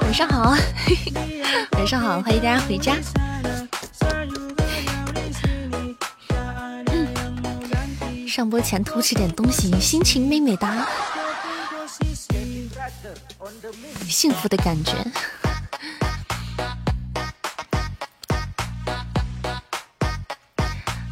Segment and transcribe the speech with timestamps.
[0.00, 0.50] 晚上好，
[1.72, 2.94] 晚上好，欢迎大家回家。
[8.32, 10.88] 上播前偷吃点东西，心情美美哒，
[14.08, 14.94] 幸福的感觉。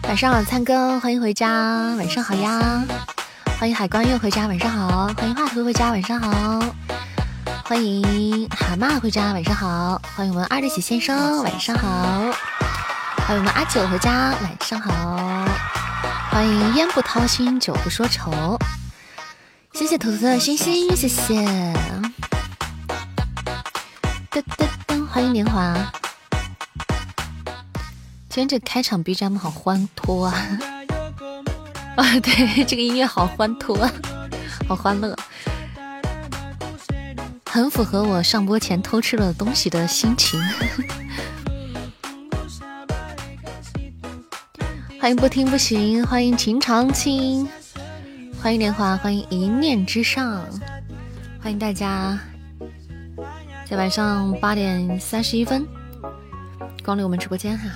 [0.09, 1.95] 晚上好，灿哥，欢迎回家。
[1.96, 2.82] 晚上好呀，
[3.59, 4.46] 欢迎海关月回家。
[4.46, 5.90] 晚上好，欢迎华图回家。
[5.90, 6.64] 晚上好。
[7.64, 10.00] 欢迎蛤蟆回家，晚上好！
[10.16, 12.32] 欢迎我们二的喜先生，晚上好！
[13.26, 15.39] 欢迎我们阿九回家，晚上好！
[16.30, 18.56] 欢迎烟不掏心，酒不说愁，
[19.73, 21.34] 谢谢图图的星星，谢谢！
[24.30, 25.74] 噔噔噔，欢迎年华！
[28.28, 30.32] 今天这开场 BGM 好欢脱啊！
[31.96, 33.90] 啊， 对，这个音乐好欢脱，
[34.68, 35.16] 好欢乐。
[37.46, 40.40] 很符合我上播前偷吃了东西的心情。
[45.01, 47.48] 欢迎不听不行，欢迎情长青，
[48.43, 50.45] 欢迎莲花，欢迎一念之上，
[51.43, 52.18] 欢迎大家
[53.66, 55.66] 在晚上八点三十一分
[56.84, 57.71] 光临我们直播间哈，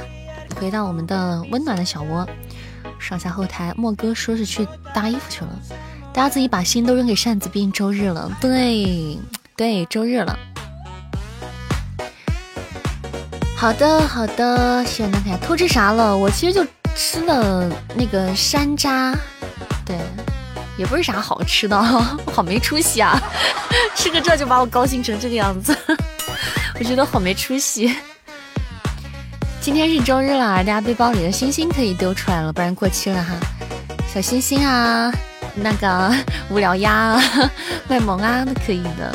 [0.60, 2.28] 回到我们的温暖的小窝。
[2.98, 5.58] 上下后台，莫哥说是去搭衣服去了，
[6.12, 8.30] 大家自己把心都扔给扇子，毕竟周日了。
[8.38, 9.18] 对。
[9.56, 10.38] 对，周日了。
[13.56, 15.38] 好的，好的，谢谢大家。
[15.38, 16.14] 偷吃啥了？
[16.14, 19.14] 我其实就吃了那个山楂，
[19.84, 19.96] 对，
[20.76, 21.80] 也不是啥好吃的，
[22.32, 23.20] 好没出息啊！
[23.94, 25.76] 吃个这就把我高兴成这个样子，
[26.78, 27.96] 我觉得好没出息。
[29.60, 33.34] 今天是周日了，大家背包里的星星可以丢出来了，不然过期了哈。
[34.12, 35.12] 小星星啊，
[35.54, 36.14] 那个
[36.50, 37.20] 无聊鸭、
[37.88, 39.12] 卖萌啊，都可以的。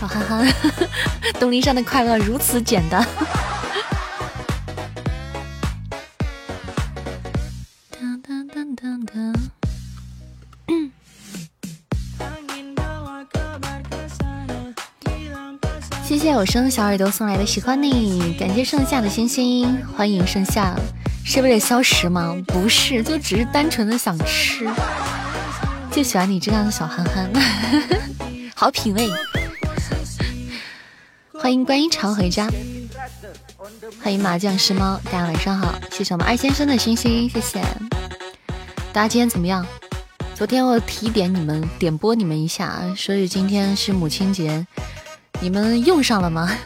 [0.00, 0.46] 小憨憨，
[1.38, 3.06] 东林山的快乐如此简单。
[16.38, 20.72] 有声小耳朵送来的喜欢你，感谢盛夏的星星，欢迎盛夏，
[21.24, 22.32] 是为了消食吗？
[22.46, 24.64] 不是，就只是单纯的想吃，
[25.90, 27.28] 就喜欢你这样的小憨憨，
[28.54, 29.10] 好品味。
[31.34, 32.48] 欢迎观音常回家，
[34.00, 36.14] 欢迎麻将师猫，大家晚上好，谢谢。
[36.14, 37.60] 我们二先生的星星，谢谢
[38.92, 39.66] 大家今天怎么样？
[40.36, 44.64] 昨天我提点你们，点播你们一下，所以今天是母亲节，
[45.40, 46.50] 你们用上了吗？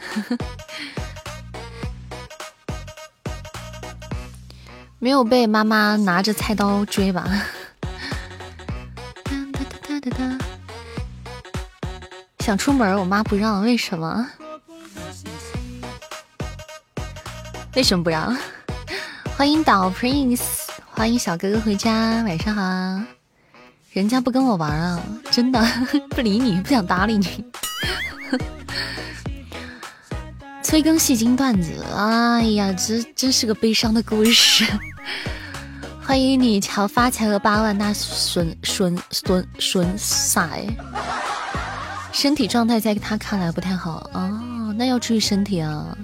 [4.99, 7.29] 没有被妈妈拿着菜刀追吧？
[12.41, 14.27] 想出门，我妈不让，为什么？
[17.75, 18.37] 为什么不让？
[19.37, 20.41] 欢迎岛 Prince，
[20.91, 22.63] 欢迎小哥哥回家，晚上好。
[23.93, 25.63] 人家不跟我玩啊，真的
[26.11, 27.45] 不理你，不想搭理你。
[30.73, 34.65] 催更戏精段子，哎呀，这真是个悲伤的故事。
[36.03, 40.65] 欢迎你，乔发财和八万，那损损损损塞。
[42.11, 45.95] 身体状态在他看来不太好哦，那要注意身体啊。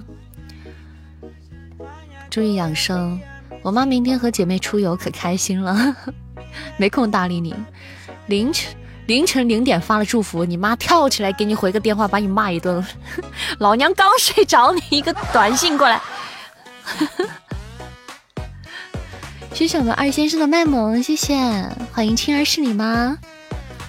[2.29, 3.19] 注意养生，
[3.63, 5.95] 我妈明天和姐妹出游可开心了，
[6.77, 7.55] 没空搭理你。
[8.27, 8.71] 凌晨
[9.09, 12.85] 凌晨零点发了祝福，你妈跳起来给你回个电话，把你骂一顿。
[13.57, 15.99] 老娘刚睡着，你一个短信过来。
[19.51, 21.35] 谢谢我们二先生的卖萌，谢谢，
[21.91, 23.17] 欢迎青儿是你吗？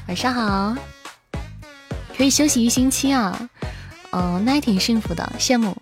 [0.08, 0.74] 晚上好，
[2.16, 3.38] 可以休息一星期啊，
[4.12, 5.76] 嗯，那还挺幸福的，羡慕。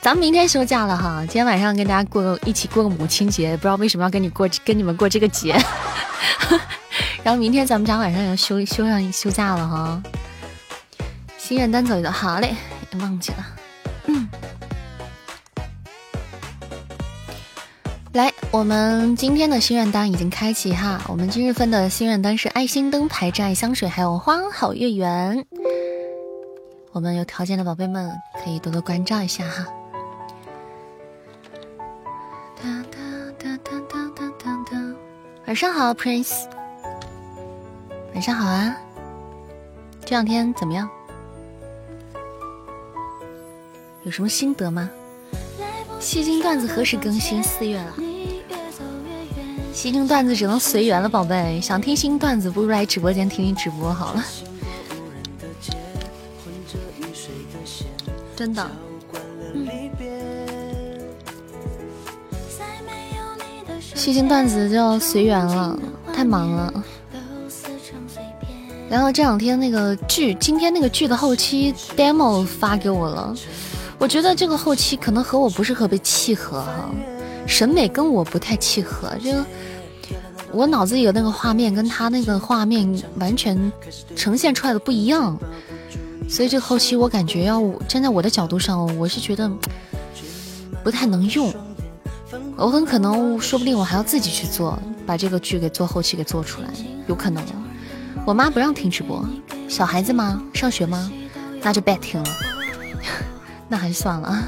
[0.00, 5.60] 咱们明天休假了哈，今天晚上跟大家过个一起过个母亲节，不知道为什么要跟你过跟你们过这个节。
[7.24, 10.02] 然后明天咱们家晚上要休休上休假了哈，
[11.38, 12.54] 心愿单走一走，好嘞，
[12.92, 13.46] 也忘记了。
[14.06, 14.28] 嗯。
[18.12, 25.44] 来，我们今天的心愿单已经开启哈，我们今日份的心愿单是爱心灯牌、挚爱香水，还有花好月圆。
[26.92, 28.10] 我们有条件的宝贝们
[28.42, 29.66] 可以多多关照一下哈。
[35.46, 36.55] 晚上好，Prince。
[38.16, 38.74] 晚上好啊。
[40.00, 40.88] 这两天怎么样？
[44.04, 44.88] 有什么心得吗？
[46.00, 47.42] 戏精段子何时更新？
[47.42, 47.94] 四月了。
[49.70, 51.60] 戏精段子只能随缘了，宝贝。
[51.60, 54.24] 想听新段子，不如来直播间听听直播好了。
[58.34, 58.66] 真的。
[63.94, 65.78] 戏精段子就要随缘了，
[66.14, 66.82] 太忙了。
[68.88, 73.34] 然后这两天那个剧，今天那个剧的后期 demo 发给我了。
[73.98, 76.90] 我觉得这个后期可能和我不是特别契合哈，
[77.46, 79.10] 审美跟我不太契合。
[79.22, 79.44] 这个
[80.52, 83.72] 我脑子里的那个画面跟他那个画面完全
[84.14, 85.36] 呈现出来的不一样，
[86.28, 89.50] 所以这个后期我感觉要站在我的角度上，我是觉得
[90.84, 91.52] 不太能用。
[92.54, 96.68] 我很可能说不定我还要自己去做，把这个剧给做后期给做出来，
[97.08, 97.42] 有可能。
[98.26, 99.24] 我妈不让听直播，
[99.68, 100.42] 小孩子吗？
[100.52, 101.08] 上学吗？
[101.62, 102.28] 那就别听了。
[103.70, 104.42] 那还是算了啊，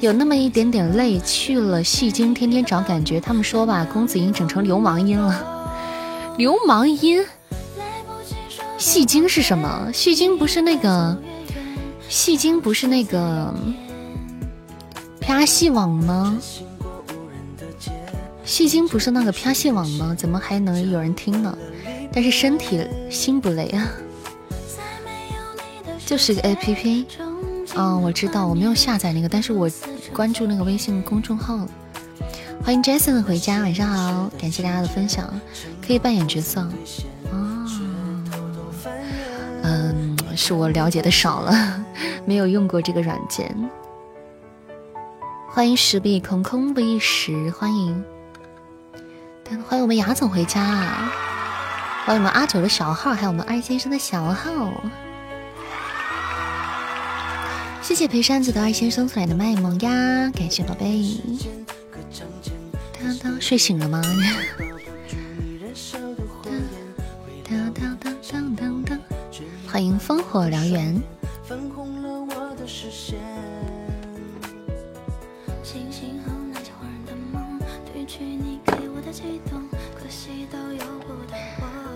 [0.00, 1.20] 有那么一点点累。
[1.20, 3.20] 去了戏精，天天找感觉。
[3.20, 6.34] 他们说把公子音整成流氓音了。
[6.38, 7.22] 流氓音？
[8.78, 9.90] 戏精是什么？
[9.92, 11.18] 戏精不是那个？
[12.08, 13.54] 戏精不是那个？
[15.20, 16.38] 啪戏网吗？
[18.42, 20.16] 戏精不是那个啪戏网吗？
[20.18, 21.58] 怎么还能有人听呢？
[22.12, 23.88] 但是身体心不累啊。
[26.06, 27.06] 就是个 A P P。
[27.76, 29.70] 嗯，我知道，我没有下载那个，但是我
[30.12, 31.68] 关注那个微信公众号了。
[32.64, 35.28] 欢迎 Jason 回家，晚上好，感谢大家的分享，
[35.86, 36.60] 可以扮演角色。
[37.30, 37.66] 哦，
[39.62, 41.84] 嗯，是我了解的少了，
[42.24, 43.54] 没有用过这个软件。
[45.50, 48.04] 欢迎石壁空空不一时，欢迎，
[49.68, 51.10] 欢迎我们雅总回家，
[52.08, 54.72] 欢迎我们阿九的小号，还有我们二先生的小号。
[57.82, 61.04] 谢谢陪山子的二先生送来的卖萌呀，感谢宝贝。
[63.38, 64.02] 睡醒了吗？
[69.70, 70.98] 欢迎烽火燎原。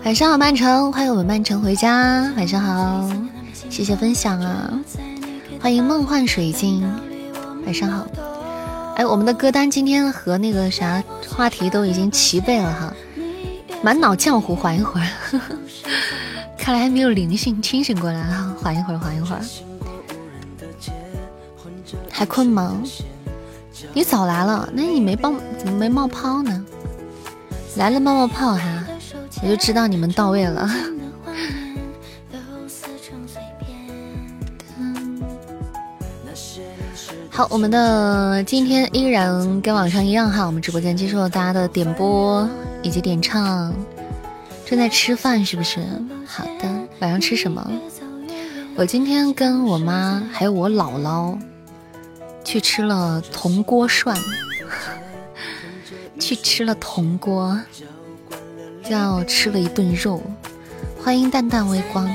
[0.05, 2.29] 晚上好，曼城，欢迎我们曼城回家。
[2.35, 3.09] 晚上好，
[3.69, 4.77] 谢谢分享啊。
[5.61, 6.83] 欢迎梦幻水晶，
[7.65, 8.05] 晚上好。
[8.97, 12.93] 哎，我们的歌单今天和那个啥话题都已经齐备了哈。
[13.81, 15.07] 满脑浆糊，缓一会儿。
[16.59, 18.53] 看来还没有灵性，清醒过来哈！
[18.61, 19.41] 缓一会儿，缓一会儿。
[22.09, 22.77] 还困吗？
[23.93, 26.65] 你早来了，那你没冒怎么没冒泡呢？
[27.77, 28.72] 来了冒冒泡哈，
[29.43, 30.69] 我就知道你们到位了。
[37.29, 42.47] 好，我们的今天依然跟往常一样哈，我们直播间接受了大家的点播
[42.81, 43.73] 以及点唱。
[44.65, 45.81] 正在吃饭是不是？
[46.25, 46.69] 好的，
[46.99, 47.69] 晚上吃什么？
[48.75, 51.37] 我今天跟我妈还有我姥姥
[52.43, 54.17] 去吃了铜锅涮，
[56.19, 57.59] 去吃了铜锅，
[58.83, 60.21] 叫吃了一顿肉。
[61.01, 62.09] 欢迎淡淡微光。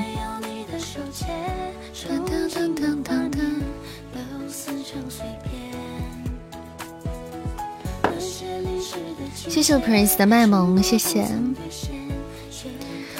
[9.35, 11.27] 谢谢 Prince 的卖萌，谢谢。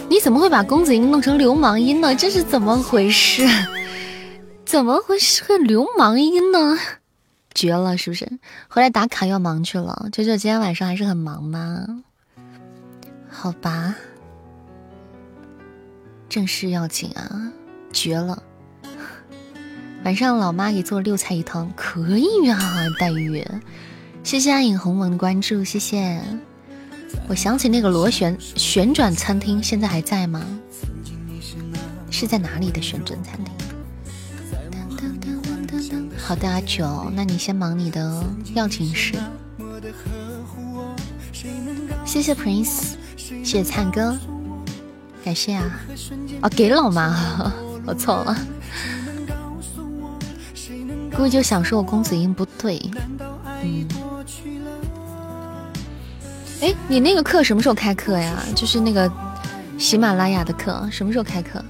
[0.08, 2.16] 你怎么会把公子音弄成流氓音呢？
[2.16, 3.48] 这是怎么回事？
[4.66, 6.78] 怎么会是个流氓音呢？
[7.54, 8.28] 绝了，是不是？
[8.68, 10.08] 回来打卡要忙去了。
[10.12, 12.04] 九九今天晚上还是很忙吗？
[13.42, 13.96] 好吧，
[16.28, 17.54] 正事要紧啊，
[17.94, 18.44] 绝了。
[20.04, 22.60] 晚上老妈给做了六菜一汤，可以啊，
[23.00, 23.48] 黛玉。
[24.26, 26.22] 谢谢暗影红蒙的关注，谢谢。
[27.30, 30.46] 我想起那个螺旋旋转餐厅，现在还在吗？
[32.12, 33.54] 是在哪里的旋转餐厅？
[36.18, 38.22] 好的，阿九，那你先忙你的
[38.54, 39.16] 要紧事。
[42.04, 42.96] 谢谢 Prince，
[43.30, 44.18] 谢谢灿哥，
[45.24, 45.80] 感谢啊。
[46.42, 47.52] 哦，给老妈，
[47.86, 48.36] 我错了。
[51.16, 52.82] 估计就想说我公子音不对，
[53.64, 53.88] 嗯。
[56.62, 58.44] 哎，你那个课什么时候开课呀？
[58.56, 59.12] 就是那个
[59.78, 61.64] 喜马拉雅的课，什么时候开课？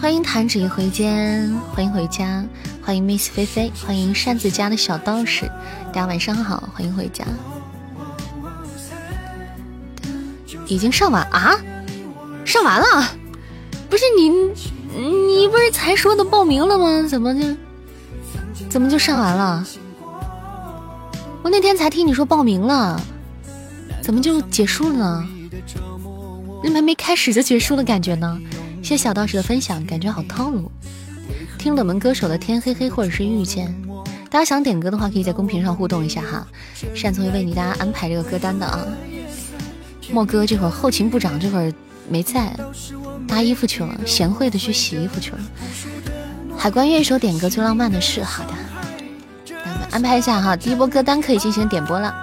[0.00, 2.44] 欢迎弹指一挥间，欢迎回家，
[2.82, 5.46] 欢迎 Miss 菲菲，欢迎扇子家的小道士，
[5.92, 7.24] 大家晚上好，欢迎回家。
[10.66, 11.56] 已经上完啊？
[12.44, 13.10] 上完了？
[13.88, 14.28] 不是你，
[14.98, 17.06] 你不是才说的报名了吗？
[17.08, 17.56] 怎么就
[18.68, 19.64] 怎么就上完了？
[21.42, 23.00] 我那天才听你说报名了，
[24.02, 25.28] 怎么就结束了呢？
[26.62, 28.40] 怎么还没开始就结束的感觉呢？
[28.82, 30.70] 谢谢小道士的分享，感觉好套路。
[31.58, 33.74] 听冷门歌手的《天黑黑》或者是《遇见》，
[34.28, 36.46] 大家想点歌的话，可以在公屏上互动一下哈。
[36.94, 38.86] 善总会为你大家安排这个歌单的啊。
[40.10, 41.72] 莫哥这会儿后勤部长这会儿
[42.08, 42.54] 没在，
[43.26, 45.38] 搭衣服去了，贤惠的去洗衣服去了。
[46.56, 48.50] 海关乐手点歌最浪漫的事，好的，
[49.46, 50.56] 咱们安排一下哈。
[50.56, 52.14] 第一波歌单可以进行点播了。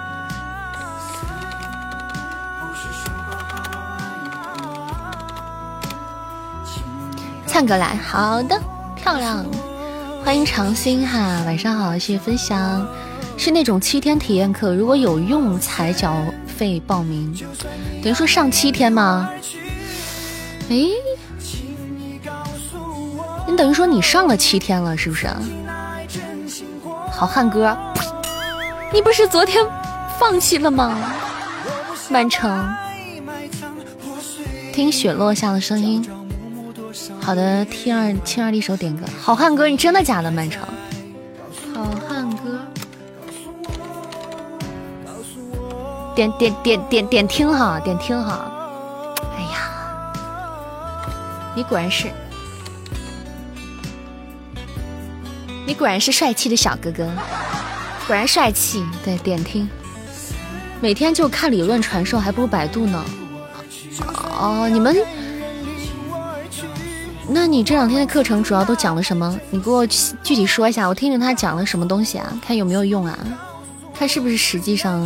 [7.46, 8.60] 唱歌来，好的，
[8.96, 9.46] 漂亮，
[10.24, 12.84] 欢迎长兴哈，晚上好，谢谢分享，
[13.36, 16.16] 是那种七天体验课，如果有用才缴
[16.56, 17.34] 费报名，
[18.02, 19.28] 等于说上七天吗？
[20.70, 20.76] 哎，
[23.46, 25.28] 你等于说你上了七天了，是不是？
[27.10, 27.76] 好汉歌，
[28.92, 29.64] 你不是昨天
[30.18, 31.12] 放弃了吗？
[32.08, 32.68] 满城，
[34.72, 36.06] 听雪落下的声音。
[37.20, 40.30] 好的，T 二七二的一首点歌，好汉歌，你真的假的？
[40.30, 40.68] 漫长，
[46.14, 48.50] 点点点点点听哈，点听哈。
[49.36, 51.02] 哎呀，
[51.54, 52.08] 你果然是，
[55.66, 57.10] 你果然是帅气的小哥哥，
[58.06, 58.84] 果然帅气。
[59.04, 59.68] 对，点听，
[60.80, 63.04] 每天就看理论传授，还不如百度呢。
[64.38, 64.96] 哦，你们。
[67.26, 69.38] 那你这两天的课程主要都讲了什么？
[69.50, 72.38] 你给我具体说一下，我听听他讲了什么东西啊？
[72.46, 73.18] 看有没有用啊？
[73.94, 75.00] 看是不是实际上，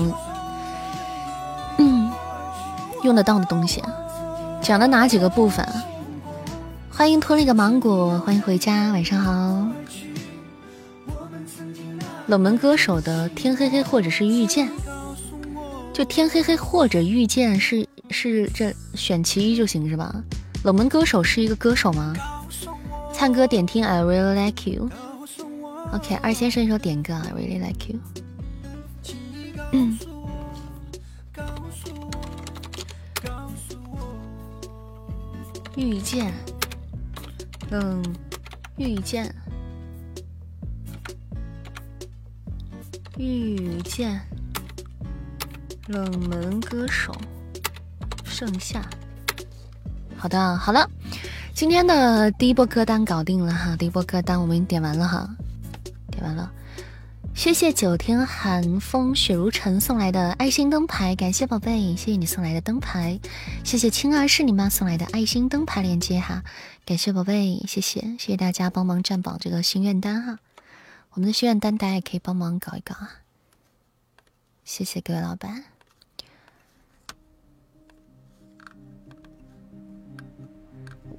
[3.08, 3.82] 用得到的东西？
[4.60, 5.66] 讲的哪几个部分？
[6.90, 9.66] 欢迎拖了一个芒果，欢迎回家，晚上好。
[12.26, 14.68] 冷门歌手的天黑黑或者是遇见，
[15.94, 20.14] 就天黑黑或者遇见是是这选其一就行是吧？
[20.64, 22.14] 冷门歌手是一个歌手吗？
[23.14, 24.90] 唱歌点听，I really like you。
[25.94, 27.98] OK，二先生一首点歌，I really like you。
[29.72, 29.98] 嗯。
[35.78, 36.34] 遇见，
[37.70, 38.02] 嗯，
[38.76, 39.32] 遇见，
[43.16, 44.20] 遇见，
[45.86, 47.14] 冷门歌手，
[48.24, 48.84] 盛夏。
[50.16, 50.90] 好的，好了，
[51.54, 55.30] 今天的第一波歌单搞定了哈，第一波歌单我们点完了哈，
[56.10, 56.50] 点完了，
[57.38, 63.20] 谢谢九天寒风雪如尘送来的爱心灯牌，感谢宝贝，谢谢你送来的灯牌，
[63.62, 66.42] 谢谢青儿是你妈送来的爱心灯牌链接哈，
[66.84, 70.40] 感谢宝贝，谢谢谢谢大家帮忙占榜这个心愿单哈，
[71.12, 73.20] 我们的心愿单大家也可以帮忙搞一搞啊，
[74.64, 75.62] 谢谢各位老板。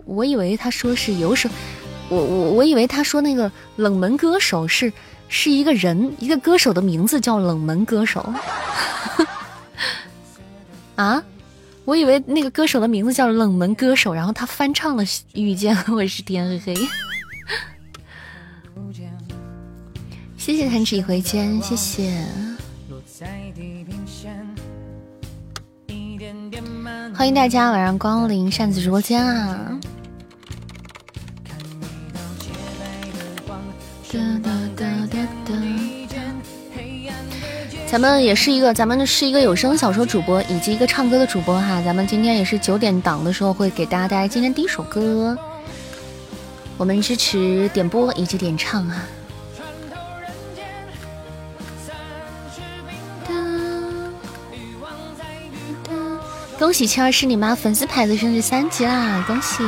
[0.03, 1.49] 我以为他说是有首，
[2.09, 4.91] 我我我以为他说那个冷门歌手是
[5.29, 8.33] 是一个人，一个歌手的名字叫冷门歌手。
[10.97, 11.23] 啊，
[11.85, 16.73] 我以为那个歌手的名字叫冷门歌手，然后他翻唱了《遇见》我是《天黑黑》。
[20.37, 22.25] 谢谢弹指一挥间，谢谢。
[27.15, 29.79] 欢迎大家晚上光临扇子直播间啊！
[37.91, 41.81] 咱们也是一个，咱们是一个有声小说主播以及一个唱歌的主播哈。
[41.83, 45.35] 咱们今天也是九点档的时候会给大家带来今天第一首歌。
[46.77, 49.03] 我们支持点播以及点唱啊。
[56.59, 59.23] 恭喜七儿是你妈粉丝牌子升至三级啦！
[59.25, 59.63] 恭喜。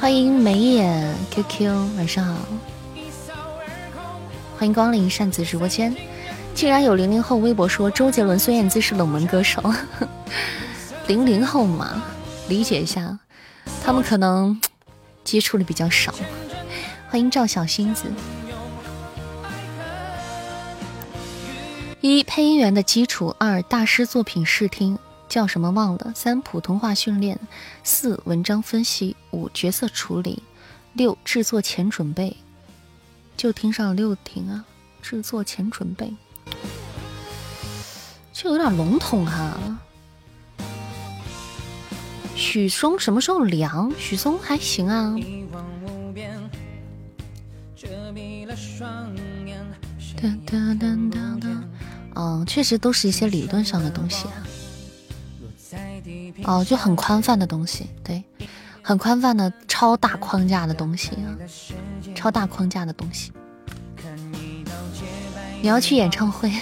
[0.00, 2.34] 欢迎眉眼 QQ，晚上好，
[4.62, 5.92] 欢迎光临扇子直播间。
[6.54, 9.60] 竟然有零零后微博说周杰伦、孙燕姿是冷门歌手，
[11.08, 12.00] 零零后嘛，
[12.48, 13.18] 理解一下，
[13.82, 14.60] 他们可能
[15.24, 16.14] 接触的比较少。
[17.08, 18.04] 欢迎赵小星子。
[22.00, 24.96] 一配音员的基础，二大师作品试听。
[25.28, 26.12] 叫什么忘了？
[26.14, 27.36] 三普通话训练，
[27.82, 30.40] 四文章分析，五角色处理，
[30.92, 32.36] 六制作前准备。
[33.36, 34.64] 就听上六听啊，
[35.00, 36.12] 制作前准备。
[38.32, 39.78] 这有点笼统哈。
[42.34, 43.92] 许嵩什么时候凉？
[43.98, 45.14] 许嵩还行啊。
[52.14, 54.26] 嗯，确实都是一些理论上的东西。
[56.44, 58.22] 哦，就很宽泛的东西，对，
[58.82, 61.36] 很宽泛的超大框架的东西啊，
[62.22, 63.32] 超大框架的东西。
[65.60, 66.52] 你要去演唱会，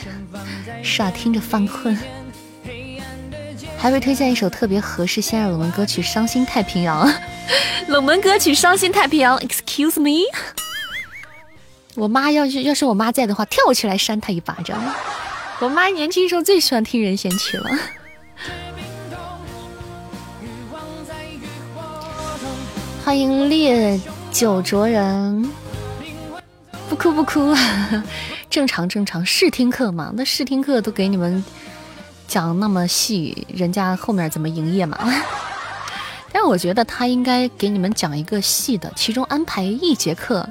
[0.83, 1.99] 是啊，听着犯困。
[3.77, 7.07] 还会推荐一首特别合适现在冷门歌曲《伤心太平洋》。
[7.89, 10.25] 冷门歌曲《伤心太平洋》，Excuse me。
[11.95, 14.83] 我妈要是要是我妈在的话，跳起来扇她一巴掌。
[15.59, 17.71] 我妈年轻时候最喜欢听任贤齐了。
[23.05, 24.01] 欢迎烈
[24.33, 25.51] 酒灼人，
[26.89, 27.55] 不哭不哭，
[28.49, 29.25] 正常正常。
[29.27, 31.45] 试听课嘛，那试听课都给你们
[32.29, 34.99] 讲那么细，人家后面怎么营业嘛？
[36.33, 40.49] 但是我觉得他应该给你们讲一个细的，其中安排一节课。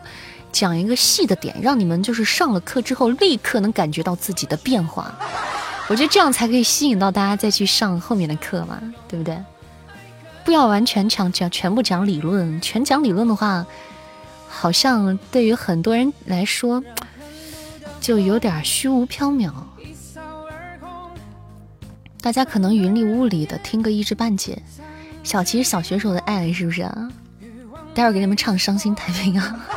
[0.52, 5.14] 讲一个细的点，让你们就是上了课之后立刻能感觉到自己的变化。
[5.88, 9.38] 我觉得这样才可以吸引到大家再去上后面的课嘛，对不对？
[10.46, 13.66] 不要完全讲讲全部讲理论，全讲理论的话，
[14.48, 16.84] 好像对于很多人来说
[18.02, 19.52] 就有点虚无缥缈。
[22.22, 24.62] 大家可能云里雾里的听个一知半解。
[25.24, 27.10] 小琪是小学时候的爱，是不是啊？
[27.94, 29.46] 待会儿给你们唱《伤心太平洋》。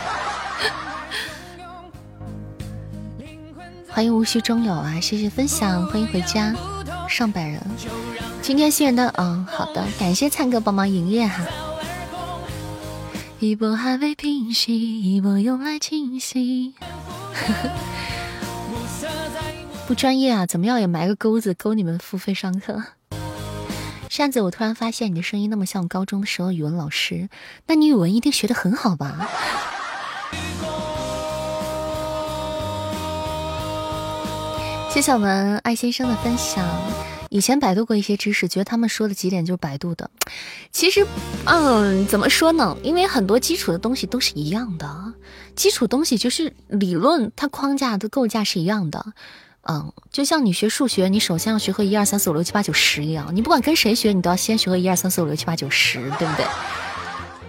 [3.90, 4.98] 欢迎无需终有啊！
[5.00, 6.54] 谢谢分享，欢迎回家，
[7.08, 7.60] 上百人。
[8.42, 11.44] 今天新人的，嗯，好的，感谢灿哥帮忙营业哈。
[13.38, 16.74] 一波还未平息，一波又来侵袭。
[19.86, 22.82] 不专业啊，怎么样也埋个钩子，勾你们付费上课。
[24.08, 27.28] 扇子，我突然发现你的声音那么像高中的时候语文老师，
[27.66, 29.28] 那你语文一定学得很好吧？
[34.90, 36.66] 谢谢我们爱先生的分享。
[37.32, 40.10] 以前百度过一些知识，觉得他们说的几点就是百度的。
[40.70, 41.06] 其实，
[41.46, 42.76] 嗯，怎么说呢？
[42.82, 45.14] 因为很多基础的东西都是一样的，
[45.56, 49.14] 基础东西就是理论，它框架的构架是一样的。
[49.62, 56.44] 嗯，就像你学数学，你首先要学会一二三四五六七八九十一样，你不管跟谁学，你都要先学会一二三四五六七八九十，对不对？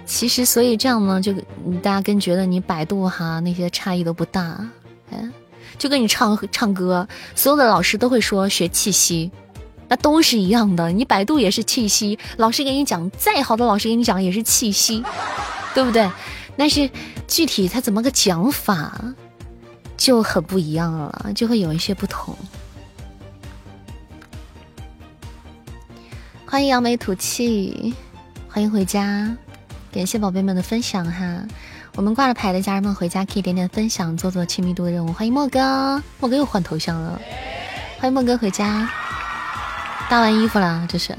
[0.05, 1.33] 其实，所以这样呢，就
[1.81, 4.65] 大家跟觉得你百度哈那些差异都不大，
[5.11, 5.33] 嗯。
[5.79, 9.29] 就跟你唱唱歌，所有的老师都会说学气息，
[9.95, 10.91] 都是一样的。
[10.91, 15.03] 你百度也是气息，老师给你讲，再好的老师给你讲也是气息，
[15.73, 16.09] 对不对？
[16.55, 16.89] 但是
[17.27, 19.01] 具体他怎么个讲法，
[19.97, 22.35] 就很不一样了，就会有一些不同。
[26.45, 27.95] 欢迎扬眉吐气，
[28.47, 29.35] 欢迎回家，
[29.91, 31.43] 感谢宝贝们的分享哈。
[31.95, 35.11] 我们挂了牌的家人们回家可以点点分享，做做亲密度的任务。
[35.11, 37.19] 欢迎莫哥，莫哥又换头像了。
[37.99, 38.87] 欢迎莫哥回家，
[40.09, 41.15] 搭完衣服了，这是。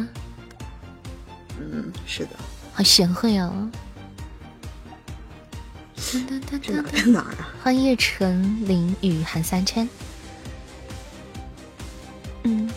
[1.59, 2.31] 嗯，是的。
[2.73, 3.70] 好贤惠哦。
[6.62, 7.49] 这哪儿啊？
[7.62, 9.88] 欢迎叶晨林雨韩三千。
[12.44, 12.70] 嗯，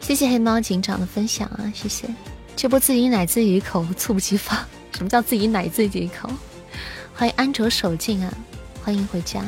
[0.00, 2.08] 谢谢黑猫警长的分享啊，谢谢。
[2.56, 4.58] 这波自己奶自己一口，猝不及防。
[4.96, 6.30] 什么叫自己奶自己一口？
[7.14, 8.32] 欢迎安卓手镜啊！
[8.82, 9.44] 欢迎回家。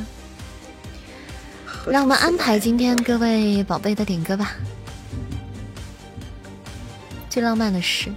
[1.87, 4.53] 让我们安排今天各位宝贝的点歌吧。
[7.31, 8.13] 最浪漫的事，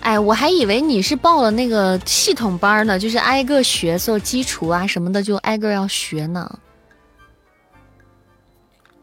[0.00, 6.58] 哎，我还以为你是报了那个系统班呢，就是挨个学做基础啊什么的，就挨个要学呢。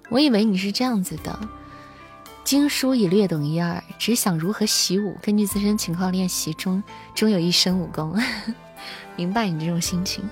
[0.09, 1.39] 我以为你是这样子的。
[2.43, 5.15] 经书已略懂一二，只想如何习武。
[5.21, 6.83] 根据自身情况练习，终
[7.15, 8.19] 终有一身武功。
[9.15, 10.27] 明白你这种心情。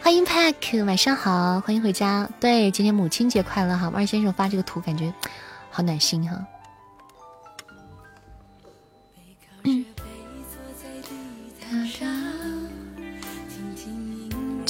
[0.00, 2.30] 欢迎 Pack，晚上好，欢迎回家。
[2.40, 3.92] 对，今天母亲节快乐哈！
[3.94, 5.12] 二先生发这个图，感觉
[5.70, 6.42] 好暖心哈。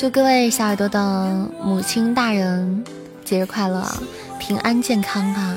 [0.00, 2.82] 祝各位小耳朵的母亲大人
[3.22, 3.86] 节日快乐，
[4.38, 5.54] 平安健康啊！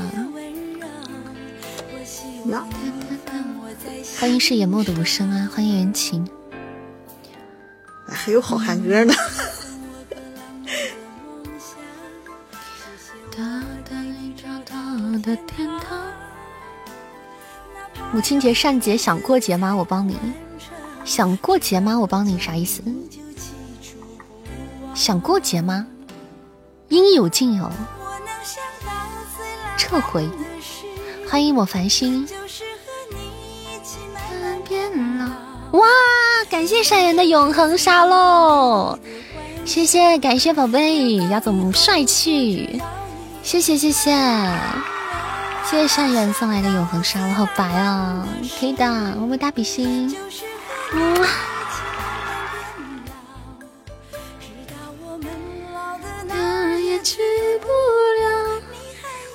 [4.19, 5.49] 欢迎是野墨的无声啊！
[5.55, 6.27] 欢迎袁晴，
[8.05, 9.13] 还有好汉歌呢。
[18.11, 19.73] 母亲节、善节想过节吗？
[19.73, 20.17] 我帮你。
[21.05, 21.97] 想过节吗？
[21.97, 22.83] 我帮你，啥意思？
[24.93, 25.85] 想过节吗？
[26.89, 27.69] 应有尽有。
[29.77, 30.29] 撤回。
[31.29, 32.27] 欢迎我繁星。
[35.71, 35.87] 哇，
[36.51, 38.99] 感谢善缘的永恒沙漏，
[39.65, 42.79] 谢谢感谢宝贝，要总帅气，
[43.41, 44.11] 谢谢谢谢，
[45.65, 48.27] 谢谢善缘送来的永恒沙漏，好白啊，
[48.59, 50.15] 可以的，么么哒比心。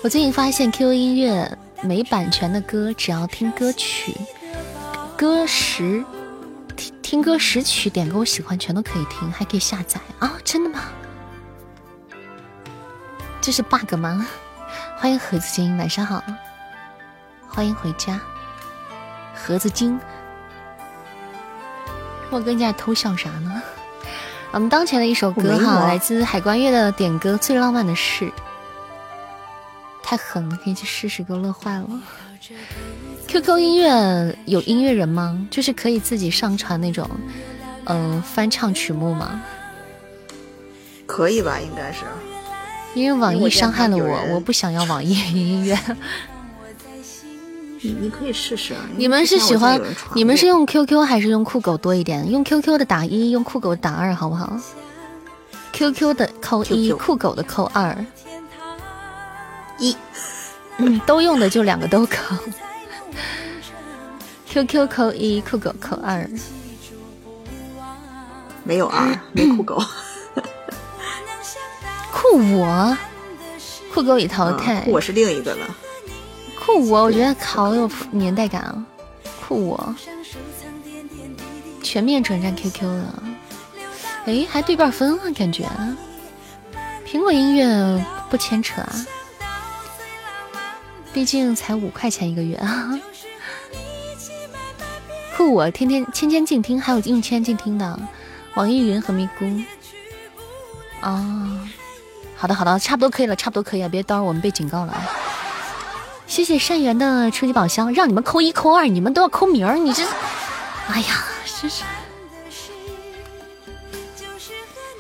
[0.02, 4.14] 我最近发现 QQ 音乐没版权的歌，只要听歌曲、
[5.16, 6.04] 歌时
[6.76, 10.38] 听听歌识曲，点歌我喜欢，全都可以听，还可以下载啊！
[10.44, 10.84] 真的吗？
[13.40, 14.26] 这是 bug 吗？
[14.96, 16.22] 欢迎盒子精，晚上好，
[17.48, 18.20] 欢迎回家，
[19.34, 19.98] 盒子精。
[22.30, 23.62] 我跟你在偷笑啥呢？
[24.50, 28.24] 我们当前的一首歌哈，来自海关月的点歌《最浪漫的事》。
[30.02, 31.86] 太狠了，可以去试试，给我乐坏了。
[33.26, 35.46] QQ 音乐有音乐人吗？
[35.50, 37.08] 就是可以自己上传那种，
[37.84, 39.42] 嗯，翻唱曲目吗？
[41.06, 42.04] 可以吧，应该是。
[42.94, 45.78] 因为网易伤害了我，我不想要网易云音乐。
[47.80, 48.74] 你你可以试试。
[48.96, 49.80] 你们是喜欢？
[50.14, 52.30] 你们是用 QQ 还是用酷狗多一点？
[52.30, 54.58] 用 QQ 的打一，用酷狗打二，好不好
[55.72, 57.96] ？QQ 的扣一，酷狗的扣二。
[59.78, 59.96] 一，
[60.78, 62.34] 嗯，都用的就两个都扣
[64.48, 66.28] ，QQ 扣一，酷狗扣二，
[68.64, 69.80] 没有二，没酷狗，
[72.12, 72.98] 酷我，
[73.94, 75.76] 酷狗已淘汰，酷我是另一个了，
[76.68, 78.84] 酷我我觉得好有年代感啊，
[79.48, 79.94] 酷我，
[81.82, 83.22] 全面转战 QQ 了，
[84.26, 85.66] 哎，还对半分啊，感觉，
[87.06, 89.06] 苹果音乐不牵扯啊。
[91.10, 93.00] 毕竟才五块钱一个月啊！
[95.34, 97.98] 酷我天天千千静听，还有用千静听的
[98.56, 99.64] 网易云和咪咕。
[101.00, 101.66] 啊，
[102.36, 105.08] 好的好的，差不多可以了，差不多可以了，别到时候我们被警告了啊。
[106.38, 110.04] 谢谢善缘的初级宝箱，让你们扣一扣二，你们都要扣名儿，你这，
[110.86, 111.24] 哎呀，
[111.60, 111.82] 真是。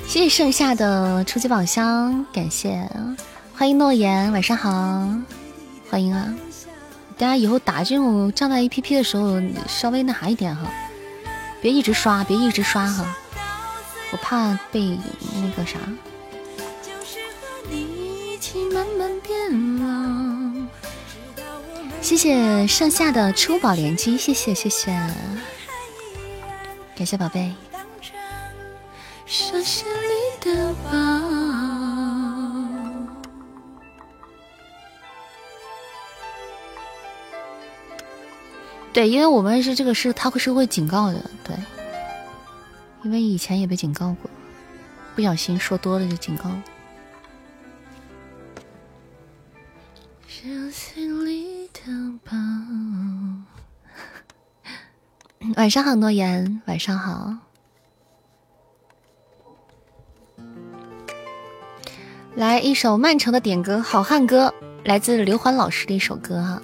[0.04, 2.90] 谢谢盛夏的初级宝箱，感谢，
[3.56, 5.08] 欢迎诺言，晚上好。
[5.88, 6.34] 欢迎啊！
[7.16, 10.62] 大家以后打这种障碍 A P P 的时候，稍微那啥一点哈，
[11.62, 13.06] 别一直刷，别一直刷哈，
[14.10, 14.98] 我怕被
[15.36, 15.78] 那个啥。
[22.08, 24.90] 谢谢盛夏的初宝连击，谢谢谢谢，
[26.96, 27.54] 感谢宝贝。
[38.94, 41.54] 对，因为我们是这个是，他会是会警告的，对，
[43.02, 44.30] 因为以前也被警告过，
[45.14, 46.62] 不小心说多了就警告了。
[55.56, 57.34] 晚上好，诺言，晚上好。
[62.34, 64.52] 来一首曼城的点歌，好汉歌，
[64.84, 66.60] 来自刘欢老师的一首歌哈。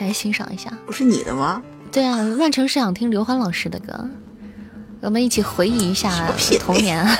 [0.00, 1.62] 来欣赏一下，不是你的吗？
[1.92, 4.10] 对啊，曼城是想听刘欢老师的歌，
[5.00, 7.06] 我们一起回忆一下童年。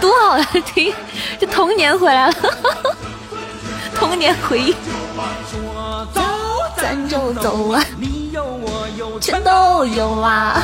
[0.00, 0.92] 多好听，
[1.38, 2.34] 这童年回来了，
[3.94, 4.74] 童年回忆。
[6.12, 6.22] 走，
[6.76, 10.62] 咱就走啊，你有我有，全都有啊。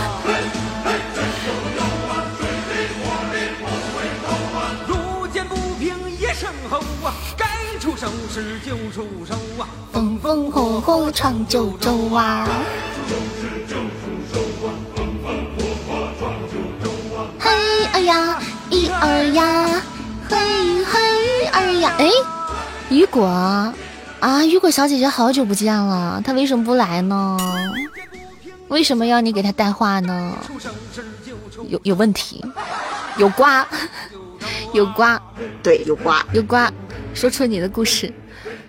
[7.80, 12.46] 出手时就出手啊，风风火火闯九州啊！
[17.92, 19.82] 嘿哎呀，一二呀，
[20.28, 21.94] 嘿嘿二呀！
[21.98, 22.08] 哎，
[22.88, 23.26] 雨果
[24.18, 27.36] 啊，雨果小姐姐好久不见了，她为什么不来呢？
[28.68, 30.32] 为什么要你给她带话呢？
[31.68, 32.42] 有有问题，
[33.18, 33.66] 有瓜，
[34.72, 35.20] 有瓜，
[35.62, 36.72] 对，有瓜，有瓜。
[37.12, 38.10] 说出你的故事，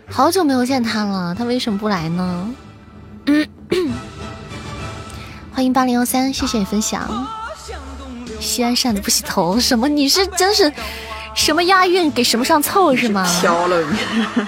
[0.10, 2.50] 好久没有见他了，他为什么不来呢？
[5.54, 7.08] 欢迎八零幺三，谢谢你分享。
[8.44, 9.88] 西安扇子不洗头，什么？
[9.88, 10.72] 你是真是
[11.34, 13.26] 什么押韵给什么上凑是吗？
[13.42, 13.98] 飘了你。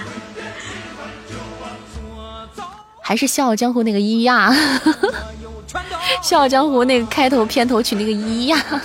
[3.00, 4.50] 还是《笑傲江湖》那个一呀？
[6.22, 8.60] 《笑傲江湖》那个开头片头曲那个一呀？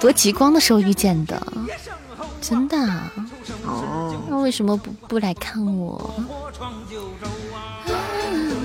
[0.00, 1.40] 夺极光的时候遇见的，
[2.40, 2.76] 真的。
[3.66, 6.14] 哦，那为什么不不来看我？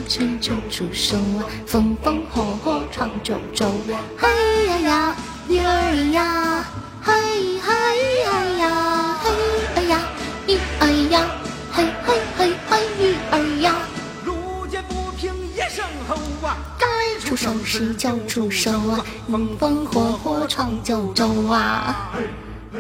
[0.08, 3.70] 春秋煮熟啊，风风火火闯九州。
[4.18, 5.16] 嘿呀呀，
[5.50, 6.66] 鱼儿呀，
[7.02, 7.14] 嗨
[7.62, 9.30] 嗨呀呀，嘿
[9.76, 10.00] 哎呀，
[10.48, 11.28] 鱼儿呀，
[11.74, 13.76] 嘿嘿嘿嘿，鱼儿呀。
[14.24, 16.16] 路见不平一声吼
[16.48, 22.14] 啊，该出手时就出手啊，风风火火闯九州啊。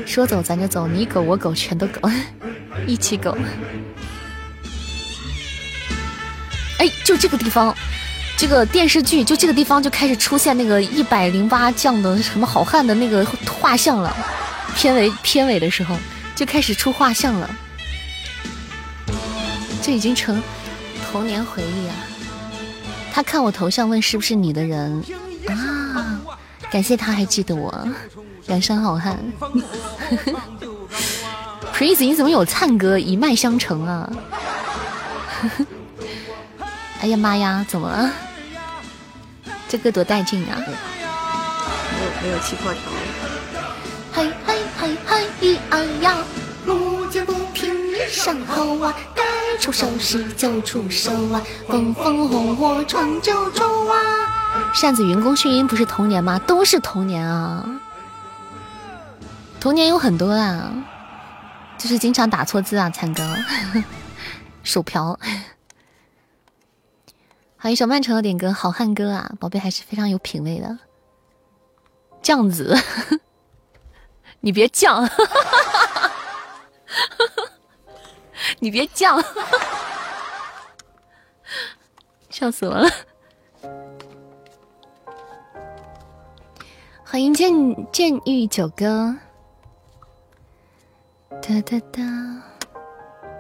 [0.06, 2.10] 说走咱就走，你狗我狗全都狗，
[2.88, 3.38] 一起狗。
[6.80, 7.76] 哎，就这个地方，
[8.38, 13.26] 这个电视剧就这个地方就开始出现那个一百零八将的什么好汉的那个
[13.60, 14.16] 画像了。
[14.76, 15.98] 片尾片尾的时候
[16.36, 17.50] 就开始出画像了，
[19.82, 20.42] 这已经成
[21.12, 21.96] 童年回忆啊！
[23.12, 25.04] 他看我头像问是不是你的人
[25.48, 26.20] 啊？
[26.70, 27.74] 感谢他还记得我，
[28.46, 29.18] 梁山好汉。
[31.74, 34.08] Prince，你怎么有灿哥一脉相承啊？
[37.02, 38.12] 哎呀妈呀，怎么了？
[39.70, 40.58] 这歌多带劲啊！
[40.58, 42.82] 没有没有气泡条。
[44.14, 46.18] 嘿嘿嘿嘿，一二呀！
[46.66, 49.24] 路见不平一声吼啊，该
[49.60, 53.96] 出手时就出手啊，风风火火闯九州啊！
[54.74, 56.40] 扇子云宫迅音不是童年吗？
[56.40, 57.64] 都是童年啊！
[59.60, 60.72] 童年有很多啊，
[61.78, 63.24] 就是经常打错字啊，灿哥，
[64.64, 65.20] 手瓢。
[67.60, 70.78] 好一首曼城的点歌，好汉歌啊，宝贝还是非常有品味的。
[72.22, 72.76] 酱子，
[74.41, 75.10] 你别犟，
[78.60, 79.24] 你别犟，
[82.30, 82.88] 笑死我了。
[87.04, 87.52] 欢迎剑
[87.91, 89.15] 剑玉九哥，
[91.41, 92.04] 哒哒哒，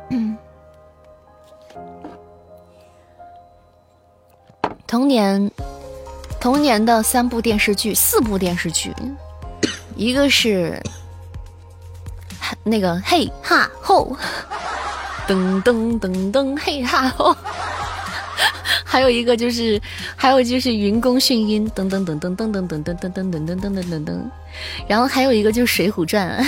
[0.09, 0.35] 嗯。
[4.87, 5.51] 童年，
[6.39, 8.93] 童年的三部电视剧，四部电视剧，
[9.97, 10.81] 一个是
[12.63, 14.15] 那个嘿哈吼，
[15.27, 17.35] 噔噔噔噔嘿哈吼，
[18.85, 19.79] 还有一个就是，
[20.15, 24.21] 还有就是云宫迅音，噔噔噔噔噔噔噔噔噔噔噔噔噔噔噔，
[24.87, 26.41] 然后还有一个就是水浒传，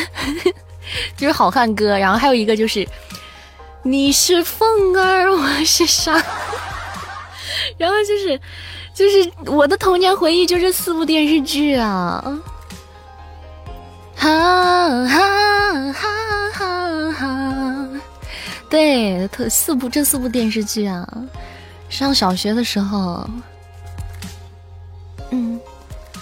[1.17, 2.88] 就是好汉歌，然后还有一个就是
[3.84, 6.23] 你是风儿，我是沙。
[7.80, 8.39] 然后就是，
[8.94, 12.22] 就是我的童年回忆就这四部电视剧啊，
[14.15, 17.88] 哈哈哈哈哈！
[18.70, 21.08] 对，特四部这四部电视剧啊，
[21.89, 23.26] 上小学的时候，
[25.32, 25.60] 嗯，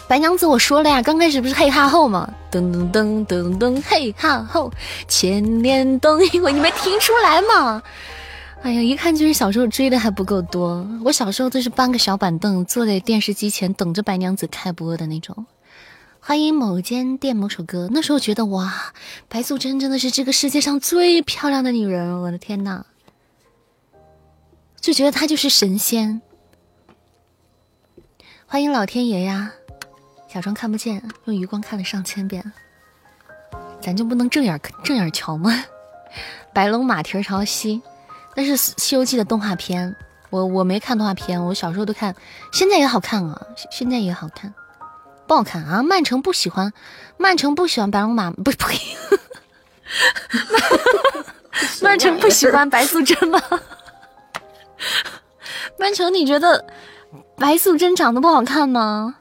[0.08, 2.32] 白娘子我说了呀，刚开始不是嘿哈后吗？
[2.52, 4.72] 噔噔噔噔噔嘿哈后，
[5.08, 7.82] 千年等一回， 你没听出来吗？
[8.64, 10.86] 哎呀，一看就是小时候追的还不够多。
[11.06, 15.46] 我小时候都是搬个小板凳，坐在电视机前等着白娘子开播的那种。
[16.20, 18.92] 欢迎某间店某首歌，那时候觉得哇，
[19.30, 22.86] 白素贞真的是这个世界上最漂亮的女人，我的天呐，
[24.82, 26.22] 就觉得她就是神仙。
[28.46, 29.54] 欢迎老天爷呀，
[30.28, 32.52] 假装看不见，用余光看了上千遍，
[33.80, 35.64] 咱就不能正眼正眼瞧吗？
[36.54, 37.82] 白龙马蹄朝西。
[38.38, 39.96] 那是《西游记》的动画片，
[40.30, 42.16] 我我没看动画片，我小时候都看，
[42.54, 44.54] 现在也好看啊，现在也好看，
[45.26, 45.82] 不好看啊？
[45.82, 46.72] 曼城不喜欢，
[47.18, 48.80] 曼城不喜欢白龙马，不是呸，
[51.82, 53.42] 曼城不喜欢白素贞吗？
[55.80, 56.64] 曼城，你觉得
[57.38, 59.16] 白素贞长得不好看吗？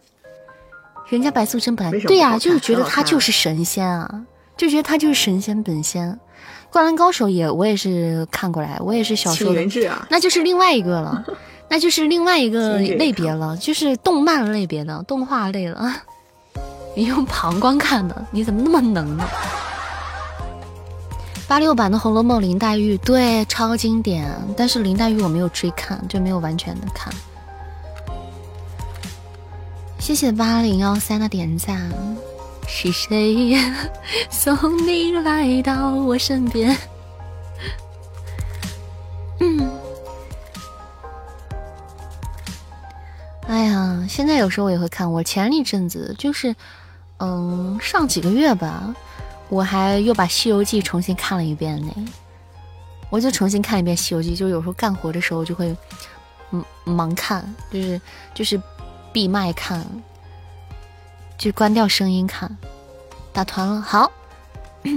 [1.09, 4.27] 人家白素贞本来对呀，就是觉得她就是神仙啊，
[4.59, 6.21] 就觉得她就是神仙本仙。
[6.77, 9.55] 灌篮高手也，我也是看过来，我也是小时候，
[10.11, 11.25] 那就是另外一个了，
[11.71, 15.91] 那就是另外一个类别了，就是动漫类别的动画类了。
[16.95, 19.25] 你用旁观看的，你怎么那么能呢？
[21.49, 27.11] 八六版的《红楼梦》林黛玉，对，超经典，但是林黛玉我没有追看，就没有完全的看。
[29.99, 31.91] 谢谢八零幺三的点赞。
[32.69, 33.57] 是谁
[34.31, 36.77] 送你来到我身边？
[39.41, 39.71] 嗯，
[43.49, 45.11] 哎呀，现在有时候我也会看。
[45.11, 46.55] 我前一阵子就是，
[47.19, 48.95] 嗯，上几个月吧，
[49.49, 51.93] 我还又把《西游记》重新看了一遍呢。
[53.09, 55.75] 我就重新看一遍《西游记》，就有时候干活的时候就会，
[56.51, 58.01] 嗯，盲看，就是
[58.35, 58.61] 就是
[59.13, 59.87] 闭麦看。
[61.39, 62.57] 就关掉声音看，
[63.33, 64.11] 打团了，好，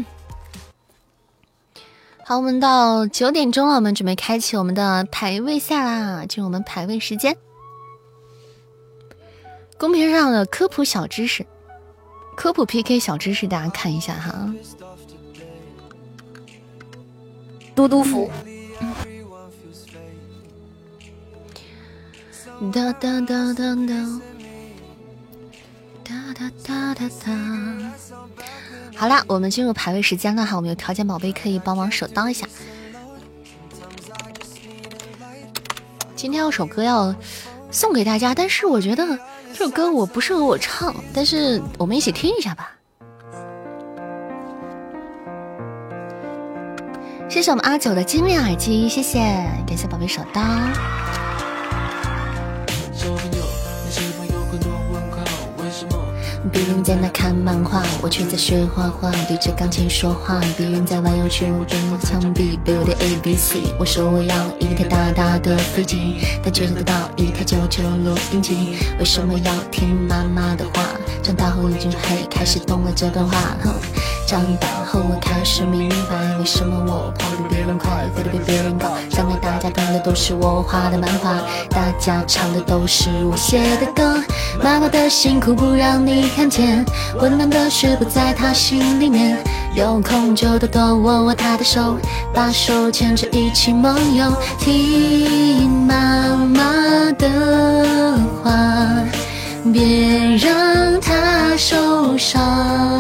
[2.25, 7.35] 好，我们到九点钟了，我们准备开启我们的排位赛啦，进入我们排位时间。
[9.77, 11.45] 公屏上的科普小知识，
[12.35, 14.53] 科普 PK 小知识，大家看一下哈。
[17.75, 18.29] 嘟嘟服。
[22.73, 24.21] 哒哒哒哒哒。
[26.09, 27.31] 哒哒哒哒哒。
[28.95, 32.47] 好啦，我们进入排位时间了哈，我们有条件宝贝可以帮忙手刀一下。
[36.15, 37.13] 今天有首歌要
[37.69, 39.05] 送给大家，但是我觉得
[39.53, 42.71] 这首歌我不适合我唱，但是我们一起听一下吧。
[47.29, 49.19] 谢谢我们阿九的精灵耳机，谢谢，
[49.67, 50.41] 感谢宝贝手刀。
[56.51, 60.39] 别人在那看漫画，我却在学画画，对着钢琴说话。
[60.57, 63.73] 别人在玩游戏，我对着墙壁背我的 A B C。
[63.77, 68.77] 我说我要一台大大的飞机，但却得到一台旧旧录音机。
[68.97, 70.83] 为什么要听妈妈的话？
[71.21, 73.57] 长大后已经嘿开始懂了这段话。
[74.25, 78.95] 长大后我开始明白，为什么我跑得比别人快，飞得比别人高。
[79.09, 84.23] 将来大家看的都是我画的漫画，大家唱的都是我写的歌。
[84.63, 86.85] 妈妈的辛苦不让你看见，
[87.21, 89.37] 温暖的血不在她心里面。
[89.75, 91.97] 有空就多多握握她的手，
[92.33, 94.33] 把手牵着一起梦游。
[94.57, 97.29] 听妈妈的
[98.43, 98.51] 话，
[99.71, 102.99] 别让她受伤。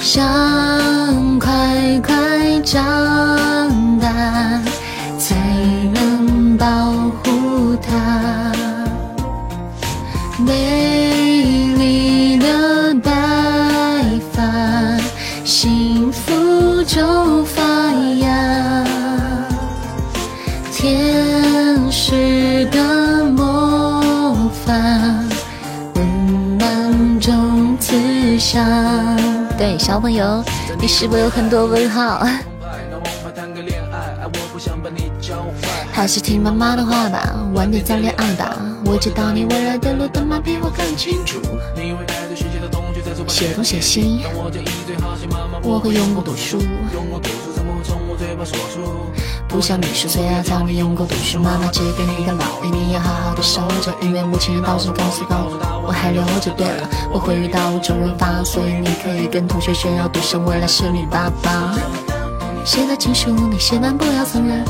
[0.00, 2.80] 想快快长
[4.00, 4.08] 大，
[5.18, 5.36] 才
[5.94, 6.66] 能保
[7.22, 8.52] 护她。
[10.38, 10.89] 美
[16.90, 17.62] 福就发
[18.18, 18.84] 芽。
[20.72, 24.74] 天使的魔法，
[25.94, 28.64] 温暖中慈祥。
[29.56, 30.42] 对，小朋友，
[30.80, 32.26] 你是否有很多问号？
[35.92, 38.56] 还是听妈妈的话吧，晚点再恋爱吧。
[38.84, 41.40] 我知道你未来的路，他妈比我更清楚。
[43.28, 44.22] 写东写西，
[45.62, 46.58] 我会用功读书。
[46.92, 47.52] 用功读书，
[47.84, 47.98] 从
[49.48, 51.38] 不想你十岁啊，叫你用功读书。
[51.38, 55.50] 妈妈只给你个老，你要好好的守着，因为母亲节到时告诉告
[55.86, 56.50] 我还留着。
[56.56, 61.74] 对了，我会遇到周润发，所以你可以跟同学炫耀，赌上未来是你爸爸。
[62.64, 64.64] 写的情书你千万不要送人，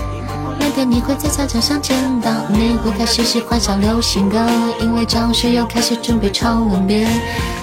[0.58, 4.38] 那天你会在操场上见到，你会开始喜欢上流行歌，
[4.80, 7.06] 因为张学友开始准备唱吻别。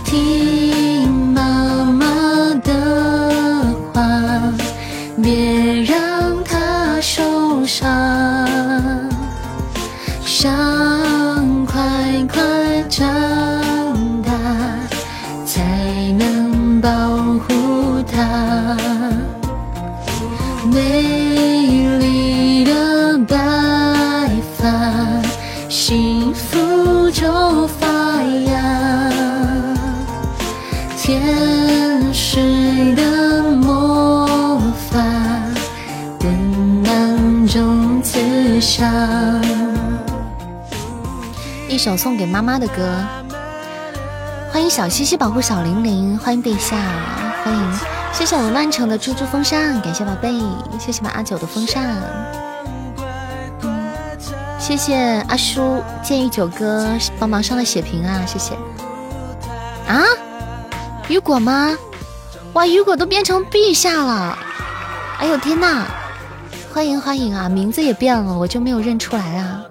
[0.05, 1.16] 听
[7.67, 7.85] 想，
[10.23, 11.83] 想快
[12.31, 13.05] 快长
[14.23, 14.31] 大，
[15.45, 15.61] 才
[16.17, 16.89] 能保
[17.45, 18.77] 护她。
[41.77, 42.91] 一首送给妈妈的歌。
[44.51, 46.75] 欢迎小西西保护小玲玲，欢迎陛下，
[47.43, 47.79] 欢迎，
[48.11, 50.41] 谢谢我们曼城的猪猪风扇，感谢宝贝，
[50.79, 51.95] 谢谢我们阿九的风扇，
[54.57, 56.87] 谢谢阿叔剑玉九哥
[57.19, 58.55] 帮忙上的血瓶啊，谢谢。
[59.87, 60.01] 啊，
[61.09, 61.77] 雨果吗？
[62.53, 64.35] 哇，雨果都变成陛下了，
[65.19, 65.85] 哎呦天呐！
[66.73, 69.61] 欢迎欢迎啊，名字也变了，我就没有认出来啊。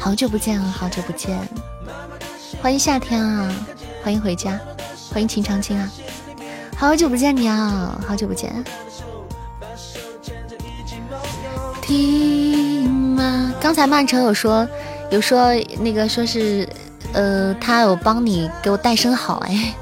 [0.00, 1.38] 好久不见啊，好久不见。
[2.62, 3.52] 欢迎夏天啊，
[4.02, 4.58] 欢迎回家，
[5.12, 5.86] 欢迎秦长青啊，
[6.74, 8.64] 好久不见你啊，好久不见。
[11.82, 13.52] 听吗？
[13.60, 14.66] 刚才曼城有说，
[15.10, 16.66] 有说那个说是，
[17.12, 19.74] 呃，他有帮你给我带声好哎，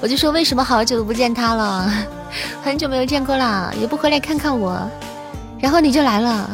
[0.00, 1.92] 我就说为什么好久都不见他了，
[2.62, 4.88] 很久没有见过了，也不回来看看我。
[5.58, 6.48] 然后你就来了，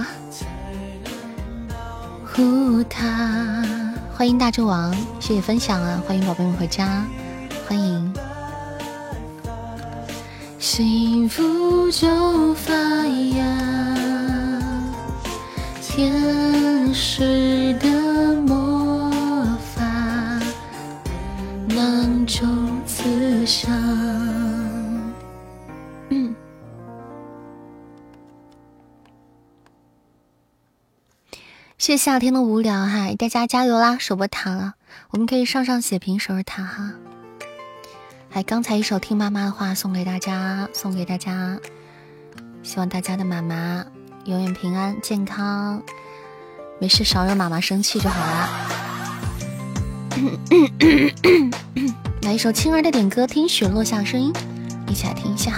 [2.37, 3.65] 呼他，
[4.13, 6.03] 欢迎大纣王，谢谢分享啊！
[6.05, 7.05] 欢迎宝贝们回家，
[7.69, 8.13] 欢迎。
[10.59, 12.75] 幸福就发
[13.37, 13.47] 芽，
[15.81, 17.89] 天使的
[18.43, 19.09] 魔
[19.77, 19.85] 法，
[21.69, 23.47] 满种慈
[31.87, 33.99] 是夏天的无聊哈，大家加油啦！
[33.99, 34.73] 守波塔了，
[35.11, 36.93] 我们可以上上血瓶守着塔哈。
[38.31, 41.59] 还刚才一首听妈妈的话送给大家，送给大家，
[42.63, 43.85] 希望大家的妈妈
[44.25, 45.83] 永远平安健康，
[46.81, 48.49] 没事少惹妈妈生气就好啦。
[52.23, 54.33] 来一首青儿的点歌，听雪落下声音，
[54.89, 55.53] 一起来听一下。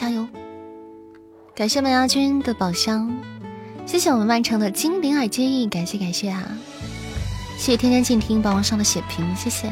[0.00, 0.26] 加油！
[1.54, 3.14] 感谢麦芽君的宝箱，
[3.84, 6.42] 谢谢我们曼城的精灵儿接应，感谢感谢啊！
[7.58, 9.70] 谢谢天天静听帮我上的血瓶，谢谢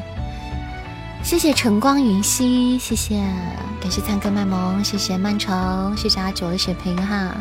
[1.25, 3.17] 谢谢晨光云溪，谢谢
[3.81, 7.35] 感谢灿哥卖萌，谢谢曼城，谢谢阿九的血瓶哈，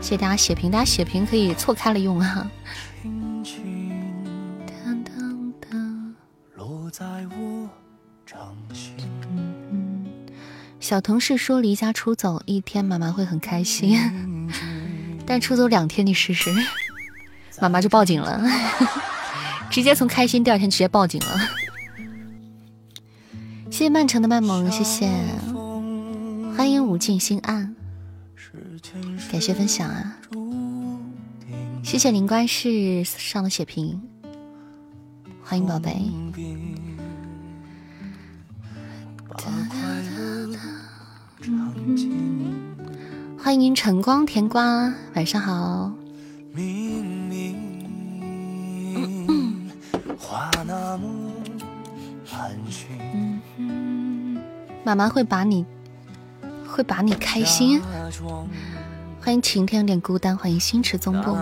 [0.00, 2.50] 谢谢大家血瓶，大家血瓶可以错开了用啊！
[10.82, 13.96] 小同事说离家出走一天，妈妈会很开心。
[15.24, 16.52] 但出走两天，你试试，
[17.60, 18.42] 妈妈就报警了，
[19.70, 21.38] 直接从开心第二天直接报警了。
[23.70, 25.08] 谢谢曼城的曼萌，谢谢，
[26.56, 27.76] 欢迎无尽心暗，
[29.30, 30.18] 感谢分享啊！
[31.84, 34.02] 谢谢灵官士上的血瓶，
[35.44, 35.94] 欢迎宝贝。
[43.38, 45.92] 欢迎晨光甜瓜，晚上好。
[54.84, 55.64] 妈妈会把你，
[56.66, 57.80] 会把你开心。
[59.20, 61.36] 欢迎晴天有点孤单，欢迎星驰总部。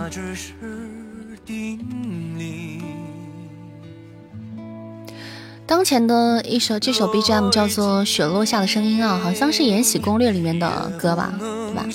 [5.71, 11.85] 当前的一首这首 BGM 叫做《雪落下的声音》啊，好像是《延禧攻略》里面的歌吧，对吧？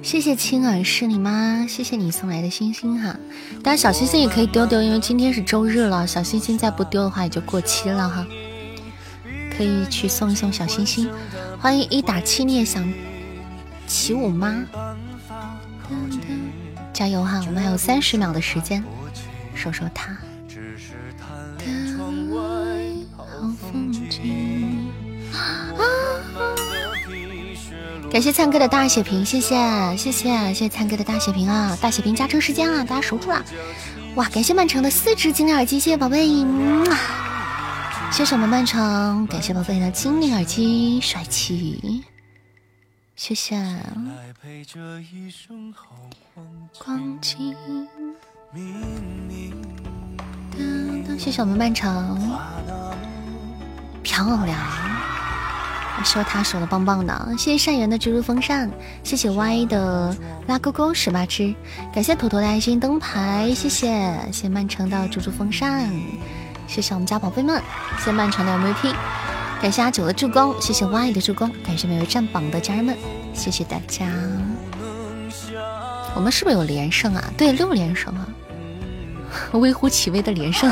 [0.00, 1.66] 谢谢青儿是你吗？
[1.68, 3.16] 谢谢你送来的星星哈，
[3.64, 8.24] 大家小星星也可以丢丢，因为今天是周日了，小星星再不丢的话也就过期了哈。
[9.56, 11.10] 可以去送一送小心心，
[11.60, 12.92] 欢迎一打七念想
[13.86, 14.64] 起舞吗？
[16.92, 18.82] 加油哈，我们还有三十秒的时间，
[19.54, 20.16] 说说他。
[28.10, 29.56] 感谢灿哥的大血瓶，谢谢
[29.96, 33.44] 谢谢谢谢灿哥的大血瓶啊，大血瓶加成时间啊，大家守住了。
[34.14, 36.26] 哇，感谢曼城的四只金链耳机，谢谢宝贝。
[38.10, 42.02] 谢谢我们漫长，感谢宝贝的精灵耳机，帅气，
[43.14, 43.56] 谢谢。
[51.18, 52.18] 谢谢我们漫长，
[54.02, 54.58] 漂亮，
[56.02, 58.70] 说他手的棒棒的，谢谢善缘的蜘蛛风扇，
[59.04, 61.54] 谢谢 Y 的拉勾勾十八只，
[61.92, 63.88] 感谢坨坨的爱心灯牌，谢谢
[64.26, 65.90] 谢谢曼城的猪猪风扇。
[66.66, 67.62] 谢谢我们家宝贝们，
[67.98, 68.94] 谢谢漫长的 MVP，
[69.62, 72.96] 感谢阿九的助攻，谢谢 Y 的助攻，感谢每位占榜的家人们，
[73.32, 74.06] 谢谢大家。
[76.14, 77.24] 我们是不是有连胜啊？
[77.36, 78.26] 对，六连胜啊，
[79.52, 80.70] 微乎其微的连胜，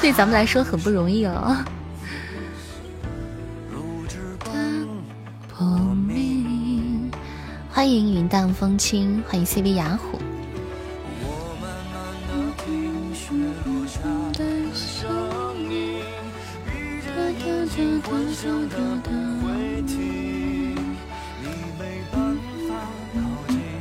[0.00, 1.64] 对咱们来说很不容易了。
[7.70, 10.18] 欢迎云淡风轻，欢迎 CV 雅虎。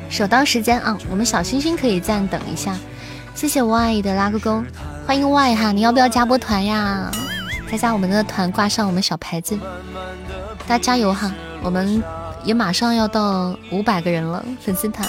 [0.10, 2.78] 手刀时间啊，我们小星星可以暂等一下。
[3.34, 4.62] 谢谢 Y 的拉个勾，
[5.08, 7.10] 欢迎 Y 哈，你要不要加波团呀？
[7.72, 9.58] 加加我们的团，挂上我们小牌子，
[10.68, 11.32] 大家加油哈！
[11.64, 12.04] 我们
[12.44, 15.08] 也马上要到五百个人了，粉丝团，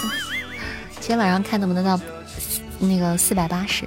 [0.99, 1.99] 今天晚上看能不能到
[2.79, 3.85] 那个四百八十。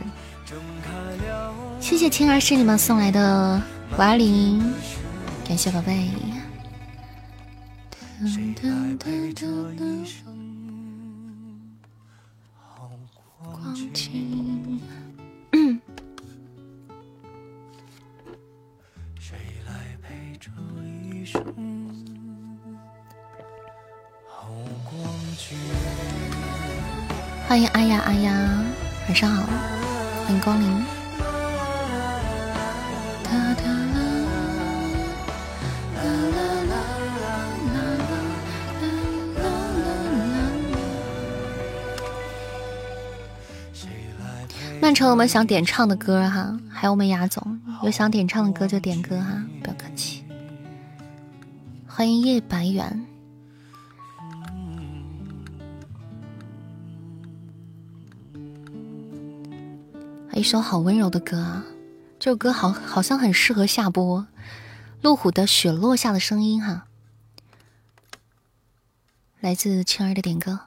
[1.80, 3.60] 谢谢青儿是你们送来的
[3.96, 4.62] 五二零，
[5.46, 6.08] 感谢宝贝。
[13.44, 14.36] 光景
[27.46, 28.64] 欢迎阿呀阿呀，
[29.06, 29.46] 晚上好，
[30.24, 30.84] 欢迎光临。
[44.86, 46.56] 曼城有没有想点唱的歌哈？
[46.70, 50.22] 还有我们雅总有想点唱的歌就点歌哈，不要客气。
[51.88, 53.04] 欢迎叶白猿，
[60.34, 61.64] 一首好温柔的歌啊！
[62.20, 64.24] 这首歌好好像很适合下播。
[65.02, 66.86] 路虎的《雪落下的声音》哈，
[69.40, 70.65] 来自青儿的点歌。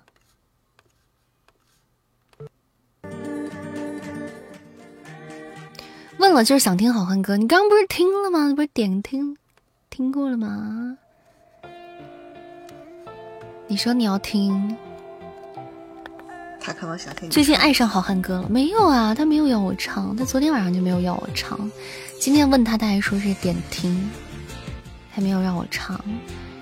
[6.19, 8.53] 问了就是想听好汉歌，你刚刚不是听了吗？
[8.53, 9.37] 不是点听
[9.89, 10.97] 听过了吗？
[13.67, 14.75] 你说你要听，
[16.59, 17.29] 他可能想听。
[17.29, 19.15] 最近爱上好汉歌了没有啊？
[19.15, 21.57] 他没有要我唱，他昨天晚上就没有要我唱。
[22.19, 24.11] 今天问他，他还说是点听，
[25.09, 25.97] 还没有让我唱。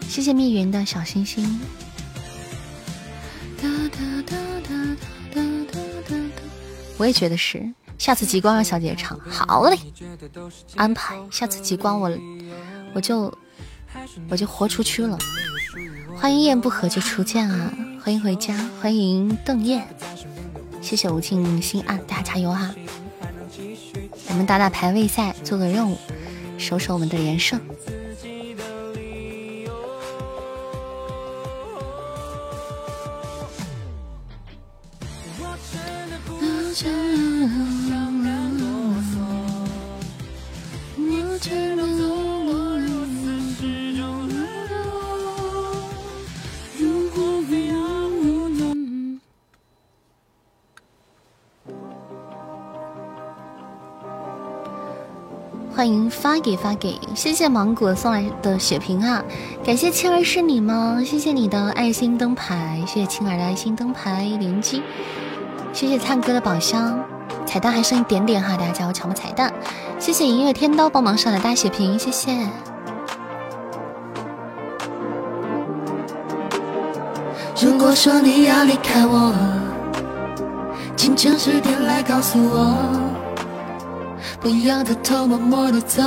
[0.08, 1.60] 谢谢密云的小星星。
[3.60, 4.96] 哒哒哒哒
[5.34, 5.42] 哒
[5.72, 6.42] 哒哒哒
[7.00, 7.68] 我也觉得是。
[7.98, 9.78] 下次极光让小姐姐唱，好嘞，
[10.76, 11.16] 安排。
[11.32, 12.12] 下次极光我
[12.94, 13.34] 我就
[14.30, 15.18] 我就豁出去了。
[16.16, 17.74] 欢迎一言不合就出剑啊！
[18.04, 19.84] 欢迎回家，欢迎邓燕，
[20.82, 22.74] 谢谢无尽心安，大家加油哈！
[24.30, 25.98] 我们打打排位赛，做个任务，
[26.58, 27.60] 守守我们的连胜。
[56.28, 59.24] 发给发给，谢谢芒果送来的血瓶啊！
[59.64, 61.02] 感谢青儿是你吗？
[61.06, 64.84] 谢谢你的爱心灯牌，谢谢青儿的爱心灯牌连击，
[65.72, 67.00] 谢谢灿哥的宝箱
[67.46, 69.54] 彩蛋还剩一点点哈，大家加油抢吧彩蛋！
[70.00, 72.38] 谢谢音乐天刀帮忙上的大血瓶，谢谢。
[77.62, 79.34] 如果说你要离开我，
[80.98, 83.17] 请诚实点来告诉我。
[84.40, 86.04] 不要偷偷摸摸的走，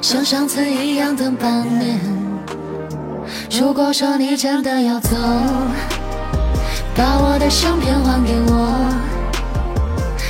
[0.00, 1.98] 像上次一样等半年。
[3.50, 5.16] 如果说你真的要走，
[6.94, 8.78] 把我的相片还给我，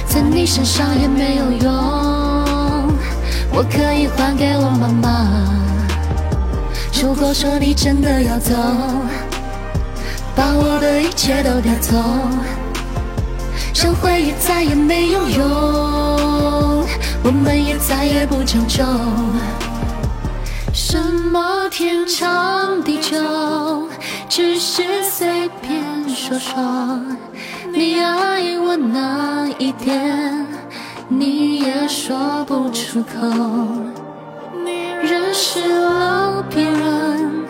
[0.07, 1.73] 在你身上也没有用，
[3.53, 5.29] 我可以还给我妈妈。
[7.03, 8.55] 如果说你真的要走，
[10.35, 11.97] 把我的一切都带走。
[13.73, 15.45] 想回忆再也没有用，
[17.23, 18.85] 我们也再也不将就。
[20.73, 20.99] 什
[21.31, 23.89] 么天长地久，
[24.29, 27.01] 只是随便说说。
[27.75, 30.47] 你爱我哪一点，
[31.09, 33.29] 你也说不出口。
[35.03, 37.45] 认识了别人，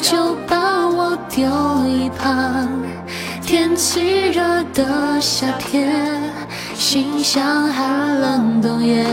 [0.00, 1.44] 就把我丢
[1.86, 2.68] 一旁。
[3.46, 4.42] 天气热
[4.72, 6.22] 的夏天，
[6.74, 9.04] 心像寒冷冬夜，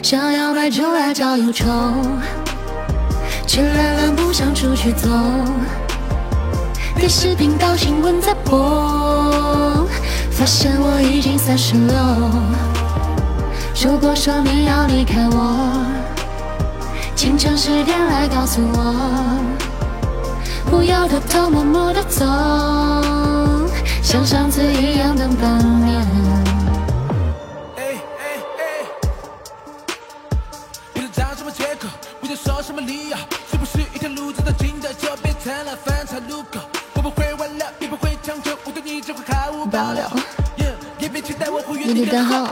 [0.00, 1.66] 想要买酒来找忧愁，
[3.44, 5.08] 却懒懒不想出去走。
[6.96, 9.88] 电视频道新闻在播，
[10.30, 11.94] 发现我已经三十六。
[13.84, 15.84] 如果说你要离开我，
[17.16, 19.71] 请诚实点来告诉我。
[20.70, 22.24] 不要偷偷摸摸的走，
[24.02, 26.06] 像上次一样等半年。
[30.92, 31.88] 不知找什么借口，
[32.20, 33.16] 不知说什么理由，
[33.50, 36.60] 是不是一条路走到尽头就变成了分岔路口？
[36.94, 40.02] 我不会挽留，也不会强求，我对你只会毫无保留。
[40.98, 42.46] 也别期待我会原地等候。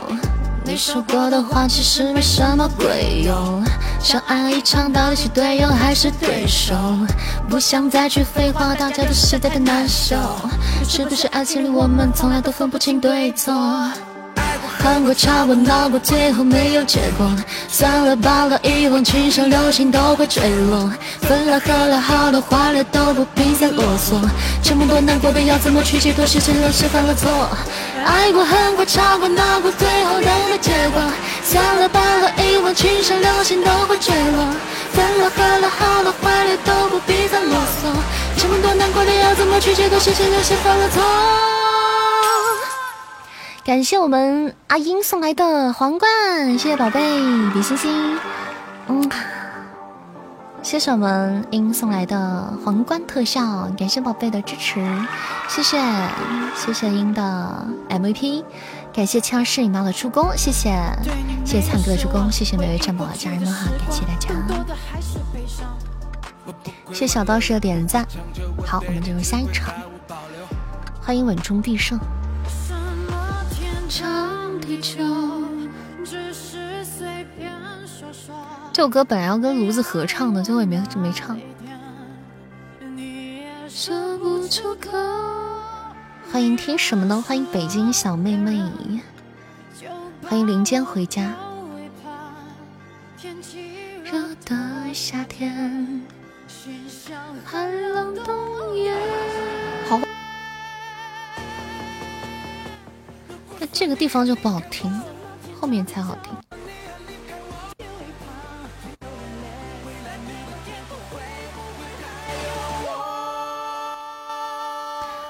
[0.71, 3.61] 你说过的话其实没什么鬼用，
[3.99, 6.73] 相爱一场到底是队友还是对手？
[7.49, 10.15] 不想再去废话，大家都实在的难受。
[10.87, 13.53] 是不是爱情里我们从来都分不清对错？
[14.83, 17.31] 恨过、吵过、闹过，最后没有结果。
[17.69, 20.91] 算了罢了，遗忘、情深流星都会坠落。
[21.21, 24.19] 分了合了，好了坏了都不必再啰嗦。
[24.63, 26.25] 这么多难过的要怎么去解脱？
[26.25, 27.29] 是真的是犯了错。
[28.03, 31.01] 爱过、恨过、吵过、闹过，最后都没结果。
[31.43, 34.47] 算了罢了，遗忘、情深流星都会坠落。
[34.93, 37.93] 分了合了，好了坏了都不必再啰嗦。
[38.35, 39.99] 这么多难过的要怎么去解脱？
[39.99, 41.60] 是真的是犯了错。
[43.71, 46.09] 感谢我们阿英送来的皇冠，
[46.59, 46.99] 谢谢宝贝
[47.53, 48.19] 比心心，
[48.87, 49.09] 嗯，
[50.61, 54.85] 谢谢我们英送来的皇冠特效，感谢宝贝的支持，
[55.47, 55.79] 谢谢
[56.53, 58.43] 谢谢英的 MVP，
[58.91, 60.77] 感谢七二摄影猫的助攻，谢谢，
[61.45, 64.29] 谢谢灿哥的助攻，谢谢每位战宝的家人们哈，感谢大家，
[66.89, 68.05] 谢谢小道士的点赞。
[68.65, 69.73] 好，我们进入下一场，
[71.01, 71.97] 欢迎稳中必胜。
[78.71, 81.37] 这首歌本来要跟炉子合唱的，最后也没没唱。
[86.31, 87.21] 欢迎听什么呢？
[87.21, 88.63] 欢迎北京小妹妹，
[90.23, 91.35] 欢迎林间回家。
[94.05, 96.01] 热的夏天，
[97.43, 98.95] 寒冷冬夜。
[103.61, 104.91] 那这个地方就不好听，
[105.59, 106.33] 后面才好听。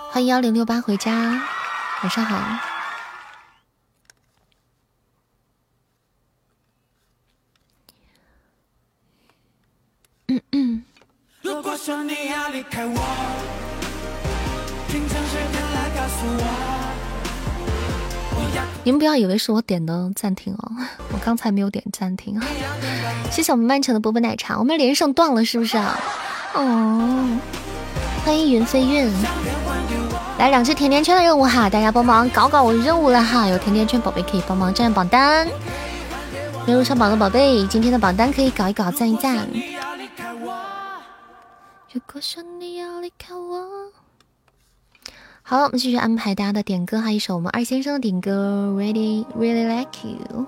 [0.09, 1.11] 欢迎幺零六八回家，
[2.03, 2.39] 晚上好。
[10.27, 10.86] 嗯嗯。
[11.41, 11.49] 你
[18.84, 20.71] 你们不要以为是我点的暂停哦，
[21.13, 22.45] 我刚才没有点暂停啊。
[23.29, 25.99] 谢谢我们曼城的波波奶茶，我们连上断了是不是啊？
[26.55, 27.39] 哦，
[28.25, 29.11] 欢迎云飞韵。
[30.39, 33.47] 来两只甜甜圈的任务哈，大家帮忙搞搞我任务了哈！
[33.47, 35.47] 有甜甜圈宝贝可以帮忙占榜单，
[36.65, 39.47] 没有上榜的宝贝，今天的榜单可以搞一搞，赞一赞。
[41.93, 43.67] 如果说你要离开我
[45.51, 50.45] 好，我们继续安排大家的点歌哈，一首我们二先生的点歌，Really Really Like You，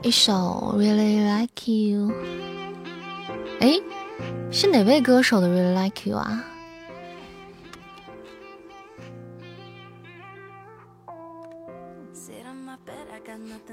[0.00, 2.10] 一首 Really Like You，
[3.60, 3.78] 哎。
[4.50, 6.42] 是哪位歌手的 Really Like You 啊？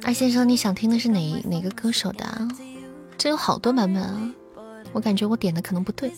[0.03, 2.45] 二先生，你想听的是哪哪个歌手的？
[3.17, 4.33] 这有好多版本啊，
[4.93, 6.11] 我感觉我点的可能不对。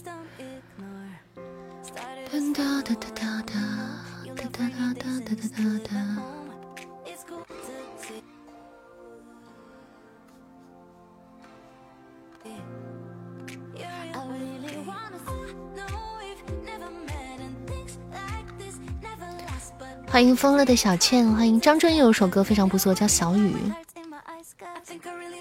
[20.07, 23.53] 欢迎疯了的小倩，欢迎张震有首歌非常不错，叫《小雨》。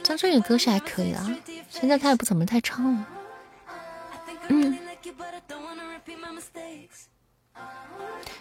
[0.04, 1.26] 张震岳歌是还可以啊，
[1.70, 3.06] 现在他也不怎么太唱了。
[4.48, 4.78] 嗯。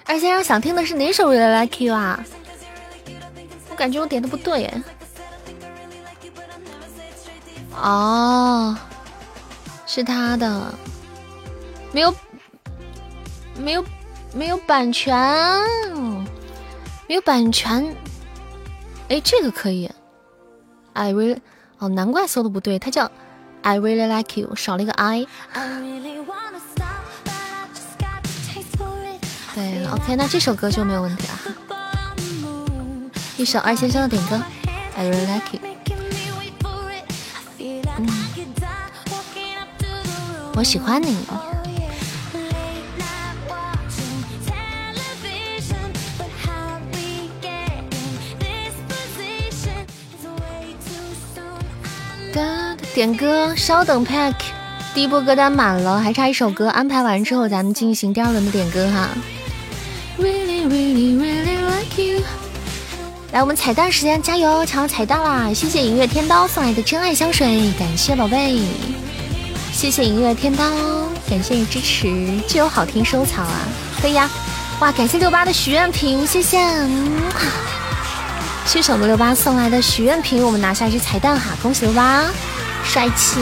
[0.06, 2.24] 二先生想听的是哪首《Really Like You》啊？
[3.70, 4.72] 我感觉我点的不对。
[7.76, 8.76] 哦，
[9.86, 10.74] 是他的，
[11.92, 12.16] 没有，
[13.60, 13.86] 没有。
[14.34, 15.16] 没有版权，
[17.08, 17.96] 没有版权。
[19.08, 19.90] 哎，这个可以。
[20.94, 21.40] I really
[21.80, 23.10] 哦，难怪搜的不对，它叫
[23.68, 25.28] I really like you，少了一个 I。
[29.54, 31.34] 对，OK，那这首歌就没有问题了。
[33.36, 34.42] 一首二先生的点歌
[34.96, 35.60] ，I really like you。
[37.98, 38.08] 嗯，
[40.56, 41.18] 我喜欢你。
[52.98, 54.34] 点歌，稍等，Pack，
[54.96, 59.10] 第一波歌单满了，还差一首歌，安排完之后咱们进行第二轮的点歌哈。
[60.18, 62.24] Really, really, really like you.
[63.32, 65.54] 来，我们彩蛋时间，加油，抢到彩蛋啦！
[65.54, 68.64] 谢谢银月天刀送来的真爱香水，感谢宝贝，
[69.72, 70.66] 谢谢银月天刀，
[71.30, 72.12] 感谢你支持，
[72.48, 73.60] 就有好听收藏啊，
[74.02, 74.28] 可以呀，
[74.80, 76.58] 哇，感谢六八的许愿瓶，谢谢，
[78.66, 82.24] 谢谢我们六八送来的许愿瓶，我们拿下一只彩蛋哈，恭喜六八。
[82.88, 83.40] 帅气，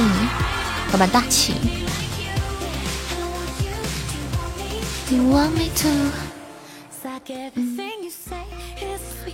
[0.91, 1.53] 老板大气。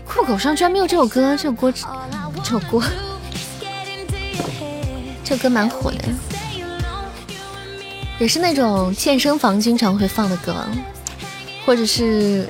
[0.05, 2.83] 酷狗上居然没有这首歌，这首歌，这首歌，
[5.23, 5.97] 这歌蛮火的，
[8.19, 10.67] 也是那种健身房经常会放的歌，
[11.65, 12.47] 或者是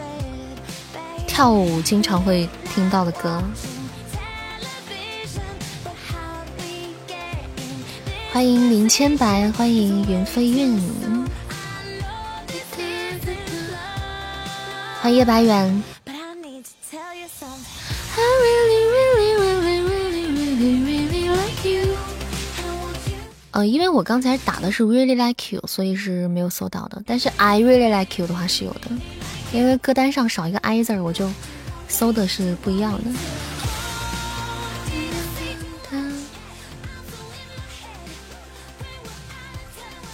[1.27, 3.41] 跳舞经常会听到的歌。
[8.33, 10.81] 欢迎林千白，欢迎云飞韵，
[15.01, 15.83] 欢迎叶白远。
[23.51, 27.03] 呃，因为我刚才打的是 really like you，所以是没有搜到的。
[27.05, 28.89] 但是 I really like you 的话是有的，
[29.51, 31.29] 因为歌单上少一个 I 字，我就
[31.89, 33.11] 搜的是不一样的。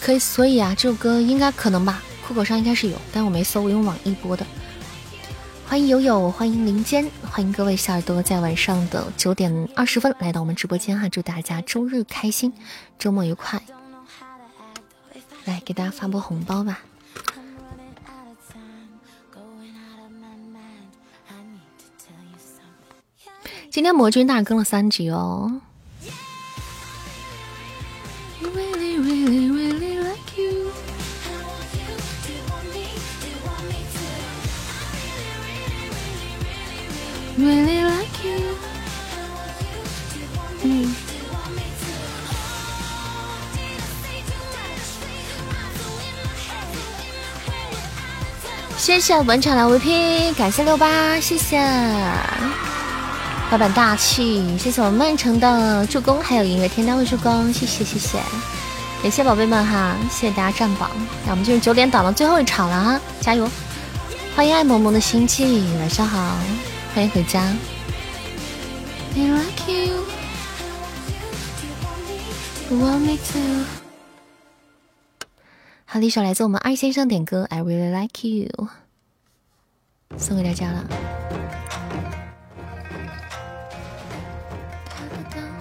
[0.07, 4.47] 可以，所以啊，这首歌应该可能吧，酷狗上应该是有，但我没搜，我用网易播的。
[5.67, 12.53] 欢迎友友，欢迎林间，欢迎各位小耳朵在晚上的九点二十分来到我们直播间哈，祝大家周日开心，
[12.97, 13.61] 周末愉快。
[15.43, 16.79] 来给大家发波红包吧。
[23.69, 25.59] 今天魔君大更了三集哦。
[37.37, 38.55] Really like you。
[40.63, 40.95] 嗯。
[48.77, 51.61] 谢谢文场的 VP，感谢六八，谢谢
[53.51, 58.17] 老板大气，谢谢我们曼城的助攻，还有音乐天单位助攻，谢谢谢谢，
[59.03, 60.89] 感谢宝贝们哈，谢谢大家占榜，
[61.25, 63.49] 那我们就是九点档的最后一场了哈，加油！
[64.35, 66.37] 欢迎爱萌萌的心悸，晚上好。
[66.97, 67.53] 欢迎回家。
[75.85, 78.67] 好，一首来自我们二先生点歌《I Really Like You》，
[80.17, 80.83] 送给大家了。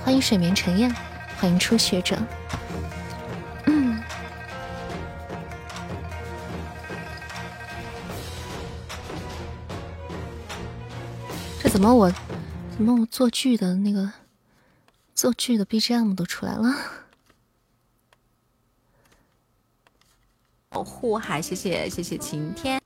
[0.02, 0.90] 欢迎水眠陈燕，
[1.38, 2.16] 欢迎初学者。
[11.76, 12.10] 怎么我，
[12.74, 14.10] 怎么我做剧的那个
[15.14, 16.74] 做剧的 BGM 都出来了？
[20.70, 22.80] 保护海，谢谢谢谢晴天。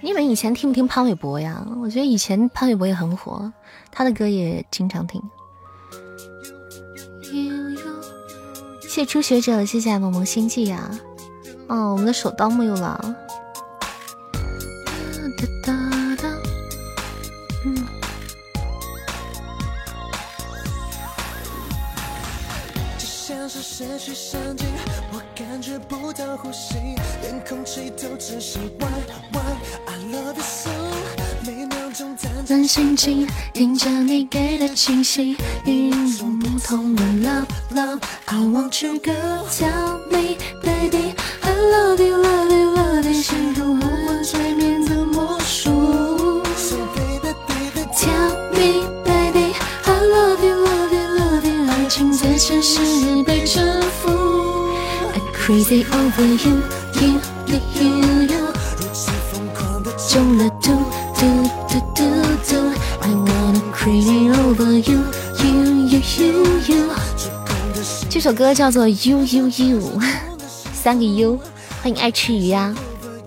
[0.00, 1.66] 你们以前听不听潘玮柏呀？
[1.82, 3.52] 我觉得以前潘玮柏也很火，
[3.90, 5.20] 他的歌也经常听。
[8.80, 10.96] 谢谢初学者，谢谢萌萌心悸呀。
[11.68, 13.00] 哦我们的手刀没有了
[15.36, 16.28] 哒哒哒
[17.64, 17.86] 嗯
[22.98, 24.66] 就像是失去神经
[25.12, 26.76] 我感觉不到呼吸
[27.22, 28.16] 连空气都
[29.86, 30.70] i love you so
[32.66, 32.96] 心
[33.52, 34.68] 听着你给的
[36.94, 41.14] 的 love love i want you girl tell me baby
[41.70, 46.42] love you, love you, love you，陷入梦幻催眠的魔术。
[47.96, 49.54] Tell me, baby,
[49.84, 52.80] I love you, love you, love you，爱情在城市
[53.24, 54.10] 被征服。
[55.14, 56.62] I'm crazy over you,
[57.00, 58.44] you, you, you, you。
[60.08, 60.70] 中了毒，
[61.18, 61.22] 毒，
[61.68, 62.02] 毒，毒，
[62.48, 62.52] 毒。
[63.00, 65.02] I wanna crazy over uuuuuu。
[68.08, 70.00] 这首歌叫做 You, You, You，
[70.72, 71.40] 三个 U。
[71.84, 72.74] 欢迎爱吃鱼呀，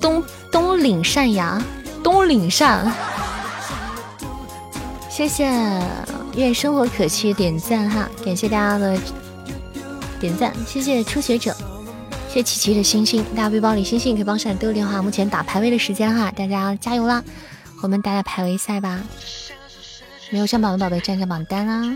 [0.01, 1.63] 东东岭善呀，
[2.03, 2.91] 东岭善，
[5.11, 5.47] 谢谢
[6.33, 8.99] 愿生活可期点赞哈，感谢大家的
[10.19, 11.55] 点赞，谢谢初学者，
[12.29, 17.23] 谢谢琪琪的星星，大家背包里星星可以帮上丢电话，目前打排位的时间哈，大家加油啦，
[17.83, 18.99] 我们打打排位赛吧，
[20.31, 21.95] 没有上榜的宝贝占占榜单啦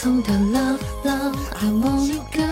[0.00, 2.46] 送的 love love I want you girl。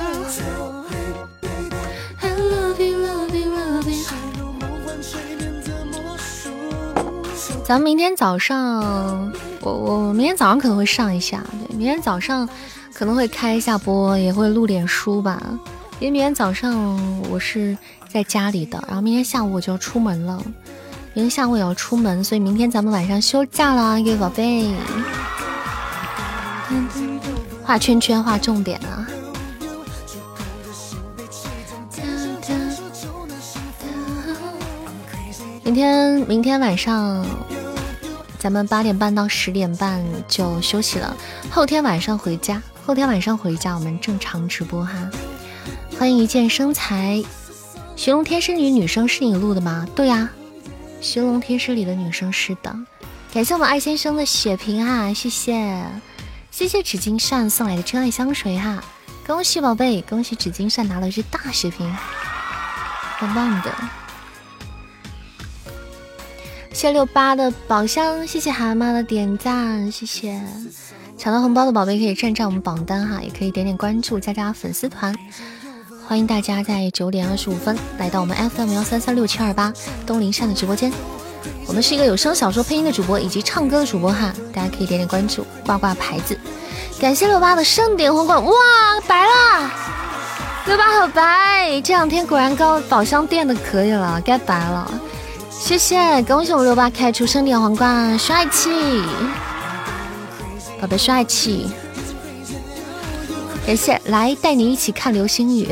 [7.64, 12.48] 咱们明天早上，我我明天早上可能会上一下，对，明天早上
[12.92, 15.40] 可能会开一下播，也会录点书吧。
[16.00, 16.98] 因为明天早上
[17.30, 17.78] 我是
[18.08, 20.42] 在家里的，然后明天下午我就要出门了。
[21.14, 24.74] 明天下午也要出门，所以明天咱们晚上休假啦，各位宝贝。
[27.66, 29.04] 画圈圈，画重点啊！
[35.64, 37.26] 明天，明天晚上
[38.38, 41.16] 咱们八点半到十点半就休息了，
[41.50, 45.10] 后天晚上回家，后天晚上回家我们正常直播哈。
[45.98, 47.20] 欢迎一见生财，
[47.96, 49.84] 寻龙天师里女生是你录的吗？
[49.96, 50.30] 对呀。
[51.00, 52.74] 寻龙天师里的女生是的，
[53.34, 55.84] 感谢我们二先生的血瓶哈，谢谢，
[56.56, 58.82] 谢谢纸巾扇送来的真爱香水哈，
[59.26, 61.94] 恭喜宝贝，恭喜纸巾扇拿了一支大血瓶，
[63.20, 63.70] 棒棒的。
[66.72, 70.40] 谢六八的宝箱，谢谢蛤蟆的点赞，谢谢。
[71.18, 75.14] 抢到红包的宝贝可以占占我们榜单哈，也可以点点关注，加加粉丝团。
[76.08, 79.70] 欢迎大家在九点二十五分来到我们 FM 幺三三六七二八
[80.06, 80.90] 东林善的直播间。
[81.66, 86.38] 我们是一个有声小说配音的主播以及唱歌的主播哈，大家可以点点关注，挂挂牌子。
[87.00, 88.52] 感谢六八的盛典皇冠，哇，
[89.06, 89.70] 白了！
[90.66, 94.90] 六八好白，这两天果然高宝箱垫的可以了，该白了。
[95.50, 98.70] 谢谢，恭喜我们六八开出盛典皇冠，帅气，
[100.80, 101.68] 宝贝帅气。
[103.66, 105.68] 感谢，来带你一起看流星雨，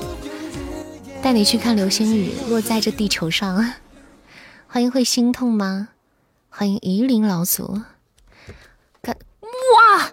[1.20, 3.64] 带你去看流星雨落在这地球上。
[4.72, 5.88] 欢迎会心痛吗？
[6.48, 7.80] 欢迎夷陵老祖。
[9.02, 10.08] 看，哇，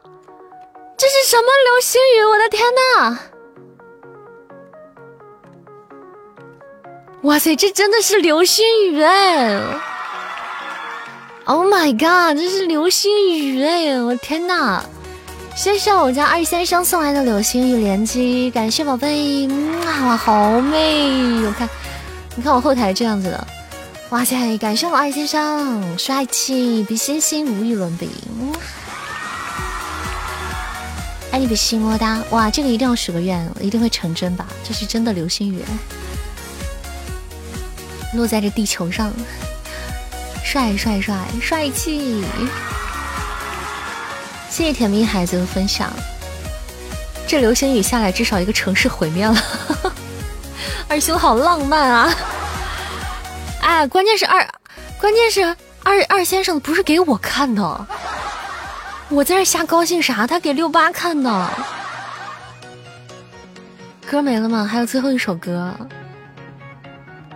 [0.97, 2.25] 这是什么流星雨？
[2.25, 3.19] 我的天呐！
[7.21, 9.61] 哇塞，这真的是流星雨哎
[11.45, 14.01] ！Oh my god，这是流星雨哎！
[14.01, 14.83] 我天呐！
[15.55, 19.47] 谢谢我家二先生送来的流星雨连击，感谢宝贝，
[19.85, 21.45] 哇，好美！
[21.45, 21.69] 我看，
[22.35, 23.47] 你看我后台这样子的，
[24.09, 24.57] 哇塞！
[24.57, 28.09] 感谢我二先生，帅气比星星无与伦比，
[31.29, 32.23] 爱你比心么哒！
[32.29, 34.47] 哇，这个一定要许个愿，一定会成真吧？
[34.63, 35.61] 这是真的流星雨。
[38.13, 39.11] 落在这地球上，
[40.41, 42.23] 帅帅帅帅气！
[44.49, 45.91] 谢谢甜蜜孩子的分享。
[47.27, 49.35] 这流星雨下来，至少一个城市毁灭了。
[50.87, 52.15] 二兄好浪漫啊！
[53.67, 54.47] 哎，关键是二，
[54.97, 55.41] 关键是
[55.83, 57.87] 二二先生不是给我看的，
[59.09, 60.25] 我在这瞎高兴啥？
[60.25, 61.49] 他给六八看的。
[64.09, 64.63] 歌没了吗？
[64.63, 65.75] 还有最后一首歌。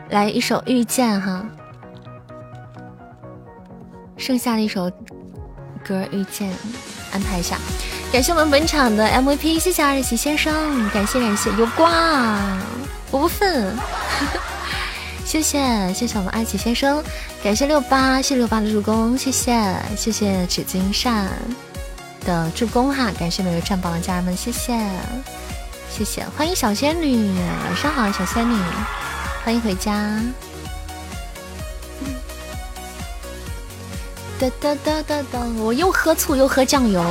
[0.10, 1.46] 来一首遇见哈，
[4.16, 4.90] 剩下的一首
[5.86, 6.50] 歌遇见，
[7.12, 7.58] 安排一下。
[8.10, 11.92] 感谢我们本场的 MVP，谢谢二喜先生，感谢感谢有瓜，
[13.12, 13.76] 我不忿，
[15.32, 17.02] 谢谢谢谢我们爱奇先生，
[17.42, 21.32] 感谢六八，谢谢六八的助攻，谢谢谢谢纸巾扇
[22.26, 24.78] 的助攻哈，感谢每位占榜的家人们，谢谢
[25.90, 28.62] 谢谢，欢迎小仙女，晚上好，小仙女。
[29.46, 30.22] 欢迎回家。
[34.38, 35.40] 哒哒哒哒哒！
[35.60, 37.02] 我又喝醋又喝酱油，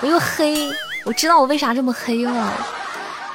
[0.00, 0.70] 我又黑。
[1.04, 2.54] 我知道我为啥这么黑了。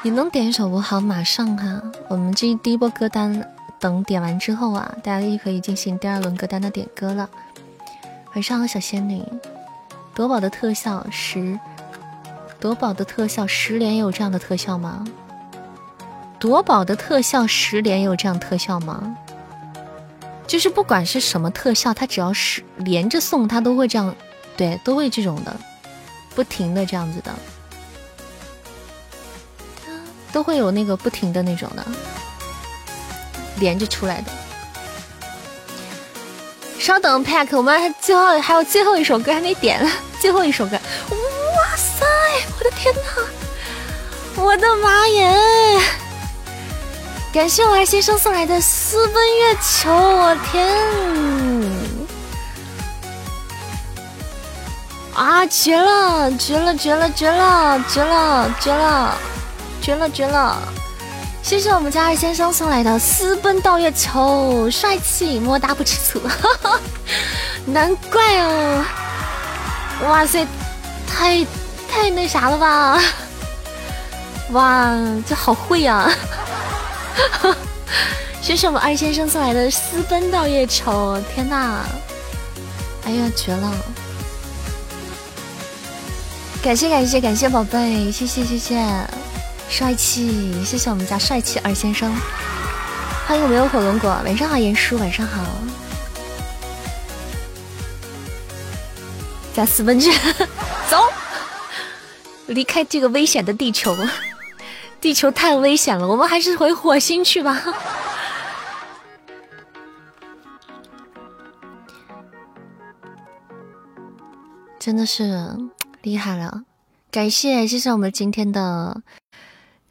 [0.02, 0.80] 你能点一首不？
[0.80, 1.80] 好，马上哈。
[2.08, 3.48] 我们这第一波歌单
[3.80, 7.30] 等点完之后啊，大家就可以进行第二轮歌单的点歌了。
[8.34, 9.24] 晚上好，小仙女。
[10.14, 11.60] 夺宝的特效十，
[12.60, 15.06] 夺宝的特效十连有这样的特效吗？
[16.40, 19.16] 夺宝的特效十连有这样特效吗？
[20.48, 24.16] 就是不管是什么特效，它只要是连着送，它都会这样，
[24.56, 25.56] 对，都会这种的，
[26.34, 27.32] 不停的这样子的，
[30.32, 31.86] 都会有那个不停的那种的，
[33.60, 34.32] 连着出来的。
[36.80, 39.86] 稍等，Pack，我们最后还有最后一首歌还没点，
[40.22, 40.78] 最后一首歌，
[41.10, 42.06] 哇塞，
[42.58, 43.02] 我的天哪，
[44.42, 45.36] 我的妈耶！
[47.34, 50.66] 感谢我二先生送来的私奔月球，我天！
[55.14, 59.18] 啊，绝了，绝了，绝了，绝了，绝了，绝了，
[59.82, 60.62] 绝了，绝了！
[61.48, 66.20] 谢谢我们家二先生送来的私奔到月球，帅气，么哒不吃醋，
[67.66, 68.86] 难怪哦！
[70.10, 70.46] 哇塞，
[71.08, 71.48] 太
[71.90, 73.00] 太那啥了吧！
[74.52, 74.94] 哇，
[75.26, 76.12] 这好会呀！
[78.42, 81.86] 谢谢我们二先生送来的私奔到月球，天哪！
[83.06, 83.72] 哎呀，绝了！
[86.62, 88.86] 感谢感谢感谢宝贝，谢谢谢谢，
[89.70, 90.64] 帅气！
[90.66, 92.12] 谢谢我们家帅气二先生，
[93.28, 95.44] 欢迎我们有火龙果，晚上好，严叔，晚上好。
[99.54, 100.10] 加四分之，
[100.90, 100.98] 走，
[102.48, 103.96] 离开这个危险的地球。
[105.00, 107.62] 地球太危险了，我们还是回火星去吧。
[114.80, 115.56] 真的是
[116.02, 116.64] 厉害了，
[117.12, 119.02] 感谢谢谢我们今天的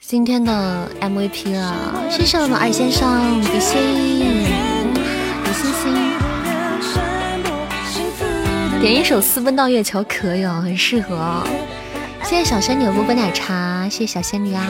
[0.09, 1.75] 今天的 MVP 了，
[2.09, 3.77] 谢谢我们二先生比心
[5.43, 5.93] 比心心，
[8.81, 11.43] 点一首《私奔到月球》可以，很适合。
[12.23, 14.65] 谢谢小仙女的波波奶茶，谢谢小仙女啊。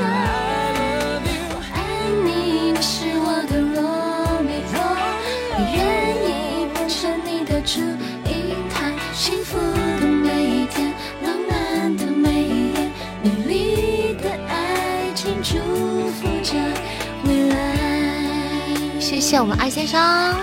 [19.37, 20.35] 谢我们二先生。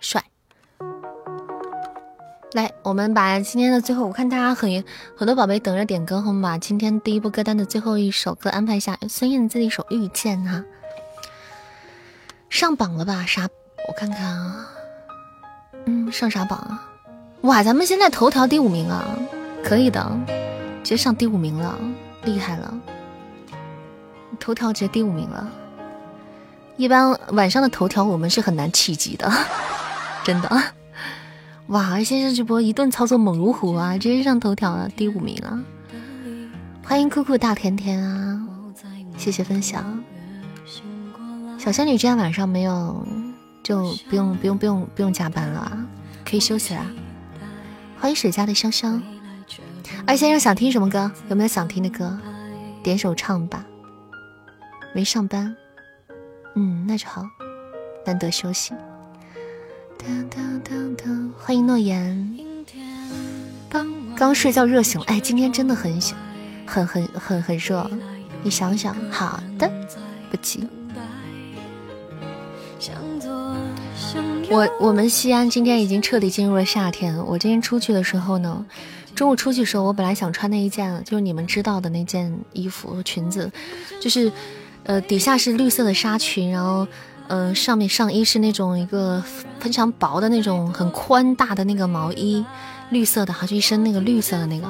[0.00, 0.24] 帅
[2.52, 4.82] 来，我们把今天的最后，我看大家很
[5.14, 10.64] 很多宝贝等着点歌，我们把今天第一波歌单的最后一首歌安排一下，孙燕姿的一首《遇见》哈，
[12.48, 13.26] 上榜了吧？
[13.26, 13.46] 啥？
[13.86, 14.66] 我看看啊，
[15.84, 16.88] 嗯，上啥榜啊？
[17.42, 19.04] 哇，咱们现在头条第五名啊，
[19.62, 20.18] 可以的，
[20.82, 21.78] 直接上第五名了，
[22.22, 22.72] 厉害了，
[24.40, 25.46] 头条直接第五名了。
[26.76, 29.30] 一般晚上的头条我们是很难企及的，
[30.24, 30.62] 真的。
[31.68, 35.58] 哇，二先生直播一顿操作猛如虎啊，直接上头条了，第五名了。
[36.84, 38.46] 欢迎酷酷大甜甜啊，
[39.16, 40.02] 谢谢分享。
[41.58, 43.06] 小仙女今天晚上没有，
[43.62, 45.86] 就不用不用不用不用加班了，
[46.28, 46.84] 可以休息了。
[47.98, 49.00] 欢迎水家的潇潇。
[50.06, 51.10] 二先生想听什么歌？
[51.28, 52.18] 有没有想听的歌？
[52.82, 53.64] 点首唱吧。
[54.92, 55.56] 没上班，
[56.56, 57.28] 嗯，那就好，
[58.06, 58.72] 难得休息。
[61.36, 62.38] 欢迎诺言，
[64.16, 66.16] 刚睡觉热醒，哎，今天真的很想，
[66.64, 67.90] 很很很很热，
[68.42, 69.70] 你想想，好的，
[70.30, 70.68] 不急。
[74.50, 77.16] 我我们西安今天已经彻底进入了夏天。
[77.26, 78.64] 我今天出去的时候呢，
[79.14, 83.50] 中午出去的时候，我本来想穿那一件，就是你们知道的那件衣服裙子，
[84.00, 84.30] 就是
[84.84, 86.86] 呃底下是绿色的纱裙，然后。
[87.26, 89.24] 嗯，上面上衣是那种一个
[89.58, 92.44] 非常薄的那种很宽大的那个毛衣，
[92.90, 94.68] 绿色的，哈，就一身那个绿色的那个，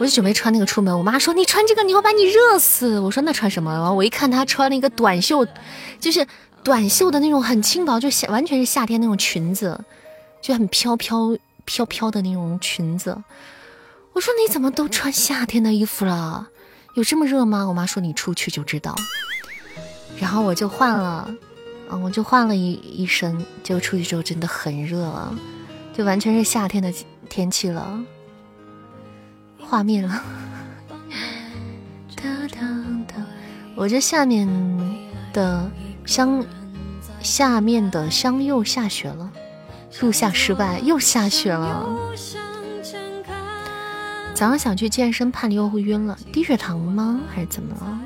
[0.00, 0.98] 我就准备穿那个出门。
[0.98, 2.98] 我妈说你穿这个你会把你热死。
[2.98, 3.72] 我说那穿什么？
[3.72, 5.46] 然后我一看她穿了一个短袖，
[6.00, 6.26] 就是
[6.64, 9.78] 短袖的那种很轻薄，就夏完全是夏天那种裙子，
[10.42, 13.16] 就很飘飘飘飘的那种裙子。
[14.12, 16.48] 我说你怎么都穿夏天的衣服了？
[16.94, 17.66] 有这么热吗？
[17.66, 18.94] 我妈说你出去就知道。
[20.18, 21.28] 然后我就换了，
[21.90, 25.32] 嗯，我就换了一一身，就出去之后真的很热，
[25.92, 26.92] 就完全是夏天的
[27.28, 28.00] 天气了，
[29.60, 30.22] 画面了。
[33.76, 34.48] 我这下面
[35.32, 35.68] 的
[36.06, 36.46] 乡，
[37.20, 39.32] 下面的乡又下雪了，
[39.98, 41.84] 入夏失败，又下雪了。
[44.34, 47.20] 早上想去健身，怕你又会晕了，低血糖吗？
[47.32, 48.00] 还是怎么了？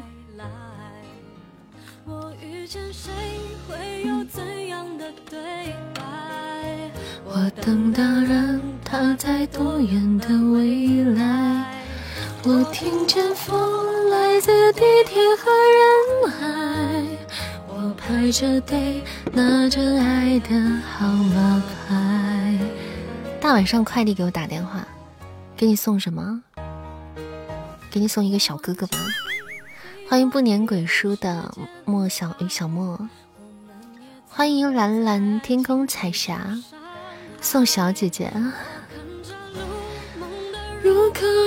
[7.25, 11.65] 我等的人，他在多远的未来？
[12.45, 17.05] 我听见风来自地铁和人海。
[17.69, 19.03] 我排着队，
[19.33, 20.49] 拿着爱的
[20.93, 22.59] 号码牌。
[23.41, 24.78] 大晚上快递给我打电话，
[25.59, 26.41] 给你送什么？
[27.91, 28.97] 给你送一个小哥哥吧。
[30.09, 31.53] 欢迎不粘鬼叔的
[31.85, 33.11] 莫小鱼小莫，
[34.29, 36.57] 欢迎蓝蓝天空彩霞。
[37.41, 38.33] 送小姐姐。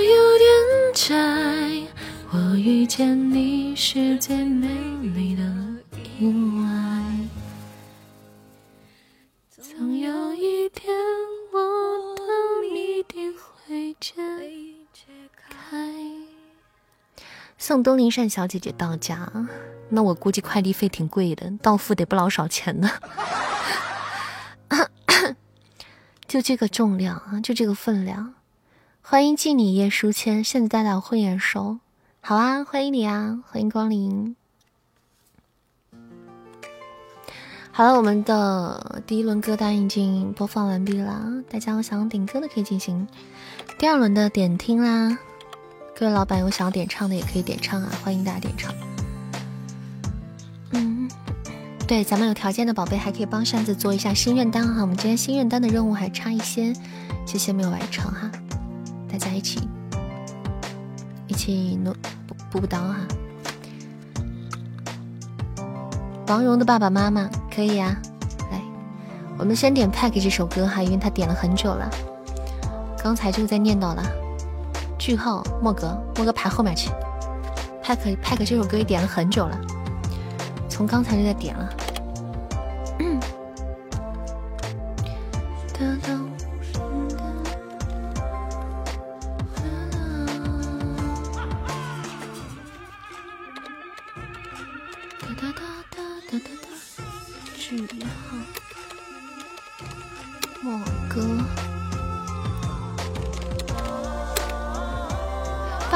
[0.04, 0.50] 有点
[0.94, 1.88] 窄，
[2.32, 4.68] 我遇见你是最美
[5.14, 5.42] 丽的
[6.18, 7.02] 意外。
[9.48, 10.94] 总有一天，
[11.52, 12.22] 我的
[12.70, 13.32] 谜底
[17.58, 19.30] 送东林善小姐姐到家，
[19.90, 22.90] 那我估计快递费挺贵的，到付得不老少钱呢。
[26.26, 28.34] 就这个重量啊，就这个分量。
[29.00, 31.78] 欢迎敬你叶书签，现在带来会眼熟，
[32.20, 34.34] 好啊，欢迎你啊，欢迎光临。
[37.70, 43.06] 好了，我们的第一轮歌单已经播放完毕了，大家有想点歌的可以进行
[43.78, 45.18] 第二轮的点听啦。
[45.98, 48.74] 各位老板有想要点唱的也可以点唱啊，欢迎大家点唱。
[50.70, 51.08] 嗯。
[51.86, 54.80] 对，咱们有条件的宝贝还可以帮扇子做一下心愿单哈。
[54.80, 56.72] 我们今天心愿单的任务还差一些，
[57.26, 58.30] 谢谢没有完成哈。
[59.10, 59.68] 大家一起
[61.26, 61.92] 一起努
[62.26, 62.96] 补补刀哈。
[66.28, 68.00] 王蓉的爸爸妈妈可以呀，
[68.50, 68.62] 来，
[69.36, 71.90] 我们先点 Pack 这首歌哈，因为他点了很久了，
[73.02, 74.02] 刚才就在念叨了。
[74.96, 76.88] 句号，莫格，莫格排后面去。
[77.82, 79.60] 派克派克这首歌也点了很久了，
[80.68, 81.68] 从刚才就在点了。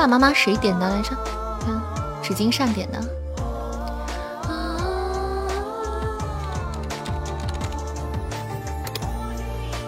[0.07, 1.11] 妈妈谁点的来着？
[1.61, 1.83] 看，
[2.23, 3.01] 纸巾扇点的。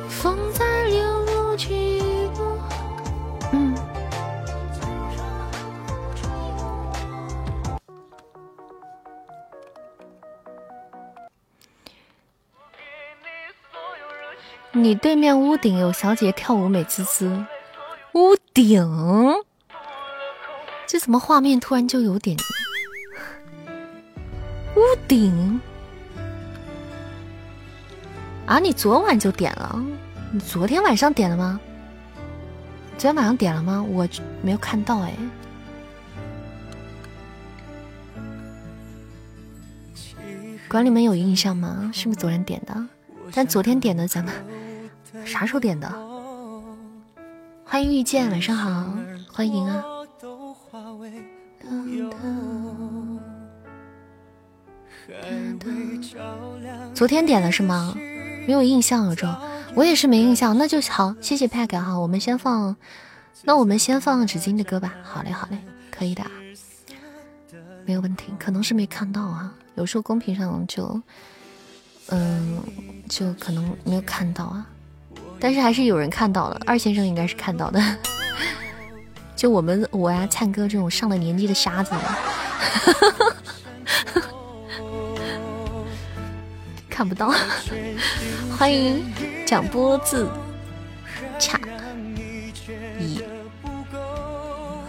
[0.08, 2.58] 风在流露起落。
[3.52, 3.74] 嗯。
[14.72, 17.44] 你对面屋顶有小姐跳舞美滋滋，
[18.14, 18.84] 屋顶，
[20.88, 22.34] 这怎么画面突然就有点
[24.74, 25.60] 屋顶
[28.46, 28.58] 啊？
[28.58, 29.84] 你昨晚就点了？
[30.32, 31.60] 你昨天晚上点了吗？
[32.96, 33.84] 昨天晚上点了吗？
[33.86, 34.08] 我
[34.40, 35.12] 没有看到哎。
[40.68, 41.90] 管理们有印象吗？
[41.92, 42.74] 是不是昨天点的？
[43.34, 44.32] 但昨天点的咱们。
[45.26, 45.92] 啥时候点的？
[47.66, 48.90] 欢迎遇见，晚上好，
[49.30, 49.84] 欢迎啊！
[56.94, 57.94] 昨天点了是吗？
[58.46, 59.26] 没有印象了，这
[59.74, 62.74] 我也是没印象，那就好，谢谢 Pack 哈，我们先放，
[63.44, 64.94] 那我们先放纸巾的歌吧。
[65.02, 65.58] 好嘞，好嘞，
[65.90, 66.24] 可以的，
[67.84, 68.32] 没有问题。
[68.38, 71.00] 可能是没看到啊，有时候公屏上就，
[72.08, 72.58] 嗯，
[73.08, 74.66] 就可能没有看到啊。
[75.38, 77.80] 但是还是有人看到了，二先生应该是看到的。
[79.38, 81.92] 就我们我呀，灿哥这种上了年纪的瞎子，
[86.90, 87.32] 看不到。
[88.58, 89.00] 欢迎
[89.46, 90.28] 蒋波字
[91.38, 91.56] 恰
[92.98, 93.22] 一，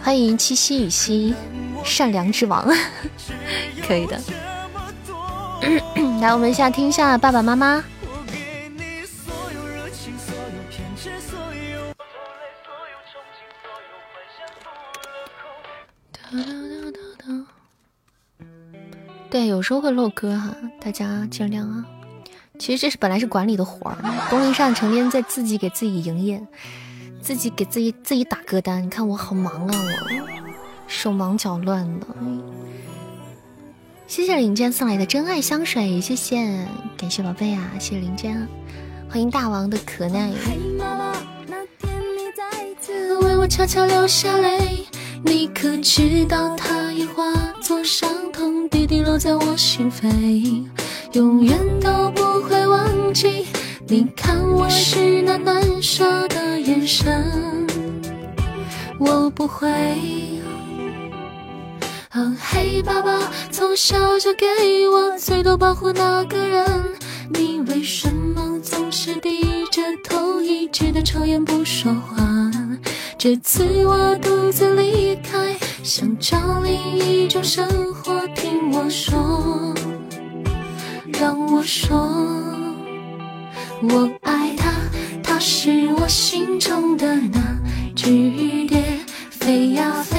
[0.02, 1.32] 欢迎七夕雨夕，
[1.84, 2.68] 善良之王，
[3.86, 4.20] 可以的。
[6.20, 7.84] 来，我们现在听一下爸爸妈妈。
[19.60, 21.84] 有时候会漏歌哈，大家见谅啊。
[22.58, 23.96] 其实这是本来是管理的活儿，
[24.30, 26.40] 东林善成天在自己给自己营业，
[27.20, 28.82] 自己给自己自己打歌单。
[28.82, 30.48] 你看我好忙啊，我
[30.88, 32.06] 手忙脚乱的。
[34.06, 38.48] 谢谢林间送来的真爱香水，谢谢，感谢宝贝啊，谢谢林间，
[39.10, 40.30] 欢迎大王的可奈。
[45.22, 50.64] 你可知道，它已化作伤痛，滴滴落在我心扉，
[51.12, 53.46] 永远都不会忘记。
[53.86, 57.64] 你看我时那难舍的眼神，
[58.98, 59.68] 我不会。
[62.12, 63.16] 哦嘿，爸爸，
[63.52, 64.46] 从小就给
[64.88, 66.66] 我最多保护那个人，
[67.28, 72.49] 你为什么总是低着头，一直的抽烟不说话？
[73.22, 78.26] 这次我独自离开，想找另一种生活。
[78.28, 79.74] 听我说，
[81.12, 81.98] 让我说，
[83.82, 84.72] 我爱他，
[85.22, 87.38] 他是我心中的那
[87.94, 88.06] 只
[88.66, 88.82] 蝶，
[89.30, 90.16] 飞呀飞，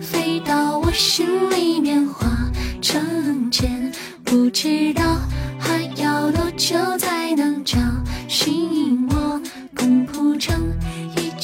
[0.00, 2.24] 飞到我心里面化
[2.80, 3.90] 成茧，
[4.22, 5.02] 不知道
[5.58, 7.80] 还要多久才能叫
[8.28, 9.42] 醒我，
[9.74, 10.54] 共谱成。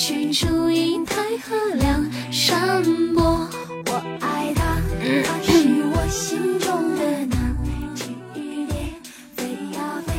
[0.00, 2.82] 去祝英台河两山
[3.12, 3.46] 伯，
[3.84, 4.78] 我爱他，
[5.26, 5.52] 他是
[5.92, 7.36] 我心中的那
[7.94, 8.40] 只蝶，
[9.36, 9.44] 飞
[9.74, 10.14] 呀飞，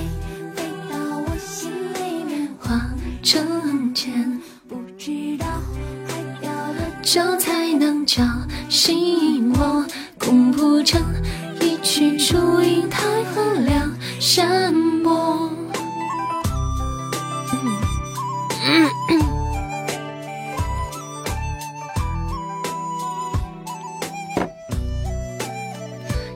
[0.54, 2.80] 飞到我心里面化
[3.24, 4.40] 成茧，
[4.70, 5.48] 不知道
[6.08, 8.24] 还要多久才能叫
[8.70, 9.84] 醒我，
[10.20, 11.02] 共谱成
[11.60, 13.02] 一曲祝英台
[13.34, 15.50] 河两山泊。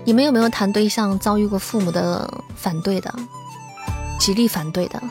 [0.05, 3.11] 你们有没有谈对象遭遇过父母的反对的，
[4.19, 5.01] 极力反对的？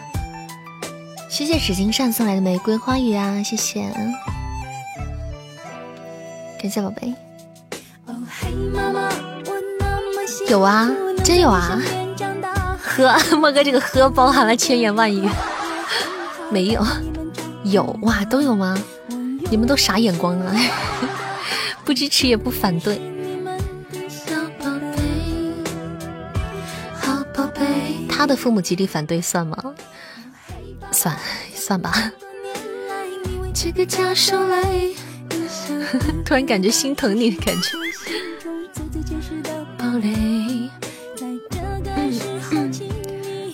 [1.29, 3.91] 谢谢纸巾扇送来的玫瑰花语啊，谢谢，
[6.61, 7.12] 感谢宝贝。
[10.49, 10.89] 有啊，
[11.25, 11.83] 真有啊。
[12.81, 15.29] 呵，莫哥这个呵包含了千言万语。
[16.53, 16.87] 没有，
[17.65, 18.79] 有哇，都有吗？
[19.51, 20.55] 你们都啥眼光啊？
[21.85, 23.01] 不支持也不反对。
[28.25, 29.75] 他的父母极力反对，算吗？
[30.91, 31.15] 算，
[31.55, 31.93] 算吧。
[36.25, 37.69] 突然感觉心疼你的感觉。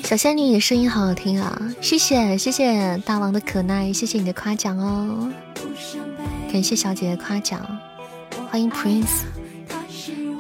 [0.05, 1.61] 小仙女，你的声音好好听啊！
[1.81, 5.29] 谢谢谢谢大王的可耐，谢谢你的夸奖哦，
[6.53, 7.61] 感谢小姐姐夸奖，
[8.49, 9.25] 欢迎 Prince。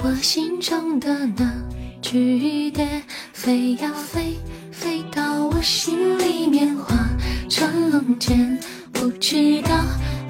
[0.05, 1.53] 我心中的那
[2.01, 3.03] 句蝶，
[3.33, 4.39] 飞呀飞，
[4.73, 6.97] 飞到我心里面化
[7.49, 8.59] 成龙茧，
[8.93, 9.71] 不知道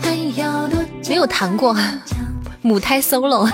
[0.01, 1.09] 还要多久。
[1.09, 1.77] 没有谈过
[2.63, 3.51] 母胎 solo。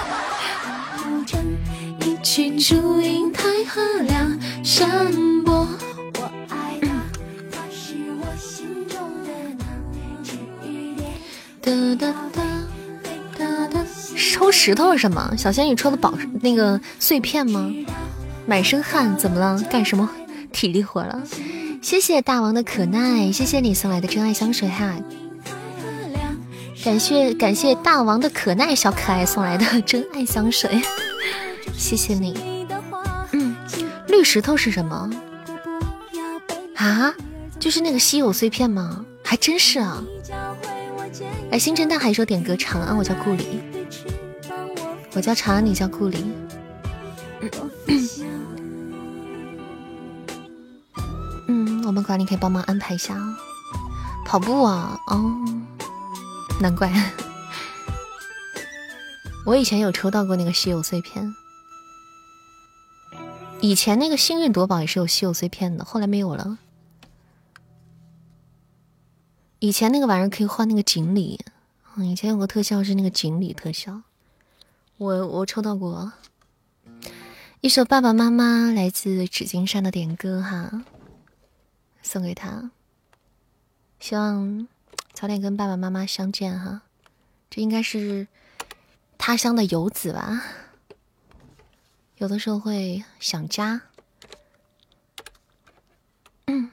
[2.00, 5.66] 一起祝英台和梁山泊。
[14.14, 15.34] 抽石头是什么？
[15.36, 17.72] 小仙女抽的宝那个碎片吗？
[18.46, 19.60] 满身汗，怎么了？
[19.70, 20.08] 干什么
[20.52, 21.22] 体力活了？
[21.82, 24.94] 谢谢大王的可耐，谢谢你送来的真爱香水哈。
[26.84, 30.80] 感谢感谢大王的可耐小可爱送来的 真爱香水，
[31.76, 32.66] 谢谢你。
[33.32, 33.56] 嗯，
[34.08, 35.10] 绿石头是什么？
[36.76, 37.12] 啊？
[37.58, 39.04] 就是那个稀有碎片吗？
[39.24, 40.04] 还真是啊！
[41.50, 43.60] 哎，星辰大海说点歌长安，我叫顾里，
[45.16, 46.30] 我叫长安，你叫顾里。
[51.48, 53.38] 嗯，我们管理可以帮忙安排一下啊。
[54.26, 55.34] 跑步啊，哦，
[56.60, 56.92] 难怪。
[59.46, 61.34] 我以前有抽到过那个稀有碎片，
[63.62, 66.58] 以前那个幸运夺宝也是有稀有碎片的，后来没有了。
[69.60, 71.40] 以前那个玩意儿可以换那个锦鲤，
[71.96, 74.02] 嗯，以前有个特效是那个锦鲤特效，
[74.98, 76.10] 我我抽到过
[77.60, 80.84] 一首《爸爸妈妈》来自紫金山的点歌哈，
[82.00, 82.70] 送给他，
[84.00, 84.66] 希望
[85.12, 86.80] 早点跟爸爸妈妈相见哈，
[87.50, 88.26] 这应该是
[89.18, 90.42] 他乡的游子吧，
[92.16, 93.82] 有的时候会想家。
[96.46, 96.70] 嗯。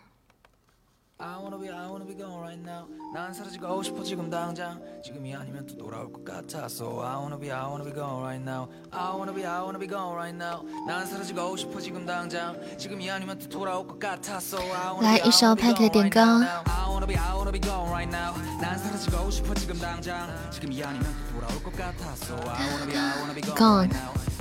[3.13, 7.61] 난 사라지고 싶어 지금 당장 지금이 아니면 또 돌아올 것 같아서 I wanna be I
[7.65, 11.05] wanna be gone right now I wanna be I wanna be gone right now 난
[11.05, 16.01] 사라지고 싶어 지금 당장 지금이 아니면 또 돌아올 것 같아서 I wanna be I wanna
[16.01, 19.29] be gone right now I wanna be I wanna be gone right now 난 사라지고
[19.29, 23.41] 싶어 지금 당장 지금이 아니면 또 돌아올 것 같아서 I wanna be I wanna be
[23.45, 24.32] gone right now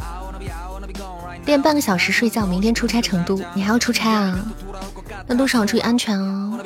[1.44, 4.38] 练半个小时睡觉，明天出差成都，你还要出差啊？
[5.26, 6.58] 那路上注意安全哦，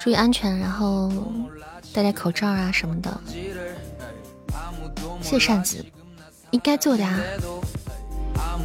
[0.00, 1.12] 注意安全，然后
[1.92, 3.20] 戴戴口罩啊什么的。
[5.20, 5.84] 谢扇子，
[6.50, 7.18] 应该做的啊，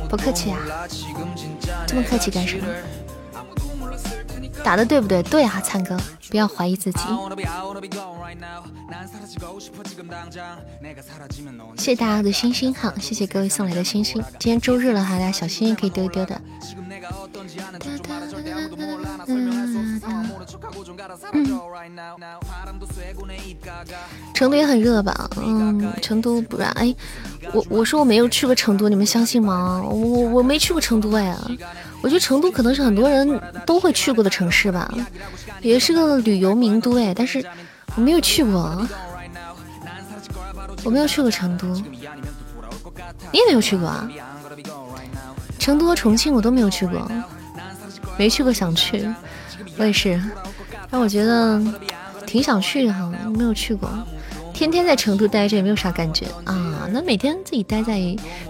[0.09, 0.59] 不客气啊，
[1.85, 2.65] 这么客气干什么？
[4.63, 5.23] 打的对不对？
[5.23, 5.97] 对啊，灿哥，
[6.29, 6.99] 不要怀疑自己。
[11.77, 14.23] 谢谢大家的星星哈，谢谢各位送来的星星。
[14.39, 16.39] 今天周日了哈，大家小心心可以丢一丢的。
[24.33, 25.29] 成都也很热吧？
[25.37, 26.95] 嗯，成都不然哎，
[27.53, 29.81] 我我说我没有去过成都，你们相信吗？
[29.83, 29.95] 我
[30.29, 31.35] 我没去过成都哎，
[32.01, 34.91] 我觉得成都可能是很多人都会去过的城市吧，
[35.61, 37.43] 也是个旅游名都哎，但是
[37.95, 38.87] 我没有去过，
[40.83, 41.67] 我没有去过成都，
[43.31, 44.09] 你也没有去过啊？
[45.57, 47.09] 成都和、重庆我都没有去过，
[48.17, 49.07] 没去过想去，
[49.77, 50.21] 我也是，
[50.89, 51.61] 但我觉得
[52.25, 53.89] 挺想去的哈，没有去过。
[54.59, 57.97] 天天在成都待着也没有啥感觉啊，那每天自己待在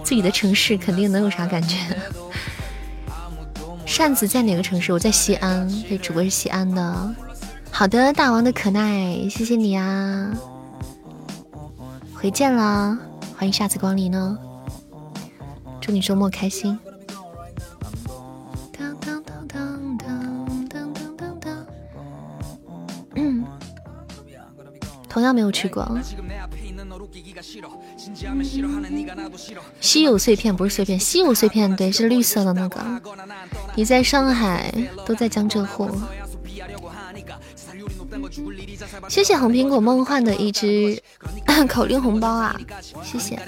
[0.02, 1.76] 自己的城市，肯定能有啥感觉？
[3.86, 4.92] 扇子在哪个城市？
[4.92, 7.14] 我在西安，这主播是西安的。
[7.70, 10.32] 好的，大王的可耐，谢谢你啊！
[12.12, 12.98] 回见了，
[13.36, 14.36] 欢迎下次光临呢。
[15.80, 16.76] 祝你周末开心。
[25.20, 25.86] 同样没有去过。
[29.78, 32.80] 稀有碎片不是碎片，稀有碎片对，是绿色的那个。
[33.74, 34.72] 你在上海，
[35.04, 35.90] 都在江浙沪。
[39.10, 40.98] 谢谢红苹果梦幻的一只
[41.68, 42.58] 口令红包啊，
[43.04, 43.38] 谢谢。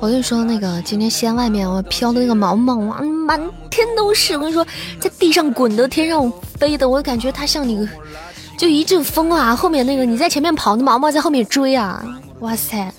[0.00, 4.34] 我跟你说，那个今天西安外面我飘的那个毛毛啊，满天都是。
[4.34, 4.66] 我跟你说，
[5.00, 7.88] 在地上滚的，天上飞的，我感觉它像那个，
[8.56, 12.04] 就一阵风啊，后面那个你在前面跑，那毛毛在后面追啊，
[12.40, 12.92] 哇塞，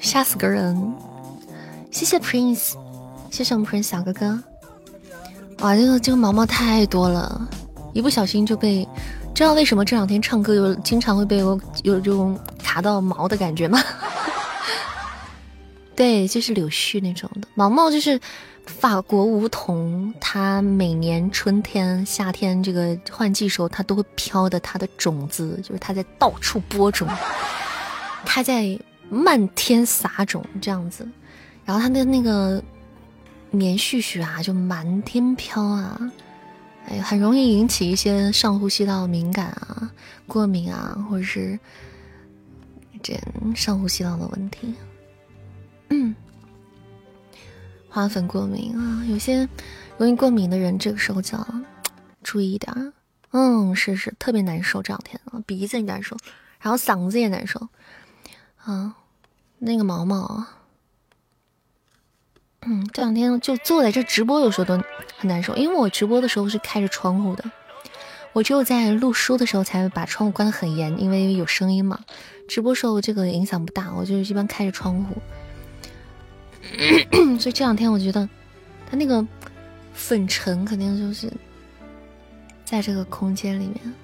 [0.00, 0.94] 吓死个人！
[1.90, 2.74] 谢谢 Prince，
[3.34, 4.40] 谢谢我们 Prince 小哥哥。
[5.58, 7.48] 哇，这个这个毛毛太多了，
[7.92, 8.88] 一不小心就被。
[9.34, 13.82] 知道为什么这两天唱歌有经常会被我有这种卡到毛的感觉吗？
[15.96, 18.20] 对，就是柳絮那种的毛毛，就是
[18.66, 27.08] 法国梧桐，它每年春天、夏天这个换季时候，它都会飘的，它的种子就是它在到处播种，
[28.24, 28.78] 它在
[29.10, 31.04] 漫天撒种这样子，
[31.64, 32.62] 然后它的那个
[33.54, 36.12] 棉絮絮啊，就满天飘啊。
[36.86, 39.90] 哎，很容易引起一些上呼吸道敏感啊、
[40.26, 41.58] 过敏啊，或者是
[43.02, 43.18] 这
[43.54, 44.74] 上呼吸道的问题。
[45.88, 46.14] 嗯，
[47.88, 49.48] 花粉过敏啊，有些
[49.96, 51.46] 容易过敏的人，这个时候就要
[52.22, 52.92] 注意一点。
[53.30, 56.16] 嗯，是是，特别难受，这两天啊，鼻子也难受，
[56.60, 57.68] 然后嗓子也难受。
[58.58, 58.94] 啊，
[59.58, 60.44] 那个毛毛。
[62.66, 64.82] 嗯，这两天就坐在这直播，有时候都
[65.18, 67.44] 很难受，因为我直播的时候是开着窗户的，
[68.32, 72.00] 我只有在录书的时候才会把窗户关得很严，因为有声音嘛。
[72.48, 75.16] 直播时候这个影响不大，我就一般开着窗户。
[77.38, 78.26] 所以这两天我觉得，
[78.90, 79.26] 它那个
[79.92, 81.30] 粉尘肯定就是
[82.64, 83.94] 在这个空间里面，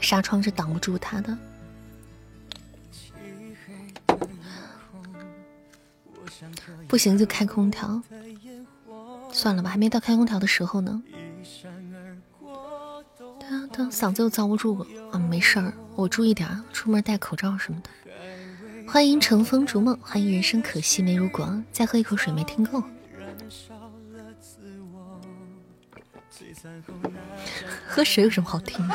[0.00, 1.36] 纱窗是挡不住它的。
[6.90, 8.02] 不行就开空调，
[9.30, 11.00] 算了吧，还没到开空调的时候呢。
[13.92, 17.90] 嗓子又遭不住了啊，没事儿，我注意点，出门戴口罩什么的。
[18.88, 22.82] 欢迎乘风逐梦，欢迎人生可惜没如果，再喝一口水没听够。
[27.86, 28.94] 喝水有什么好听的？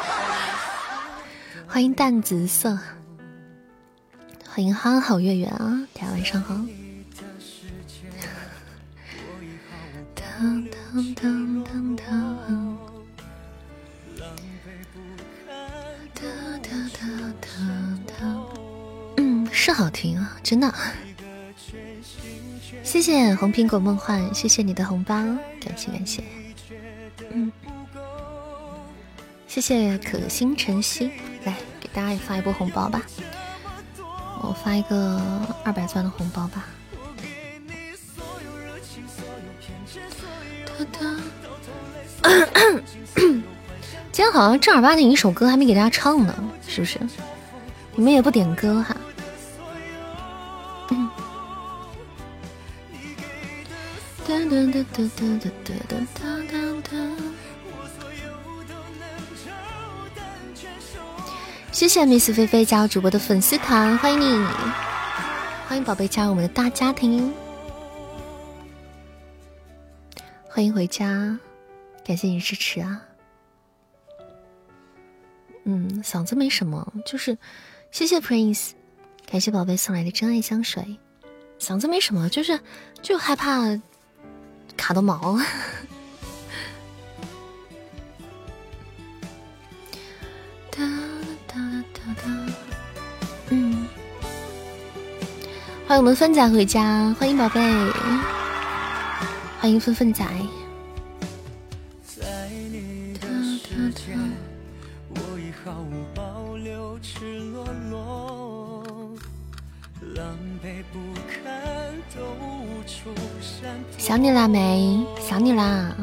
[1.66, 2.78] 欢迎淡紫色，
[4.46, 6.60] 欢迎憨好月圆啊，大家晚上好。
[10.38, 12.76] 噔噔噔噔噔
[19.18, 20.74] 嗯，是好听啊，真的。
[22.84, 25.16] 谢谢红苹果梦幻，谢谢你的红包，
[25.62, 26.22] 感谢感谢。
[27.32, 27.52] 嗯，
[29.48, 31.10] 谢谢可心晨曦，
[31.46, 33.02] 来给大家也发一波红包吧。
[34.42, 35.22] 我发一个
[35.64, 36.66] 二百钻的红包吧。
[44.12, 46.34] 今天好像正儿八经一首歌还没给大家唱呢，
[46.68, 47.00] 是不是？
[47.96, 48.96] 你们也不点歌哈？
[61.72, 64.46] 谢谢 Miss 菲菲加入主播的粉丝团，欢迎你，
[65.68, 67.34] 欢迎宝贝加入我们的大家庭。
[70.56, 71.38] 欢迎回家，
[72.06, 73.02] 感谢你支持啊！
[75.66, 77.38] 嗯，嗓子没什么，就是
[77.92, 78.72] 谢谢 Prince，
[79.30, 80.98] 感谢宝贝送来的真爱香水。
[81.60, 82.58] 嗓子没什么，就是
[83.02, 83.64] 就害怕
[84.78, 85.38] 卡到毛。
[90.72, 90.88] 哒
[91.48, 92.24] 哒哒哒，
[93.50, 93.86] 嗯，
[95.86, 98.45] 欢迎我们芬仔回家，欢迎宝贝。
[99.66, 100.24] 欢迎纷纷仔。
[113.98, 115.96] 想你啦，没，想你啦！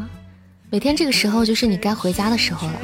[0.68, 2.74] 每天这个时候就是你该回家的时候了。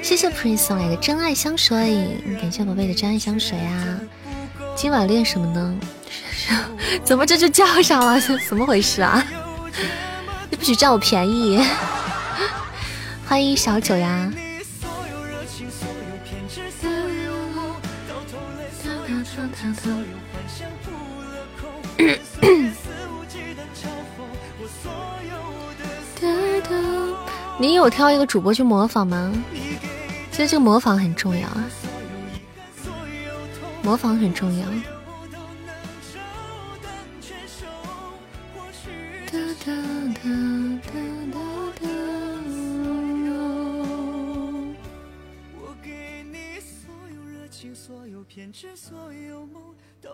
[0.00, 2.06] 谢谢 Prince 送来的真爱香水，
[2.40, 4.00] 感谢宝贝的真爱香水啊！
[4.76, 5.80] 今晚练什么呢？
[7.02, 8.20] 怎么这就叫上了？
[8.48, 9.26] 怎么回事啊？
[10.50, 11.64] 你不许占我便宜！
[13.26, 14.30] 欢迎小九呀！
[27.58, 29.32] 你有挑一个主播去模仿吗？
[30.32, 31.64] 其实这个模仿很重要啊，
[33.82, 34.66] 模仿很重要。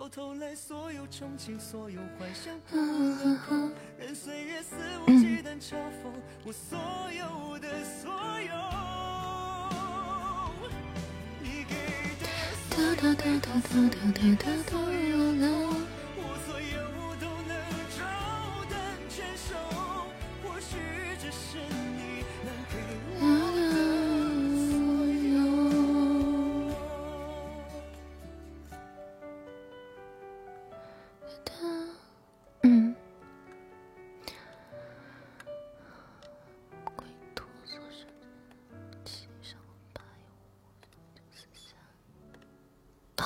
[0.07, 3.69] 到头来，所有憧憬，所有幻想，不能空。
[3.99, 6.09] 任岁月肆无忌惮嘲讽
[6.45, 6.79] 我所
[7.11, 8.09] 有的所
[8.39, 8.55] 有。
[11.43, 11.75] 你给
[12.21, 12.25] 的
[12.69, 13.03] 所有的
[13.59, 15.03] 所有的所有的所有
[16.15, 16.77] 我所有
[17.19, 17.51] 都能
[17.97, 17.99] 照
[18.69, 18.73] 单
[19.09, 19.49] 全收。
[20.41, 20.71] 或许
[21.21, 21.59] 这是
[21.91, 21.96] 你。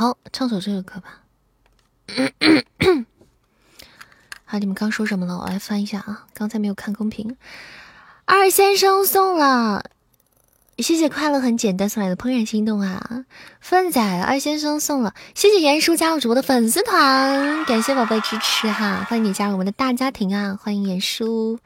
[0.02, 1.22] 好，唱首这个歌吧。
[4.46, 5.38] 好，你们刚说什么了？
[5.38, 7.38] 我来翻一下啊，刚才没有看公屏。
[8.26, 9.86] 二先生送了，
[10.80, 13.26] 谢谢快乐很简单送来的怦然心动啊！
[13.60, 20.58] 奋仔二先生送了，谢谢严叔加入主播的粉丝团，感谢宝贝支持哈，欢迎你加入我们的大家庭啊！
[20.60, 21.60] 欢迎严叔。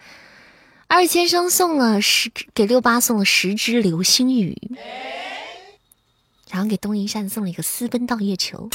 [0.88, 4.58] 二先生送了十，给六八送了十支流星雨。
[6.56, 8.70] 然后给东一善送了一个私奔到月球，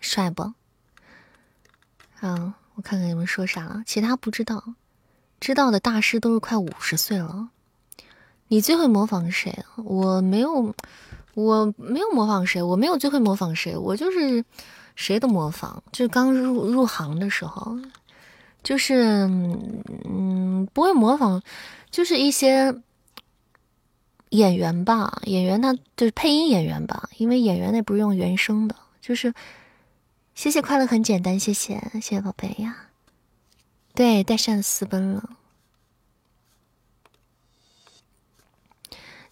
[0.00, 0.52] 帅不？
[2.18, 4.74] 啊，我看看你们说啥了，其他不知道，
[5.38, 7.50] 知道的大师都是快五十岁了。
[8.48, 9.64] 你最会模仿谁？
[9.76, 10.74] 我没有，
[11.34, 14.44] 我没有模仿谁，我没有最会模仿谁，我就是
[14.96, 17.78] 谁都模仿，就刚入入行的时候。
[18.64, 19.28] 就是，
[20.04, 21.40] 嗯，不会模仿，
[21.90, 22.74] 就是一些
[24.30, 28.74] 演员吧，演员他就是配音演员吧，因为演员那不是用原声的。
[29.00, 29.34] 就是，
[30.34, 32.88] 谢谢快乐很简单，谢谢谢谢宝贝呀。
[33.94, 35.30] 对，带扇私奔了。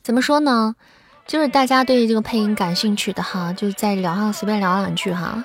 [0.03, 0.77] 怎么说呢？
[1.25, 5.45] 就是大家对这个配音感兴趣的哈，就在聊上随便聊两句哈。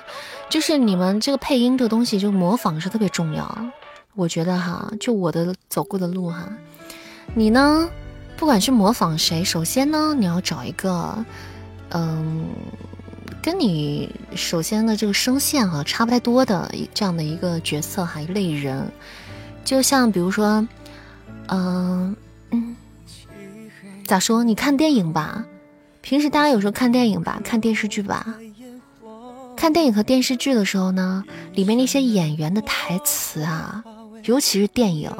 [0.50, 3.72] 就是你们这个配音这个东西，就模仿是特别重要。
[4.18, 6.48] 我觉得哈，就我的走过的路哈，
[7.36, 7.88] 你呢，
[8.36, 11.24] 不管是模仿谁，首先呢，你要找一个，
[11.90, 12.48] 嗯，
[13.40, 18.90] 跟你首先的这个声线哈差不太多的这样的一个角色哈一类人，
[19.64, 20.66] 就像比如说，
[21.46, 22.16] 嗯
[22.50, 22.74] 嗯，
[24.04, 24.42] 咋说？
[24.42, 25.44] 你看电影吧，
[26.00, 28.34] 平时大家有时候看电影吧，看电视剧吧。
[29.56, 33.84] 看电影和电视剧的时候呢，里面那些演员的台词啊，
[34.24, 35.10] 尤其是电影，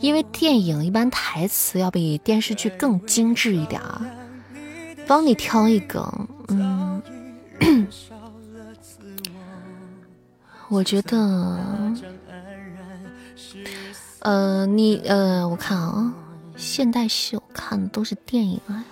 [0.00, 4.00] 因为电影一般台词要比电视剧更精致一点儿。
[5.06, 6.10] 帮你挑一个，
[6.48, 7.02] 嗯，
[10.68, 11.58] 我觉得，
[14.20, 16.14] 呃，你呃，我看啊，
[16.56, 18.82] 现代戏我看的都是电影啊。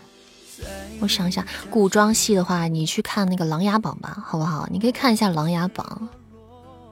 [1.01, 4.69] 我想一下，古装戏的话，你去看那个《琅琊榜》吧，好不好？
[4.71, 6.11] 你可以看一下《琅琊榜》，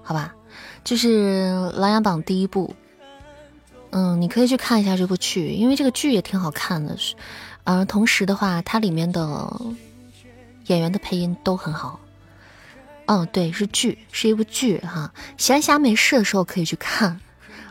[0.02, 0.34] 好吧？
[0.82, 2.74] 就是《琅琊榜》第一部，
[3.90, 6.96] 嗯，你可以去看一下这部剧，因为这个剧也挺好看的。
[6.96, 7.14] 是，
[7.64, 9.60] 而同时的话，它里面的
[10.66, 12.00] 演员的配音都很好。
[13.06, 15.12] 嗯，对，是剧，是一部剧哈。
[15.36, 17.20] 闲暇没事的时候可以去看。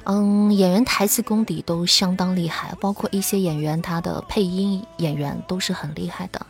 [0.06, 6.46] 嗯，演员台词功底都相当厉害，包括一些演员他的配音演员都是很厉害的。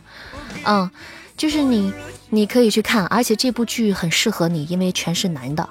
[0.64, 0.90] 嗯，
[1.36, 1.92] 就是你，
[2.30, 5.68] 你可以去看，而且这部剧很适合你，因为全是男的，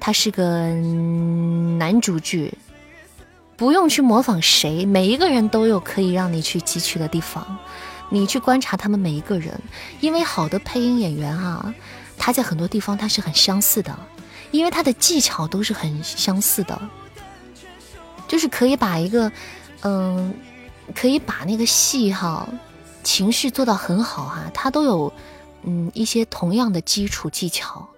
[0.00, 0.74] 他是个
[1.78, 2.52] 男主剧，
[3.56, 7.58] 不用去模仿谁，每一个人都有可以让你去汲取的地方，
[8.08, 9.60] 你去观察他们每一个人，
[10.00, 11.74] 因为好的配音演员啊，
[12.16, 13.98] 他在很多地方他是很相似的，
[14.50, 16.80] 因为他的技巧都是很相似的。
[18.26, 19.32] 就是可以把一个，
[19.80, 20.34] 嗯，
[20.94, 22.46] 可以把那个戏哈，
[23.02, 25.12] 情绪做到很好哈，他都有，
[25.62, 27.88] 嗯，一些同样的基础技巧，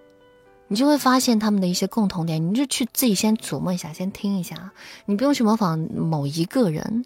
[0.70, 4.70] 你就会发现他们的一些共同点，你就去自己先琢磨一下，先听一下，
[5.06, 7.04] 你不用去模仿某一个人。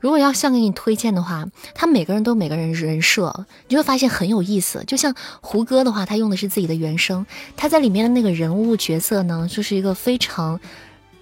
[0.00, 4.82] 如果要像给你推荐的话，他每个人都每个人人设，你就会发现很有意思。
[4.84, 7.24] 就像胡歌的话，他用的是自己的原声，
[7.56, 10.60] 他在里面的那个人物角色呢，就是一个非常。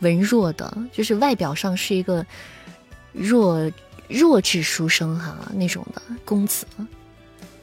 [0.00, 2.26] 文弱的，就是外表上是一个
[3.12, 3.70] 弱
[4.08, 6.66] 弱智书生哈那种的公子，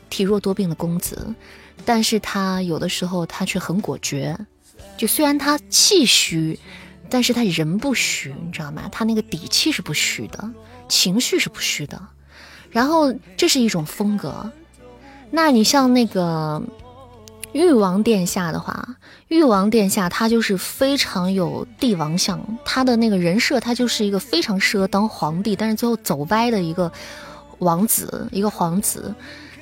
[0.09, 1.35] 体弱多病的公子，
[1.89, 4.37] 但是他有的时候他却很果决，
[4.95, 6.59] 就虽然他气虚，
[7.09, 8.87] 但是他人不虚，你知道吗？
[8.91, 10.37] 他那个底气是不虚的，
[10.87, 11.99] 情绪是不虚的，
[12.69, 14.51] 然后这是一种风格。
[15.31, 16.61] 那你像那个。
[17.51, 18.87] 誉王殿下的话，
[19.29, 26.91] 誉王殿下他就是非常有帝王相，他的那个人设，他就是一个非常适合当皇帝，但是最后走歪的一个
[27.57, 29.15] 王子，一个皇子。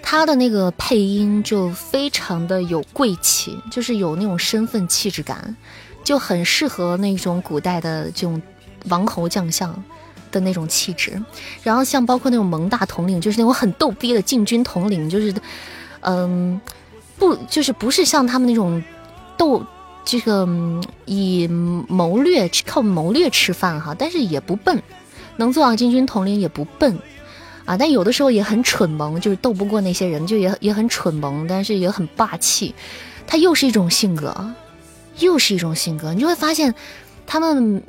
[0.10, 5.54] 他的那个配音就非常的有贵气，就是有那种身份气质感，
[6.02, 8.42] 就很适合那种古代的这种
[8.86, 9.84] 王侯将相
[10.32, 11.22] 的那种气质。
[11.62, 15.36] 然后像包括那种蒙大统领，就是那种很逗逼的禁军统领，就是，
[16.00, 16.62] 嗯。
[17.20, 18.82] 不就是不是像他们那种
[19.36, 19.66] 斗
[20.06, 20.48] 这个
[21.06, 24.82] 以谋略靠谋略吃饭哈，但是也不笨，
[25.36, 26.98] 能做到禁军统领也不笨
[27.68, 32.74] 啊，但有的时候也很蠢萌，就是斗不过那些人，就也也很蠢萌，但是也很霸气，
[33.28, 34.56] 他又是一种性格，
[35.20, 36.74] 又是一种性格，你就会发现
[37.28, 37.84] 他们。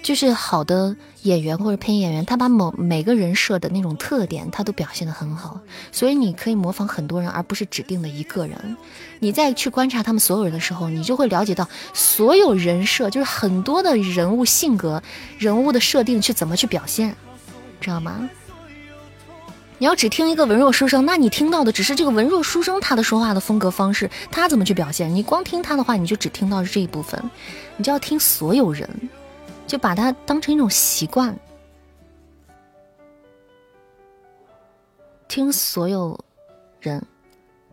[0.00, 5.58] 就是好的演员或者配音演员，他把某每个人设的那种特点，他都表现得很好，
[5.90, 8.76] 所以你可以模仿很多人，而不是指定的一个人。
[9.18, 15.02] 你再去观察他们所有人的时候，你就会了解到所有人设，就是很多的人物性格、
[15.36, 17.12] 人物的设定去怎么去表现，
[17.80, 18.30] 知道吗？
[19.78, 25.14] 你要只听一个文弱书生，那你听到的只是这个文弱书生他的说话的风格方式，他怎么去表现？
[25.14, 27.22] 你光听他的话，你就只听到这一部分，
[27.76, 28.88] 你就要听所有人。
[29.68, 31.38] 就把它当成一种习惯，
[35.28, 36.18] 听所有
[36.80, 37.04] 人，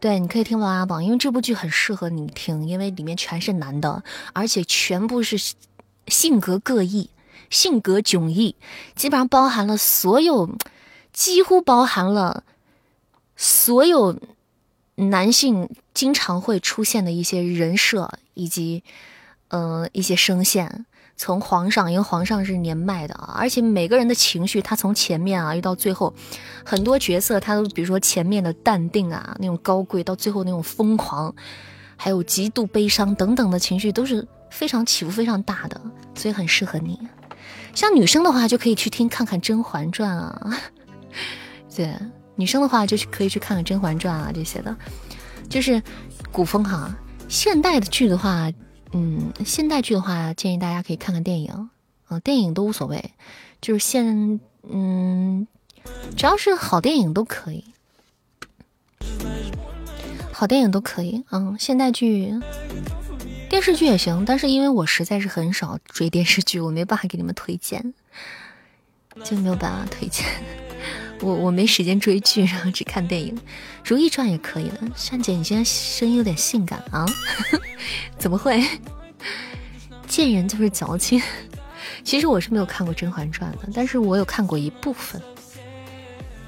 [0.02, 4.04] 对，你可以听王阿榜，因为这部剧很适合你听，因为里面全是男的，
[4.34, 5.38] 而且全部是
[6.10, 7.10] 性格各异、
[7.50, 8.58] 性格迥异，
[8.94, 10.50] 基本上包含了所有，
[11.16, 12.44] 几乎包含了
[13.38, 14.20] 所有
[14.96, 18.84] 男性经常会出现的一些人设以及
[19.48, 20.86] 呃一些声线。
[21.18, 26.14] 从皇上，因为皇上是年迈的啊，而且每个人的情绪，他从前面啊，又到最后，
[26.66, 31.34] 很多角色他都，比如说前面的淡定啊，那种高贵，到最后那种疯狂，
[31.96, 35.80] 还有极度悲伤等等的情绪，都是非常起伏非常大的，
[36.16, 37.00] 所以很适合你。
[37.74, 40.60] 像女生的话，就可以去听看看《甄嬛传》啊，
[41.76, 41.94] 对，
[42.36, 44.76] 女生的话就是可以去看看《甄嬛传》啊这些的，
[45.50, 45.82] 就是
[46.32, 46.96] 古风哈。
[47.28, 48.52] 现代的剧的话。
[48.98, 51.70] 嗯，现代剧的话，建议大家可以看看电影，
[52.08, 53.12] 啊，电影都无所谓，
[53.60, 54.40] 就是现，
[54.70, 55.46] 嗯，
[56.16, 57.66] 只要是好电影都可以，
[60.32, 62.34] 好电影都可以，嗯，现代剧、
[63.50, 67.94] 电视剧也行，但是因为我实在是很少追电视剧，我没办法给你们推荐，
[69.26, 70.26] 就没有办法推荐。
[71.22, 73.36] 我我没时间追剧，然后只看电影，
[73.84, 74.80] 《如懿传》也可以的。
[74.96, 77.06] 善姐，你现在声音有点性感啊？
[78.20, 78.64] 怎么会？
[80.08, 81.22] 贱人就是矫情。
[82.04, 85.22] 其实我是没有看过《甄嬛传》的，但是我有看过一部分。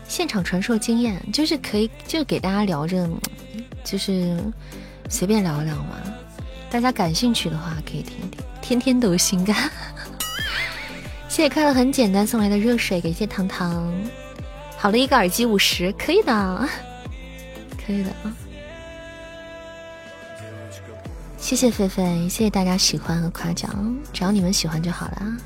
[0.07, 3.10] 现场传授经验，就是可以就给大家聊着，
[3.84, 4.38] 就是
[5.10, 5.98] 随便聊一聊嘛。
[6.69, 8.41] 大家感兴趣的话可以听听。
[8.61, 9.69] 天天都性感。
[11.27, 13.94] 谢谢快乐很简单送来的热水，感谢糖糖。
[14.78, 16.70] 好了一个耳机五十，可以的，
[17.86, 18.32] 可以的啊！
[21.38, 25.38] 谢谢菲菲，谢谢大家喜欢和夸奖，只要你们喜欢就好了。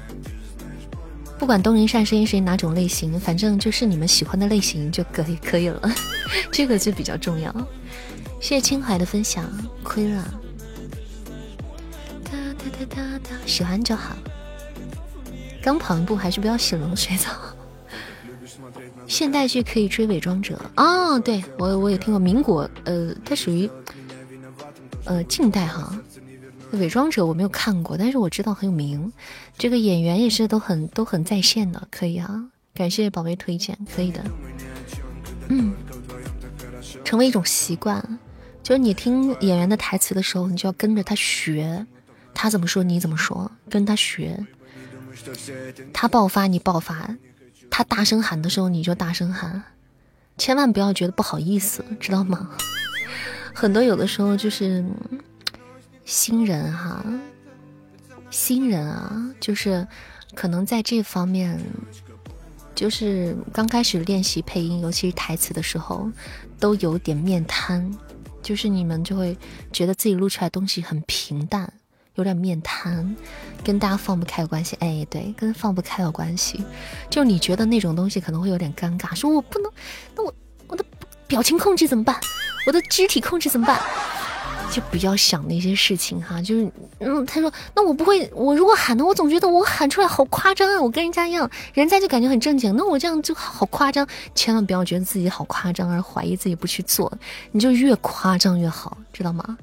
[1.39, 5.91] 不管东林善声音是哪种类型，反正就是你们喜欢的类型就可以 可以了，
[6.51, 7.51] 这个就比较重要。
[8.39, 9.45] 谢谢清怀的分享，
[9.81, 10.33] 亏了。
[13.45, 14.15] 喜欢就好。
[15.61, 17.29] 刚跑完步，还是不要洗冷水澡。
[19.11, 23.69] 现代剧可以追《伪装者》哦，对我我也听过民国，呃，它属于
[25.03, 25.93] 呃近代哈，
[26.77, 29.11] 《伪装者》我没有看过，但是我知道很有名，
[29.57, 34.23] 这个演员也是都很都很在线的，可以啊，感谢宝贝推荐，可以的，
[35.49, 35.73] 嗯，
[37.03, 38.01] 成为一种习惯，
[38.63, 41.85] 就是你听演员的台词的时候，你就要跟着他学，
[42.33, 44.39] 他怎么说你怎么说，跟他学，
[45.91, 47.13] 他爆发你爆发。
[47.71, 49.63] 他大声喊的时候，你就大声喊，
[50.37, 52.51] 千万不要觉得不好意思，知道吗？
[53.55, 54.85] 很多有的时候就是
[56.05, 57.03] 新人哈，
[58.29, 59.87] 新人啊，就是
[60.35, 61.59] 可能在这方面，
[62.75, 66.11] 就是刚开始练习配音，尤其是台词的时候，
[66.59, 67.89] 都有点面瘫，
[68.41, 69.37] 就是你们就会
[69.71, 71.71] 觉得自己录出来东西很平淡。
[72.15, 73.15] 有点面瘫，
[73.63, 74.75] 跟大家放不开有关系。
[74.79, 76.63] 哎，对，跟放不开有关系。
[77.09, 79.71] 就你觉得那种东西可能会有点尴尬，说我不能，
[80.15, 80.33] 那我
[80.67, 80.83] 我的
[81.27, 82.19] 表情控制怎么办？
[82.67, 83.79] 我的肢体控制怎么办？
[84.71, 86.41] 就不要想那些事情哈。
[86.41, 94.07] 就是，嗯，他说，那我不会，我如果喊的，我总觉得我喊出来好夸张啊，我跟人家一样，人家就感觉很正经，那我这样就好夸张。
[94.33, 97.11] 千万不要觉得自己好夸张而怀疑自己不去做，
[97.51, 99.57] 你就越夸张越好，知道吗？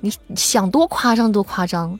[0.00, 1.98] 你想多夸张多夸张，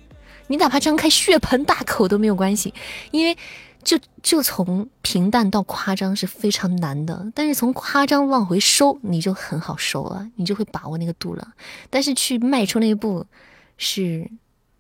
[0.48, 2.72] 你哪怕张开血盆大口都没有关系，
[3.10, 3.36] 因为
[3.82, 11.48] 就就从平淡到夸张是非常难的，但是从夸张往回收你就很好收了，你就会把握那个度了。
[11.88, 13.24] 但是去迈出那一步
[13.78, 14.28] 是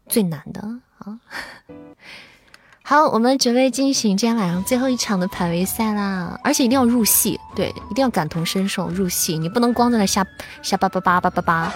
[0.08, 0.60] 最难的
[0.98, 1.18] 啊！
[2.82, 6.38] 好，我们准备进行今天晚上最后一场的排位赛啦！
[6.44, 9.36] 而且一定要入戏，对，一定要感同身受入戏。
[9.38, 10.24] 你不能光在那瞎
[10.62, 11.74] 瞎叭叭叭叭叭叭，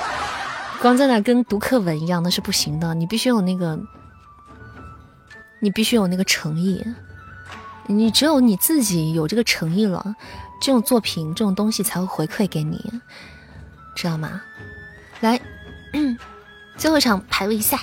[0.81, 2.95] 光在那跟读课文一样，那是不行的。
[2.95, 3.79] 你必须有那个，
[5.59, 6.83] 你必须有那个诚意。
[7.87, 10.15] 你只有你自己有这个诚意了，
[10.63, 12.83] 这种作品这种东西才会回馈给你，
[13.95, 14.41] 知道吗？
[15.21, 15.39] 来，
[16.79, 17.79] 最后一场排位赛。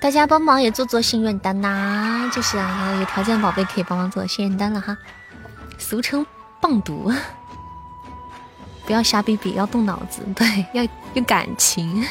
[0.00, 4.96] 大家帮忙也做做心愿单呐，就是啊，有条件的宝贝可以帮忙做心愿单了哈，
[5.76, 6.24] 俗称
[6.62, 7.12] 棒读，
[8.90, 10.82] 不要瞎逼逼，要动脑子，对，要
[11.14, 12.04] 有感情。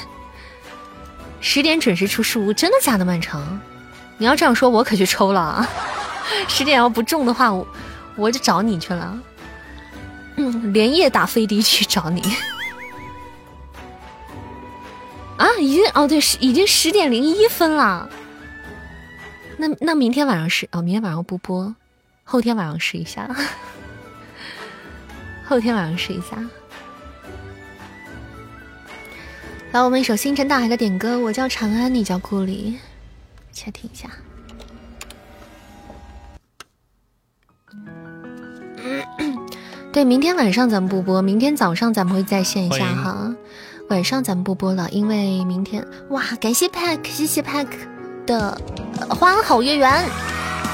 [1.42, 3.04] 十点准时出书屋，真的假的？
[3.04, 3.60] 漫长，
[4.18, 5.68] 你要这样说，我可去抽了。
[6.48, 7.68] 十点要不中的话，我
[8.16, 9.20] 我就找你去了，
[10.38, 12.22] 嗯，连夜打飞的去找你。
[15.36, 18.10] 啊，已经哦，对，已经十点零一分了。
[19.58, 21.76] 那那明天晚上试哦，明天晚上不播，
[22.24, 23.30] 后天晚上试一下。
[25.46, 26.38] 后天晚上试一下。
[29.72, 32.80] 来，我们一首星辰大海的点歌，我叫长安，你叫顾里，
[33.52, 34.10] 且听一下。
[39.94, 43.36] 对，明天晚上咱们不播，明天早上咱们会在线一下哈。
[43.90, 46.24] 晚上咱们不播了，因为明天哇！
[46.42, 47.68] 感谢 Pack，谢谢 Pack
[48.26, 48.60] 的
[49.08, 50.04] 花好月圆，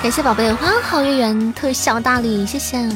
[0.01, 2.89] 感谢宝贝花好月圆特效大礼，谢谢，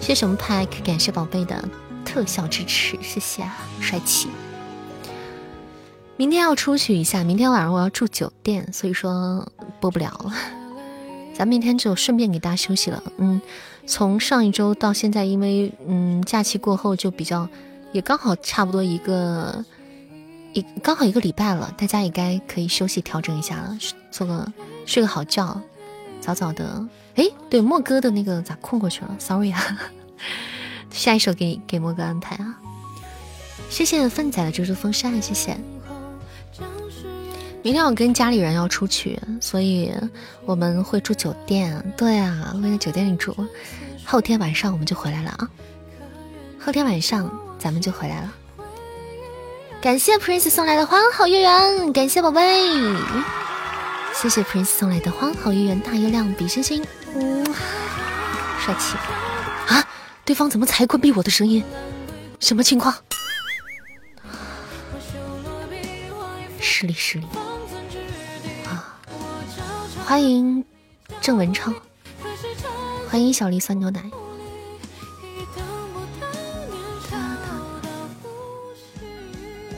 [0.00, 1.60] 谢谢我们 Pack，感谢宝贝的
[2.08, 4.28] 特效支持，谢谢啊，帅气。
[6.16, 9.46] 明天要出去一下，明天晚上我要住酒店，所以说
[9.78, 10.32] 播不了了，
[11.34, 13.02] 咱明天就顺便给大家休息了。
[13.18, 13.40] 嗯，
[13.86, 17.46] 从上一周到现在，因为嗯假期过后就比较。
[17.90, 19.64] 也刚好差不多一个
[20.52, 23.78] 一刚好一个礼拜了，大家也该可以休息调整一下了，
[24.10, 24.46] 做个
[24.84, 25.58] 睡个好觉，
[26.20, 26.86] 早早的。
[27.14, 29.58] 哎，对，莫哥的那个咋空过去了？Sorry 啊，
[30.90, 32.54] 下一首给给莫哥安排啊。
[33.70, 35.56] 谢谢粪仔的遮住风扇，谢谢。
[37.62, 39.92] 明天我跟家里人要出去，所以
[40.44, 41.94] 我们会住酒店。
[41.96, 43.36] 对啊，会在酒店里住。
[44.04, 45.48] 后天晚上我们就回来了啊。
[46.58, 47.30] 后天晚上。
[47.60, 48.32] 咱们就回来了，
[49.82, 52.62] 感谢 Prince 送来的花好月圆，感谢宝贝，
[54.14, 56.86] 谢谢 Prince 送来的花好月圆，大月亮比星星，
[57.16, 57.44] 嗯，
[58.64, 58.96] 帅气
[59.66, 59.84] 啊！
[60.28, 61.64] 对方怎么才关闭我的声音？
[62.38, 62.94] 什么情况？
[66.60, 67.24] 失礼失礼
[68.66, 69.00] 啊！
[70.04, 70.62] 欢迎
[71.22, 71.72] 郑文超，
[73.08, 74.02] 欢迎小梨酸牛奶。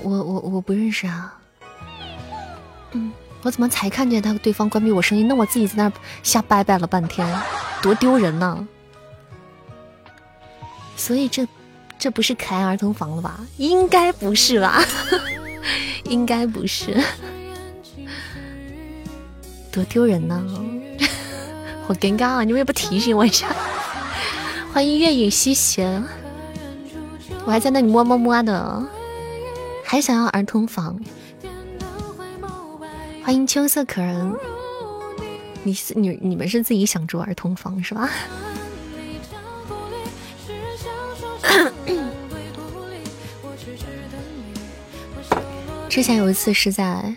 [0.02, 1.38] 我我我不认识啊，
[2.90, 3.12] 嗯，
[3.42, 5.28] 我怎么才看见他对方关闭我声音？
[5.28, 5.92] 那我自己在那
[6.24, 7.40] 瞎掰掰了半天，
[7.80, 8.66] 多丢人呢！
[11.10, 11.44] 所以这
[11.98, 13.40] 这不是可爱儿童房了吧？
[13.56, 14.80] 应该不是吧？
[16.06, 17.02] 应该不是，
[19.72, 20.40] 多丢人呢！
[21.84, 22.44] 好尴尬啊！
[22.44, 23.48] 你们也不提醒我一下？
[24.72, 26.00] 欢迎月影西斜，
[27.44, 28.80] 我还在那里摸摸摸的。
[29.84, 30.96] 还想要儿童房？
[33.24, 34.32] 欢迎秋色可人，
[35.64, 38.08] 你是你你们是自己想住儿童房是吧？
[45.90, 47.16] 之前有一次是在，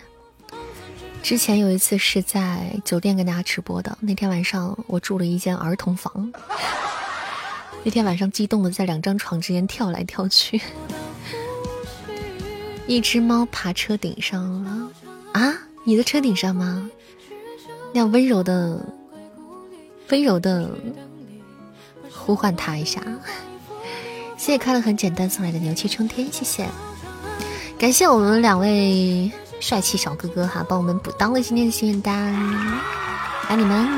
[1.22, 3.96] 之前有一次是在酒店跟大家直播的。
[4.00, 6.32] 那天晚上我住了一间儿童房，
[7.84, 10.60] 那天晚上激动的在两张床之间跳来跳去。
[12.88, 14.90] 一只猫爬车顶上了
[15.32, 15.54] 啊！
[15.84, 16.90] 你的车顶上吗？
[17.92, 18.84] 要温柔的、
[20.10, 20.68] 温柔的
[22.10, 23.00] 呼唤它一下。
[24.36, 26.68] 谢谢快乐很简单送来的牛气冲天，谢谢。
[27.78, 29.30] 感谢我们两位
[29.60, 32.34] 帅气小哥哥哈，帮我们补当了今天的心愿单，
[33.48, 33.88] 爱你们。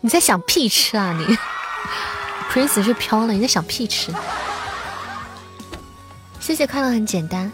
[0.00, 1.36] 你在想屁吃啊你
[2.50, 4.12] ？Prince 是飘了，你在想屁吃？
[6.40, 7.50] 谢谢快乐很简单。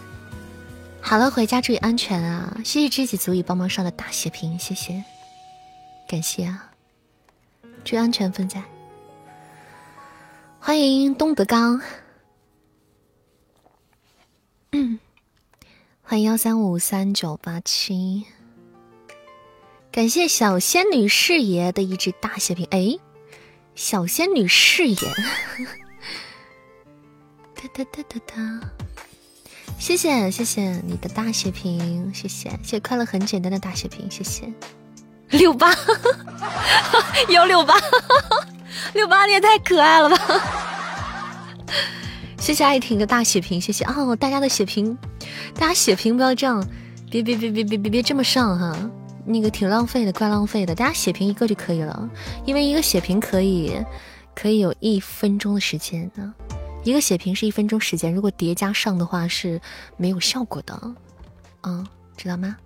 [1.01, 2.55] 好了，回家注意安全啊！
[2.63, 5.03] 谢谢知己足以帮忙上的大血瓶，谢谢，
[6.07, 6.69] 感谢啊！
[7.83, 8.61] 注意安全，分仔。
[10.65, 11.81] 欢迎东德刚，
[14.71, 14.97] 嗯，
[16.01, 18.23] 欢迎幺三五三九八七。
[19.91, 22.97] 感谢小仙女视野的一只大血瓶，哎，
[23.75, 24.95] 小仙女视野，
[27.55, 28.71] 哒哒哒哒哒。
[29.77, 34.49] 谢谢谢谢你的大血瓶，谢谢谢谢快乐很简单的大血瓶，谢谢
[35.33, 35.75] 六八。
[37.29, 37.75] 幺六八。
[38.93, 40.17] 六八你也太可爱了吧！
[42.37, 43.83] 谢谢爱婷的大血瓶，谢谢。
[43.85, 44.97] 哦，大家的血瓶，
[45.55, 46.63] 大家血瓶不要这样，
[47.09, 48.77] 别别别别别别别这么上哈，
[49.25, 52.09] 那个挺浪费的，怪浪费的，大家血瓶一个就可以了，
[52.45, 53.73] 因为一个血瓶可以
[54.35, 56.33] 可以有一分钟的时间呢。
[56.83, 59.59] 一个血瓶是一分钟时间，如果叠加上的话是
[59.95, 60.77] 没有效果的，
[61.63, 61.87] 嗯，
[62.17, 62.57] 知道吗？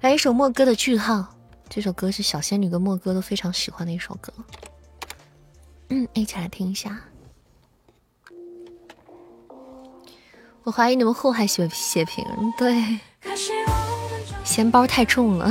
[0.00, 1.26] 来一首莫哥的句号，
[1.74, 4.30] 这首歌是小仙女跟莫哥都非常喜欢的一首歌，
[5.88, 7.00] 嗯，一起来听一下。
[10.64, 12.22] 我怀疑你们祸害血血瓶，
[12.58, 13.00] 对，
[14.44, 15.50] 嫌包太重了，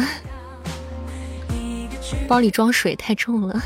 [2.28, 3.60] 包里装水太重了。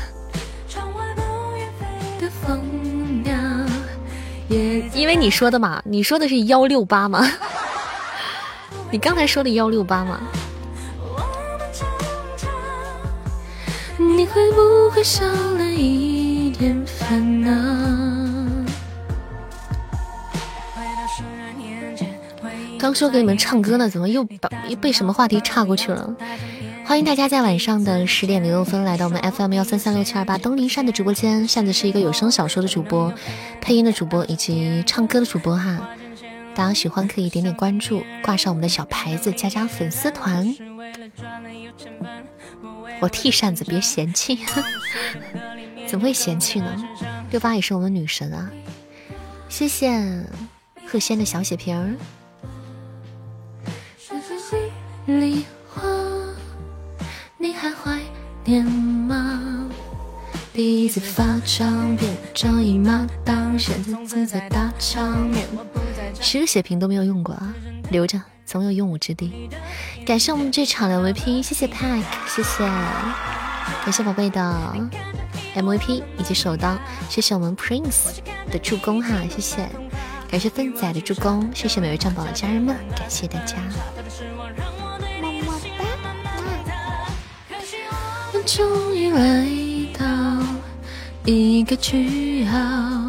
[4.94, 7.20] 因为你说的嘛，你说的是幺六八吗？
[8.90, 10.22] 你刚才说的幺六八吗？
[14.16, 17.50] 你会不会少了一点烦恼？
[22.78, 26.16] 刚说给你们唱歌呢，怎么又把又被什么话题岔过去了？
[26.86, 31.46] 欢迎大家在晚上的十点零六分来到我们 FM 幺三三六七二八东林山的直播间。
[31.46, 33.12] 扇子是一个有声小说的主播、
[33.60, 35.78] 配音的主播以及唱歌的主播哈。
[36.56, 40.56] 大家喜欢可以点点关注，挂上我们的小牌子，加加粉丝团。
[42.98, 44.38] 我替扇子别嫌弃，
[45.86, 46.74] 怎么会嫌弃呢？
[47.30, 48.50] 六八也是我们女神啊！
[49.50, 50.24] 谢谢
[50.86, 51.94] 贺仙的小血瓶儿。
[57.38, 58.00] 你还怀
[58.44, 59.68] 念吗？
[60.54, 65.46] 第一次发唱片，张姨妈当选自在大场面，
[66.20, 67.54] 十个血瓶都没有用过啊，
[67.90, 69.48] 留着总有用武之地。
[70.04, 72.64] 感谢我们这场的 MVP，谢谢 Pack，谢谢，
[73.84, 74.74] 感谢宝贝的
[75.54, 76.76] MVP 以及手刀，
[77.08, 78.18] 谢谢我们 Prince
[78.50, 79.68] 的助攻哈，谢谢，
[80.30, 83.56] 感谢芬仔的助攻，谢谢每位战宝的家人们，感谢大家。
[88.44, 89.44] 终于来
[89.98, 90.06] 到
[91.24, 93.05] 一个句号。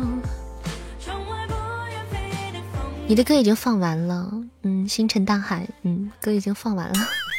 [3.09, 4.29] 你的歌已经放完了，
[4.63, 6.95] 嗯，星辰大海，嗯，歌已经放完了。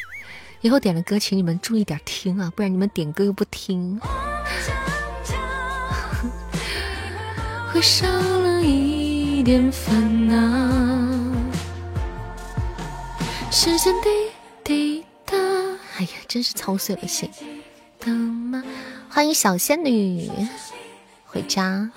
[0.63, 4.01] 以后点的歌，请你们注意点听啊，不然你们点歌又不听，
[7.71, 10.35] 会少了一点烦恼。
[13.51, 14.09] 时间滴
[14.65, 15.37] 滴答，
[15.99, 17.31] 哎呀，真是操碎了心。
[19.11, 20.31] 欢迎小仙女
[21.27, 21.91] 回家。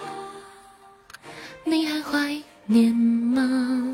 [1.64, 2.42] 你还怀
[2.72, 3.94] 念吗？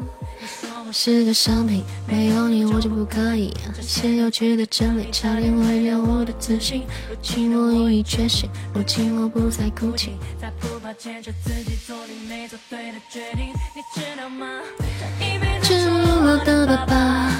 [0.91, 3.53] 是个商品，没有你我就不可以。
[3.81, 6.83] 写有趣的真理，差点毁掉我的自信。
[7.09, 10.11] 如今我已觉醒，如今我不再哭泣。
[10.39, 13.47] 在不怕坚持自己做你没做对的决定。
[13.75, 14.01] 你知
[16.45, 17.31] 道的爸爸。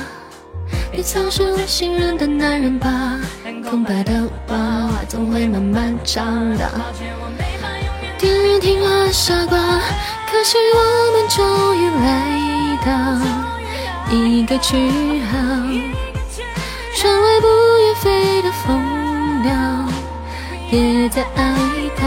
[0.91, 3.19] 你曾是我信任的男人吧？
[3.69, 6.69] 空白的娃娃总会慢慢长大。
[8.27, 9.57] 电人听话的傻瓜，
[10.29, 10.79] 可惜我
[11.13, 12.05] 们终于来
[12.83, 12.91] 到
[14.13, 14.75] 一个句
[15.21, 15.37] 号。
[16.97, 17.47] 窗外不
[17.77, 19.53] 愿飞的蜂鸟
[20.71, 21.55] 也在哀
[21.97, 22.03] 悼，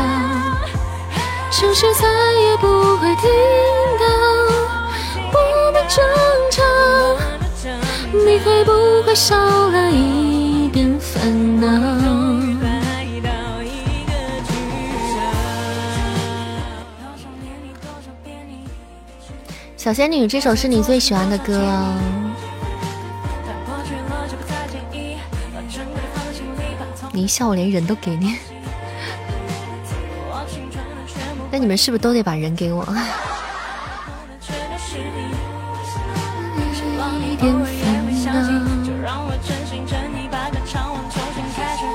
[1.51, 2.67] 城市再也不
[2.99, 3.31] 会听
[3.99, 4.05] 到
[5.33, 6.05] 我们争
[6.51, 6.63] 吵。
[8.13, 12.50] 你会不会少了一点烦恼？
[19.81, 21.59] 小仙女，这首是你最喜欢的歌。
[27.13, 28.37] 你一笑，我连人都给你。
[31.51, 32.85] 那你们是不是都得把人给我？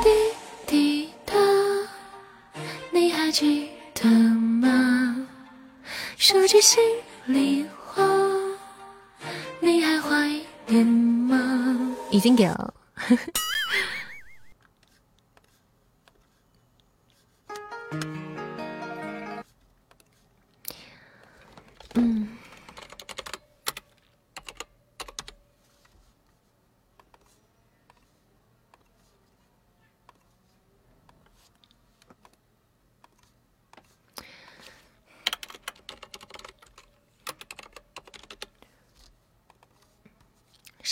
[0.03, 0.09] 滴
[0.65, 1.35] 滴答，
[2.91, 5.27] 你还记得吗？
[6.17, 6.81] 说句心
[7.27, 7.67] 里
[10.75, 11.95] 怀念吗？
[12.11, 12.73] 已经给了。
[21.95, 22.34] 嗯。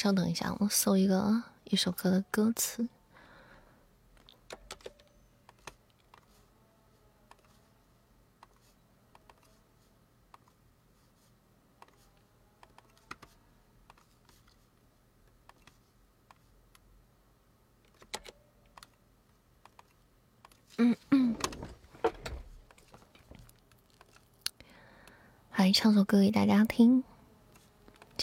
[0.04, 2.90] 稍等一下，我搜一个一首歌的歌词。
[20.78, 21.34] 嗯嗯，
[25.56, 27.06] 来唱首歌给大家听。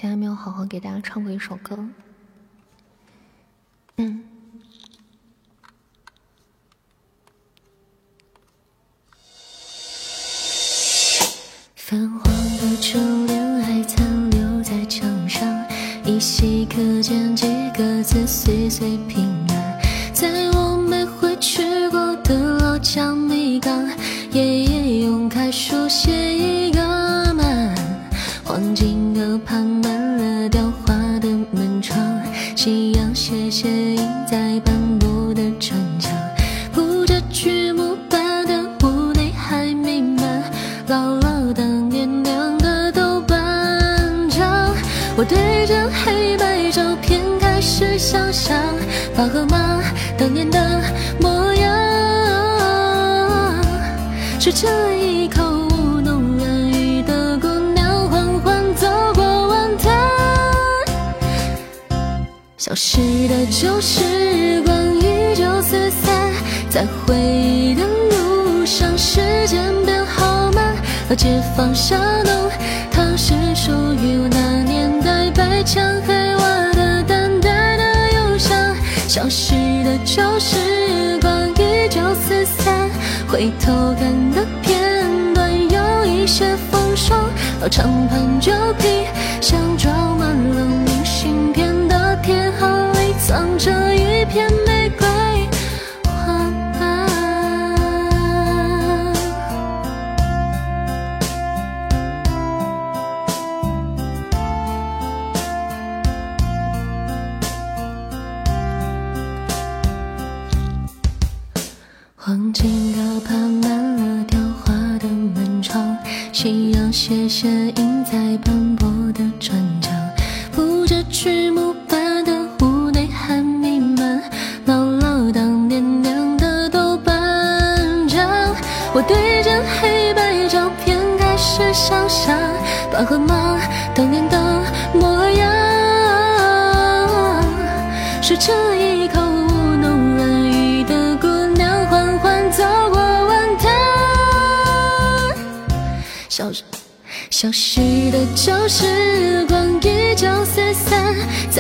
[0.01, 1.79] 今天没有好好给大家唱过一首歌。
[3.97, 4.25] 嗯。
[11.77, 15.67] 泛黄的旧脸还残留在墙上，
[16.07, 17.47] 依稀可见几
[17.77, 19.79] 个字岁岁平安，
[20.15, 23.87] 在我没回去过的老家米缸，
[24.33, 26.11] 爷爷用楷书写
[34.31, 36.13] 在斑驳的砖墙，
[36.73, 40.45] 铺着剧木板的屋内还弥漫
[40.87, 44.73] 姥姥当年酿的豆瓣酱，
[45.17, 48.57] 我对着黑白照片开始想象
[49.17, 49.83] 爸和妈
[50.17, 50.81] 当年的
[51.21, 51.73] 模样，
[54.39, 55.50] 吃这一口
[62.71, 66.33] 消失的旧时光依旧四散，
[66.69, 70.77] 在回忆的路上，时间变好慢。
[71.09, 72.49] 老街坊小弄，
[72.93, 78.77] 它是属于我那年代白墙黑瓦的淡淡的忧伤。
[79.09, 79.53] 消失
[79.83, 82.89] 的旧时光依旧四散，
[83.27, 87.19] 回头看的片段有一些风霜。
[87.61, 89.09] 老长盘旧皮
[89.41, 90.65] 箱装满了
[93.31, 94.00] 藏着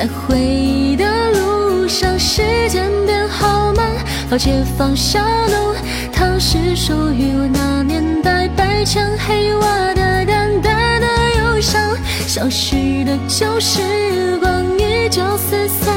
[0.00, 2.40] 在回忆的路上，时
[2.70, 3.86] 间变好慢。
[4.30, 5.20] 老街坊小
[5.50, 5.74] 弄，
[6.10, 11.06] 它是属于我那年代白墙黑瓦的淡淡的
[11.38, 11.94] 忧伤。
[12.26, 15.94] 消失的旧时光依旧四散，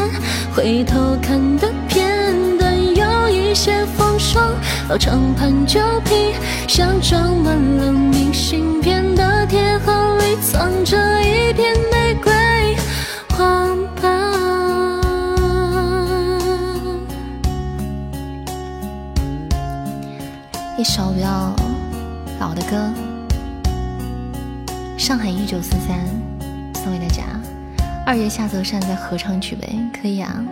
[0.53, 4.53] 回头看的片段有一些风霜。
[4.89, 6.34] 老长盘旧皮
[6.67, 12.34] 箱装满了明信片的铁盒里藏着一片玫瑰
[13.30, 13.73] 花
[22.74, 22.91] 歌，
[24.98, 26.00] 《上海一九四三》
[26.76, 27.24] 送给大家。
[28.04, 30.44] 二爷下泽山再合唱曲呗，可以啊，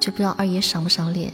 [0.00, 1.30] 就不知道二爷赏不赏脸。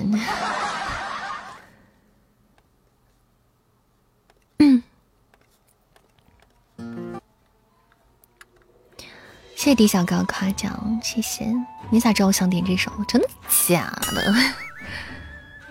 [9.55, 11.47] 谢谢迪小高夸奖，谢谢。
[11.89, 12.91] 你咋知道我想点这首？
[13.07, 13.29] 真的
[13.69, 14.35] 假的？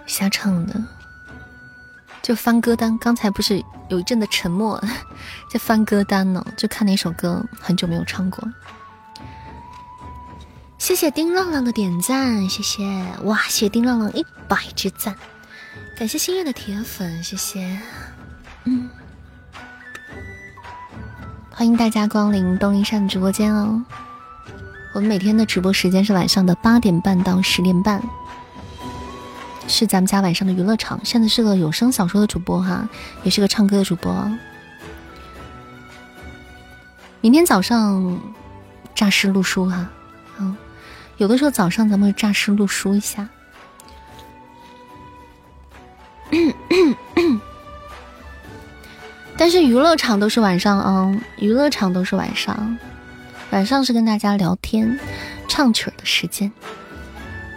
[0.06, 0.82] 瞎唱的。
[2.26, 4.84] 就翻歌单，刚才不是有一阵的沉默，
[5.48, 8.44] 在翻歌单呢，就看哪首歌很久没有唱过。
[10.80, 12.84] 谢谢丁浪浪的点赞，谢谢
[13.26, 15.16] 哇，谢丁浪浪一百只赞，
[15.96, 17.80] 感谢心月的铁粉，谢谢，
[18.64, 18.90] 嗯，
[21.52, 23.86] 欢迎大家光临东林善直播间哦。
[24.96, 28.02] 我们每天的直播时间是晚上的八点半到十点半。
[29.68, 32.88] 是咱们家晚上的娱乐场，现在是个有声小说的主播哈，
[33.24, 34.32] 也是个唱歌的主播。
[37.22, 38.20] 明天早上
[38.94, 39.90] 诈尸录书哈，
[40.40, 40.56] 嗯，
[41.18, 43.28] 有的时候早上咱们诈尸录书一下。
[49.38, 52.78] 但是娱乐场都是晚上啊，娱乐场都是晚上，
[53.52, 55.00] 晚上是跟大家聊天。
[55.48, 56.52] 唱曲的时间。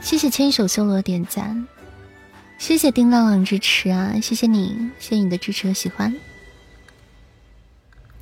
[0.00, 1.66] 谢谢牵手修罗点赞，
[2.58, 4.14] 谢谢丁浪浪支持啊！
[4.20, 6.14] 谢谢你，谢谢你的支持和喜欢，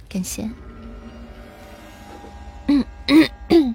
[0.08, 0.48] 感谢。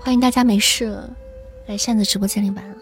[0.00, 1.08] 欢迎大家没事
[1.66, 2.76] 来扇子直播间里玩了。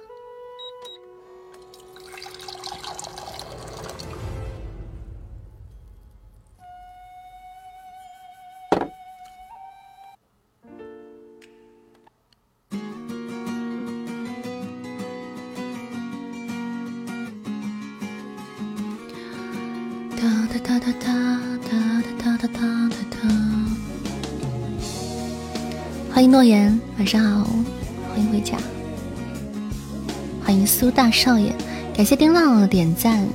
[31.00, 31.50] 大少爷，
[31.96, 33.26] 感谢丁浪点赞，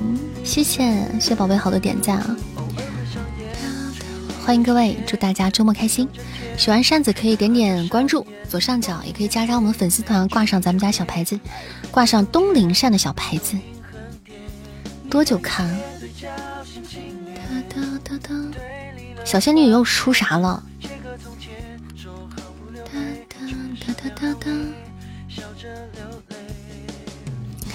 [0.44, 0.84] 谢谢
[1.14, 2.36] 谢谢宝贝好多点赞啊！
[4.44, 6.08] 欢迎各位，祝大家周末开心。
[6.56, 11.40] 喜欢扇子可以点点关注，左上角也可以加加我们粉丝团，挂上咱们家小牌子，
[11.90, 13.56] 挂上东林扇的小牌子。
[15.10, 15.68] 多久看？
[19.24, 20.62] 小仙女又出啥了？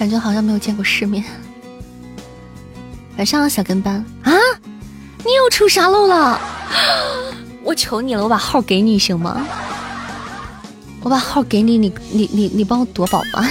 [0.02, 1.22] 感觉好像没有见过世面。
[3.16, 4.32] 晚上好，小跟班啊！
[5.18, 6.40] 你又出啥漏了？
[7.62, 9.46] 我求你了，我把号给你行吗？
[11.02, 13.48] 我把号给你，你你你你帮我夺宝吧！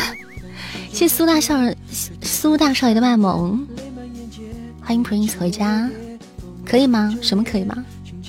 [0.92, 1.74] 谢谢苏大少爷，
[2.22, 3.66] 苏大少爷的卖萌，
[4.82, 5.90] 欢迎 Prince 回家，
[6.66, 7.18] 可以吗？
[7.22, 7.78] 什么可以吗？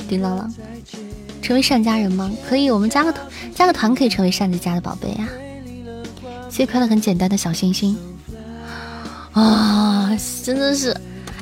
[0.08, 0.54] 丁浪浪，
[1.42, 2.30] 成为善家人吗？
[2.48, 5.28] 可以，我们加个团，加个团可以成为善子家的宝贝呀。
[6.48, 7.96] 谢谢快乐很简单的小星星
[9.32, 10.10] 啊，
[10.44, 10.94] 真的是，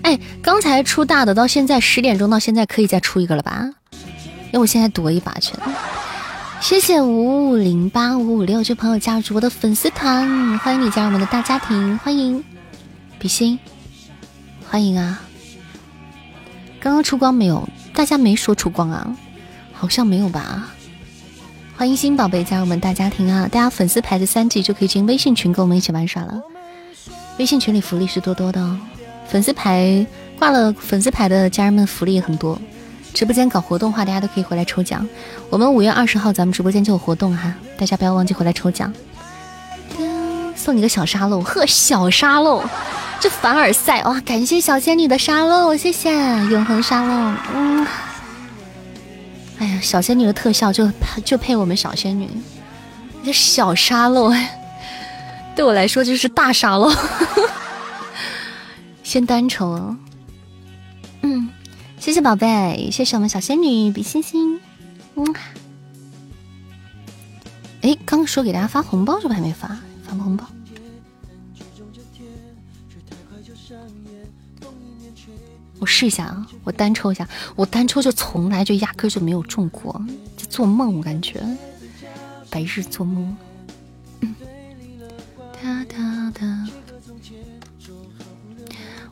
[0.03, 3.69] 哎，刚才出大的，到现在十点钟到现在可以再出一个了吧？
[4.53, 5.55] 要我现在夺一把去。
[6.61, 12.45] 谢谢五五零八五五六这朋友加入主播的粉丝团，欢迎你加入我们的大家庭，欢迎
[13.19, 13.59] 比心，
[14.69, 15.21] 欢迎啊！
[16.79, 17.69] 刚刚出光没有？
[17.93, 19.17] 大家没说出光啊？
[19.73, 20.69] 好像没有吧？
[21.77, 23.49] 欢迎新宝贝加入我们大家庭啊！
[23.51, 26.41] 大家粉丝牌子三级就可以进微信群跟我们一起玩耍了，
[27.41, 28.77] 微信群里福利是多多的，
[29.27, 30.07] 粉丝牌
[30.39, 32.61] 挂了粉丝牌的家人们福利也很多。
[33.15, 35.09] 直播间搞活动的话，大家都可以回来抽奖。
[35.49, 38.93] 我们五月二十号咱们直播间就有活动哈，大家不要忘记回来抽奖。
[40.55, 42.63] 送你个小沙漏，呵，小沙漏，
[43.19, 44.21] 这凡尔赛哇！
[44.21, 46.13] 感谢小仙女的沙漏，谢谢
[46.51, 47.33] 永恒沙漏。
[47.55, 47.87] 嗯，
[49.61, 50.93] 哎呀，小仙女的特效就
[51.25, 52.29] 就配我们小仙女，
[53.25, 54.31] 这小沙漏
[55.55, 56.91] 对我来说就是大沙漏。
[59.03, 59.97] 先单抽，
[61.23, 61.49] 嗯。
[61.99, 64.59] 谢谢宝贝，谢谢我们小仙女比心心，
[65.17, 65.35] 嗯，
[67.83, 69.69] 哎，刚说给大家发红包，是不还没发？
[70.03, 70.47] 发红包？
[75.79, 80.03] 我试一下啊，我单抽一下，我单抽就从来就压根就没有中过，
[80.39, 81.39] 在做梦，我感觉
[82.49, 83.37] 白日做梦。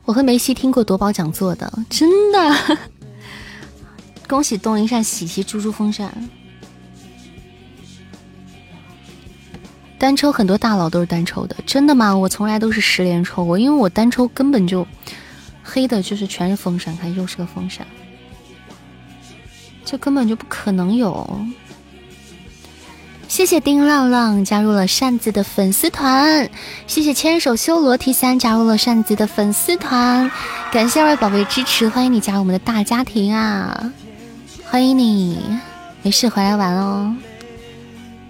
[0.05, 2.79] 我和梅西听过夺宝讲座的，真的。
[4.27, 6.13] 恭喜东林善喜提猪猪风扇，
[9.99, 12.15] 单抽很多大佬都是单抽的，真的吗？
[12.15, 14.87] 我从来都是十连抽，我因为我单抽根本就
[15.63, 17.87] 黑的，就是全是风扇，看又是个风扇，
[19.85, 21.47] 这根本就不可能有。
[23.29, 26.49] 谢谢丁浪浪加入了扇子的粉丝团，
[26.87, 30.29] 谢谢牵手修罗 T 三加入了扇子的粉丝团，
[30.73, 33.93] 感谢二位宝贝支持，欢迎你加入我们的大家庭啊！
[34.65, 35.39] 欢迎你，
[36.03, 37.15] 没事回来玩哦。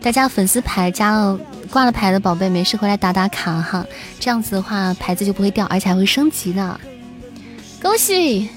[0.03, 1.39] 大家粉丝牌加了
[1.71, 3.87] 挂了牌的宝贝，没事回来打打卡哈，
[4.19, 6.79] 这样子的话牌子就不会掉，而且还会升级的。
[7.81, 8.49] 恭喜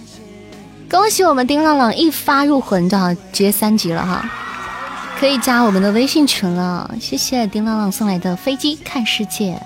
[0.89, 2.97] 恭喜我们丁浪浪一发入魂就
[3.31, 4.30] 直接三级了哈。
[5.22, 9.61] 可以加我们的微信群了，谢谢丁浪浪送来的飞机看世界，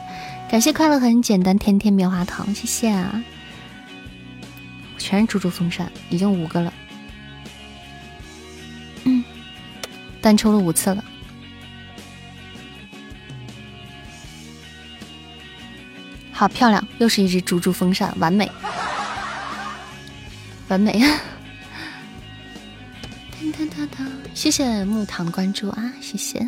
[0.52, 3.24] 感谢快乐很简单天天棉花糖，谢谢啊，
[4.98, 6.74] 全是猪猪风扇，已经五个了，
[9.06, 9.24] 嗯，
[10.20, 11.02] 单抽了五次了，
[16.34, 18.52] 好漂亮，又是一只猪猪风扇，完美，
[20.68, 21.02] 完美。
[21.02, 21.22] 啊，
[23.40, 24.15] 噔噔噔噔！
[24.36, 26.46] 谢谢木糖关注啊谢谢。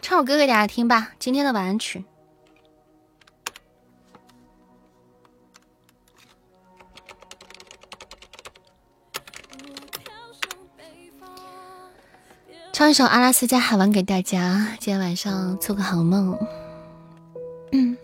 [0.00, 2.04] 唱首歌给大家听吧今天的晚安曲。
[12.72, 16.38] 唱一首阿拉斯加海湾给大家今天晚上做个好梦。
[17.72, 17.96] 嗯。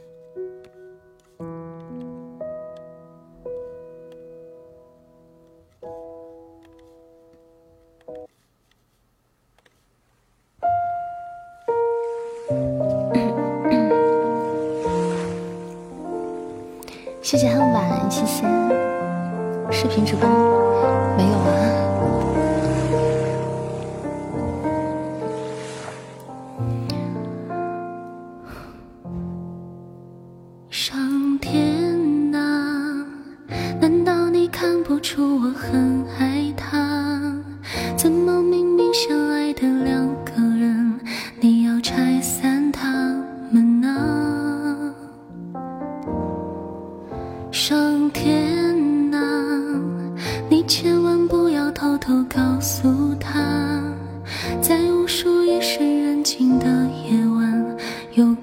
[17.23, 18.47] 谢谢很晚，谢谢。
[19.69, 20.29] 视频直播
[21.17, 21.36] 没有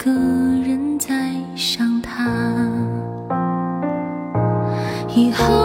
[0.03, 2.30] 个人在想他。
[5.15, 5.62] 以后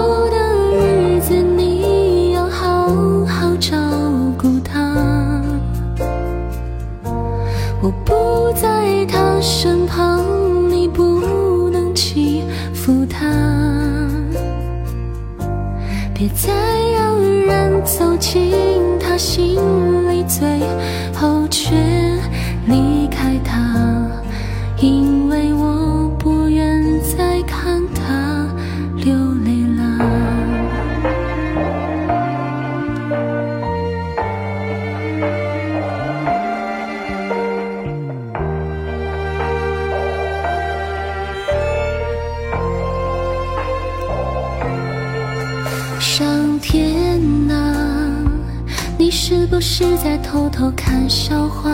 [50.58, 51.70] 偷看笑话？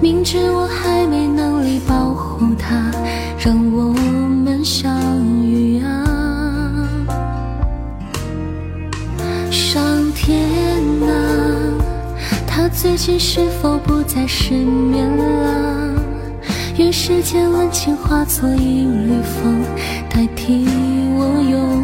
[0.00, 2.88] 明知我还没能力保护他，
[3.36, 4.96] 让我们相
[5.44, 6.06] 遇啊！
[9.50, 9.82] 上
[10.12, 10.38] 天
[11.02, 11.10] 啊，
[12.46, 16.00] 他最近是否不再失眠了？
[16.76, 19.64] 愿世间温情化作一缕风，
[20.08, 20.68] 代替
[21.16, 21.82] 我拥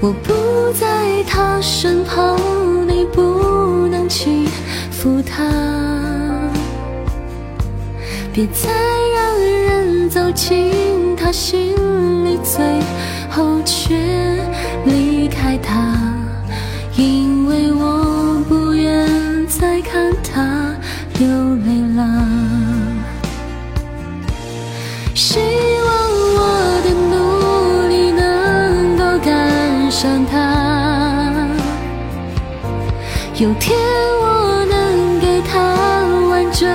[0.00, 2.38] 我不在他身旁，
[2.86, 4.46] 你不能欺
[4.92, 5.44] 负他。
[8.32, 8.70] 别再
[9.12, 11.74] 让人走进他心
[12.24, 12.64] 里，最
[13.28, 13.96] 后却
[14.84, 15.96] 离开他，
[16.96, 19.04] 因为我不愿
[19.48, 20.12] 再看
[33.40, 33.78] 有天
[34.20, 35.56] 我能给他
[36.28, 36.68] 完整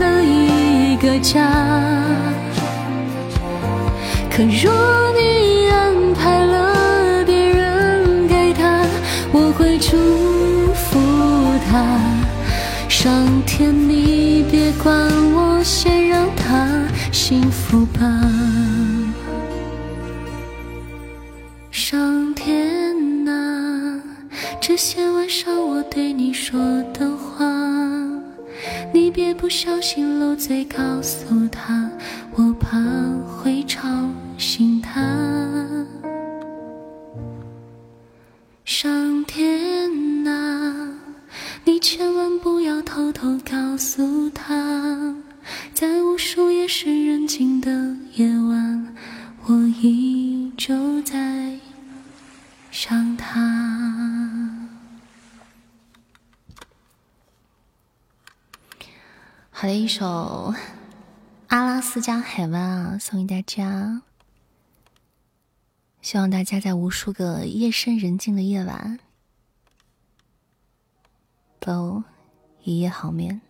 [0.00, 1.48] 的一个家。
[4.28, 4.72] 可若
[5.12, 8.84] 你安排了别人给他，
[9.30, 9.96] 我会祝
[10.74, 10.98] 福
[11.70, 12.00] 他。
[12.88, 16.66] 上天，你别管我，先让他
[17.12, 18.00] 幸福吧。
[29.64, 31.88] 小心漏嘴告诉他，
[32.32, 32.80] 我怕
[59.72, 60.52] 好的，一首
[61.48, 62.60] 《阿拉斯加海湾》
[62.92, 64.02] 啊，送给大家。
[66.02, 68.98] 希望大家在无数个夜深人静的夜晚，
[71.58, 72.04] 都
[72.62, 73.40] 一夜好眠。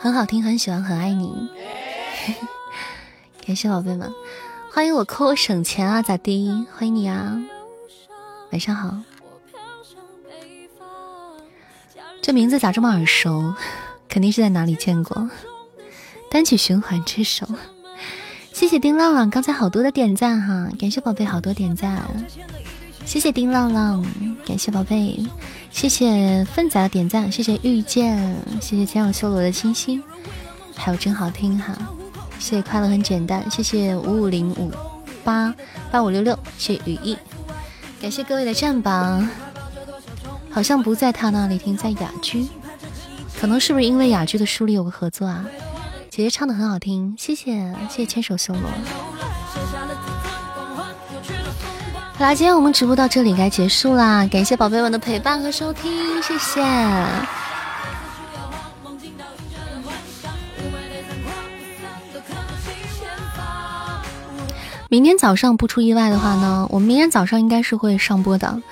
[0.00, 1.48] 很好听，很喜欢，很爱你。
[3.46, 4.12] 感谢宝贝们，
[4.72, 6.66] 欢迎我扣我省钱啊，咋地？
[6.72, 7.40] 欢迎你啊，
[8.50, 8.96] 晚上好。
[12.20, 13.54] 这名字咋这么耳熟？
[14.08, 15.30] 肯定是在哪里见过。
[16.30, 17.46] 单曲循环这首，
[18.52, 22.02] 谢谢丁浪浪刚才好多的点赞哈，感谢宝贝好多点赞。
[23.06, 24.04] 谢谢丁浪浪，
[24.46, 25.24] 感谢宝贝，
[25.70, 30.02] 谢谢奋仔的点赞，谢谢遇见，谢谢千手修罗的星星，
[30.74, 31.74] 还有真好听哈，
[32.38, 34.70] 谢谢快乐很简单，谢谢五五零五
[35.24, 35.54] 八
[35.90, 37.16] 八五六六，谢谢雨翼，
[38.00, 39.28] 感谢各位的站榜，
[40.50, 42.46] 好像不在他那里听，在雅居，
[43.38, 45.44] 可能是不是因为雅居的书里有个合作啊？
[46.08, 48.62] 姐姐唱的很好听，谢谢谢谢牵手修罗。
[52.14, 57.37] 好啦，今天我们直播到这里该结束啦，感谢宝贝们的陪伴和收听，谢谢。
[64.90, 68.62] 明天早上不出意外的话呢，我们明天早上应该是会上播的。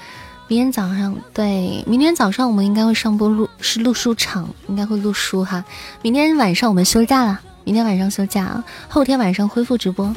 [0.49, 5.63] 明天早上对，明天早上我们应该会上播录，是录书场，应该会录书哈。
[6.01, 10.11] 明天晚上我们休假了，明天晚上休假，后天晚上恢复直播。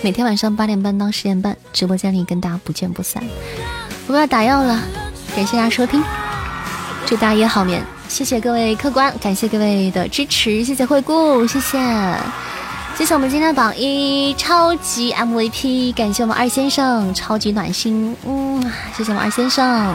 [0.00, 3.22] 每天晚上八点半到十点半，直播间里跟大家不见不散。
[4.06, 4.80] 我们要打药了，
[5.36, 6.02] 感谢大家收听，
[7.04, 7.84] 祝大家夜好眠。
[8.08, 11.78] 谢谢各位客官，感谢各位的支持，谢谢惠顾，谢谢，
[12.96, 18.62] 谢谢我们今天的榜一超级 MVP，感谢我们二先生超级暖心，嗯，
[18.96, 19.94] 谢谢我们二先生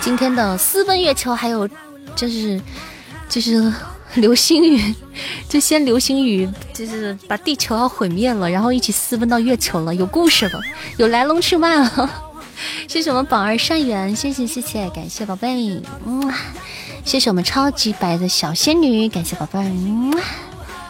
[0.00, 1.68] 今天的私奔月球，还有
[2.16, 2.60] 就是
[3.28, 3.72] 就是。
[4.14, 4.94] 流星雨，
[5.50, 10.58] 就先流星雨，就是把地球要毁灭了，然后一起私奔到月球了，有故事了，
[10.96, 12.10] 有来龙去脉了。
[12.88, 16.32] 谢谢我们宝儿善缘，谢谢谢谢，感谢宝贝，嗯，
[17.04, 20.10] 谢谢我们超级白的小仙女，感谢宝贝，嗯，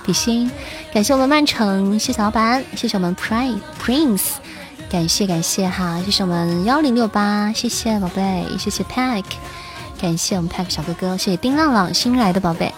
[0.09, 0.51] 比心，
[0.91, 4.23] 感谢我们曼城，谢谢老板，谢谢我们 Pri Prince，
[4.91, 9.25] 感谢感谢哈，谢谢我们幺零六八，谢谢宝贝，谢谢 Pack，
[10.01, 12.73] 感谢我们 Pack 小哥哥，谢谢丁浪浪新来的宝贝。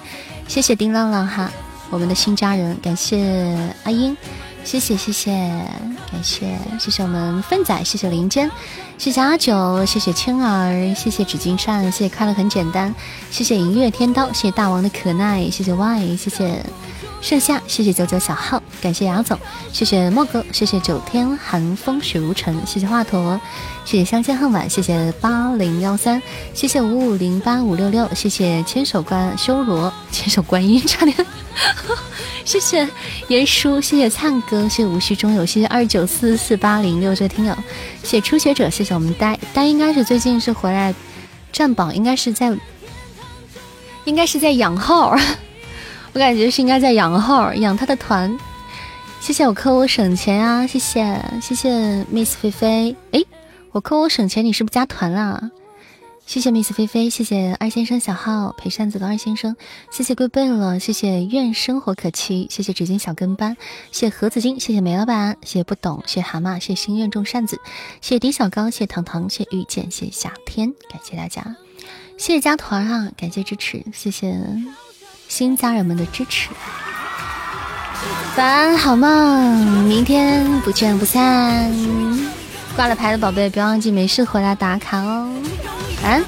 [0.48, 1.52] 谢谢丁浪浪哈，
[1.90, 4.16] 我们的新家人，感谢阿英，
[4.64, 5.30] 谢谢谢谢，
[6.10, 8.50] 感谢谢谢我们奋仔，谢谢林坚，
[8.98, 12.92] 谢谢阿九，谢谢青儿，谢谢紫金扇，谢谢快乐很简单，
[13.30, 16.66] 谢谢银月天刀，谢谢大王的可耐，谢谢 Y，谢谢。
[17.20, 19.38] 盛夏，谢谢九九小号，感谢雅总，
[19.72, 23.38] 谢谢莫哥，谢谢九天寒风雪如尘，谢谢华佗，
[23.84, 26.20] 谢谢相见恨晚，谢谢八零幺三，
[26.54, 31.14] 谢谢五五零八五六六，谢谢千手观修罗，千手观音差点，
[32.44, 32.88] 谢谢
[33.28, 37.54] 严叔，谢谢灿哥，谢谢无需中有，谢谢二九四四八零六这位听友，
[38.02, 40.94] 谢谢初学者，谢谢我们呆呆，应该是最近是回来
[41.52, 42.56] 占榜，应该是在，
[44.04, 45.14] 应该是在养号。
[46.12, 48.36] 我感觉是应该在养号养他的团，
[49.20, 53.20] 谢谢我扣我省钱呀，谢谢谢谢 Miss 菲菲，哎，
[53.72, 55.50] 我扣我省钱，你是不是加团了？
[56.26, 59.56] 谢谢 Miss 菲菲，谢谢二先生小号陪扇子的二先生，
[59.90, 63.56] 谢谢贵贝了，谢谢愿生活可期，谢谢纸巾小跟班，
[63.92, 67.60] 谢谢盒子精，谢谢梅老板，谢谢不懂，谢谢蛤蟆，谢谢心愿种扇子，
[68.00, 71.56] 谢谢迪小高，谢谢糖糖，谢谢遇见，谢谢夏天，感谢大家，
[72.16, 74.36] 谢谢加团啊，感谢支持，谢谢。
[75.30, 76.48] 新家人们的支持，
[78.36, 81.72] 晚安好梦，明天不见不散。
[82.74, 85.30] 挂了牌的宝贝，别忘记没事回来打卡哦。
[86.02, 86.24] 晚安。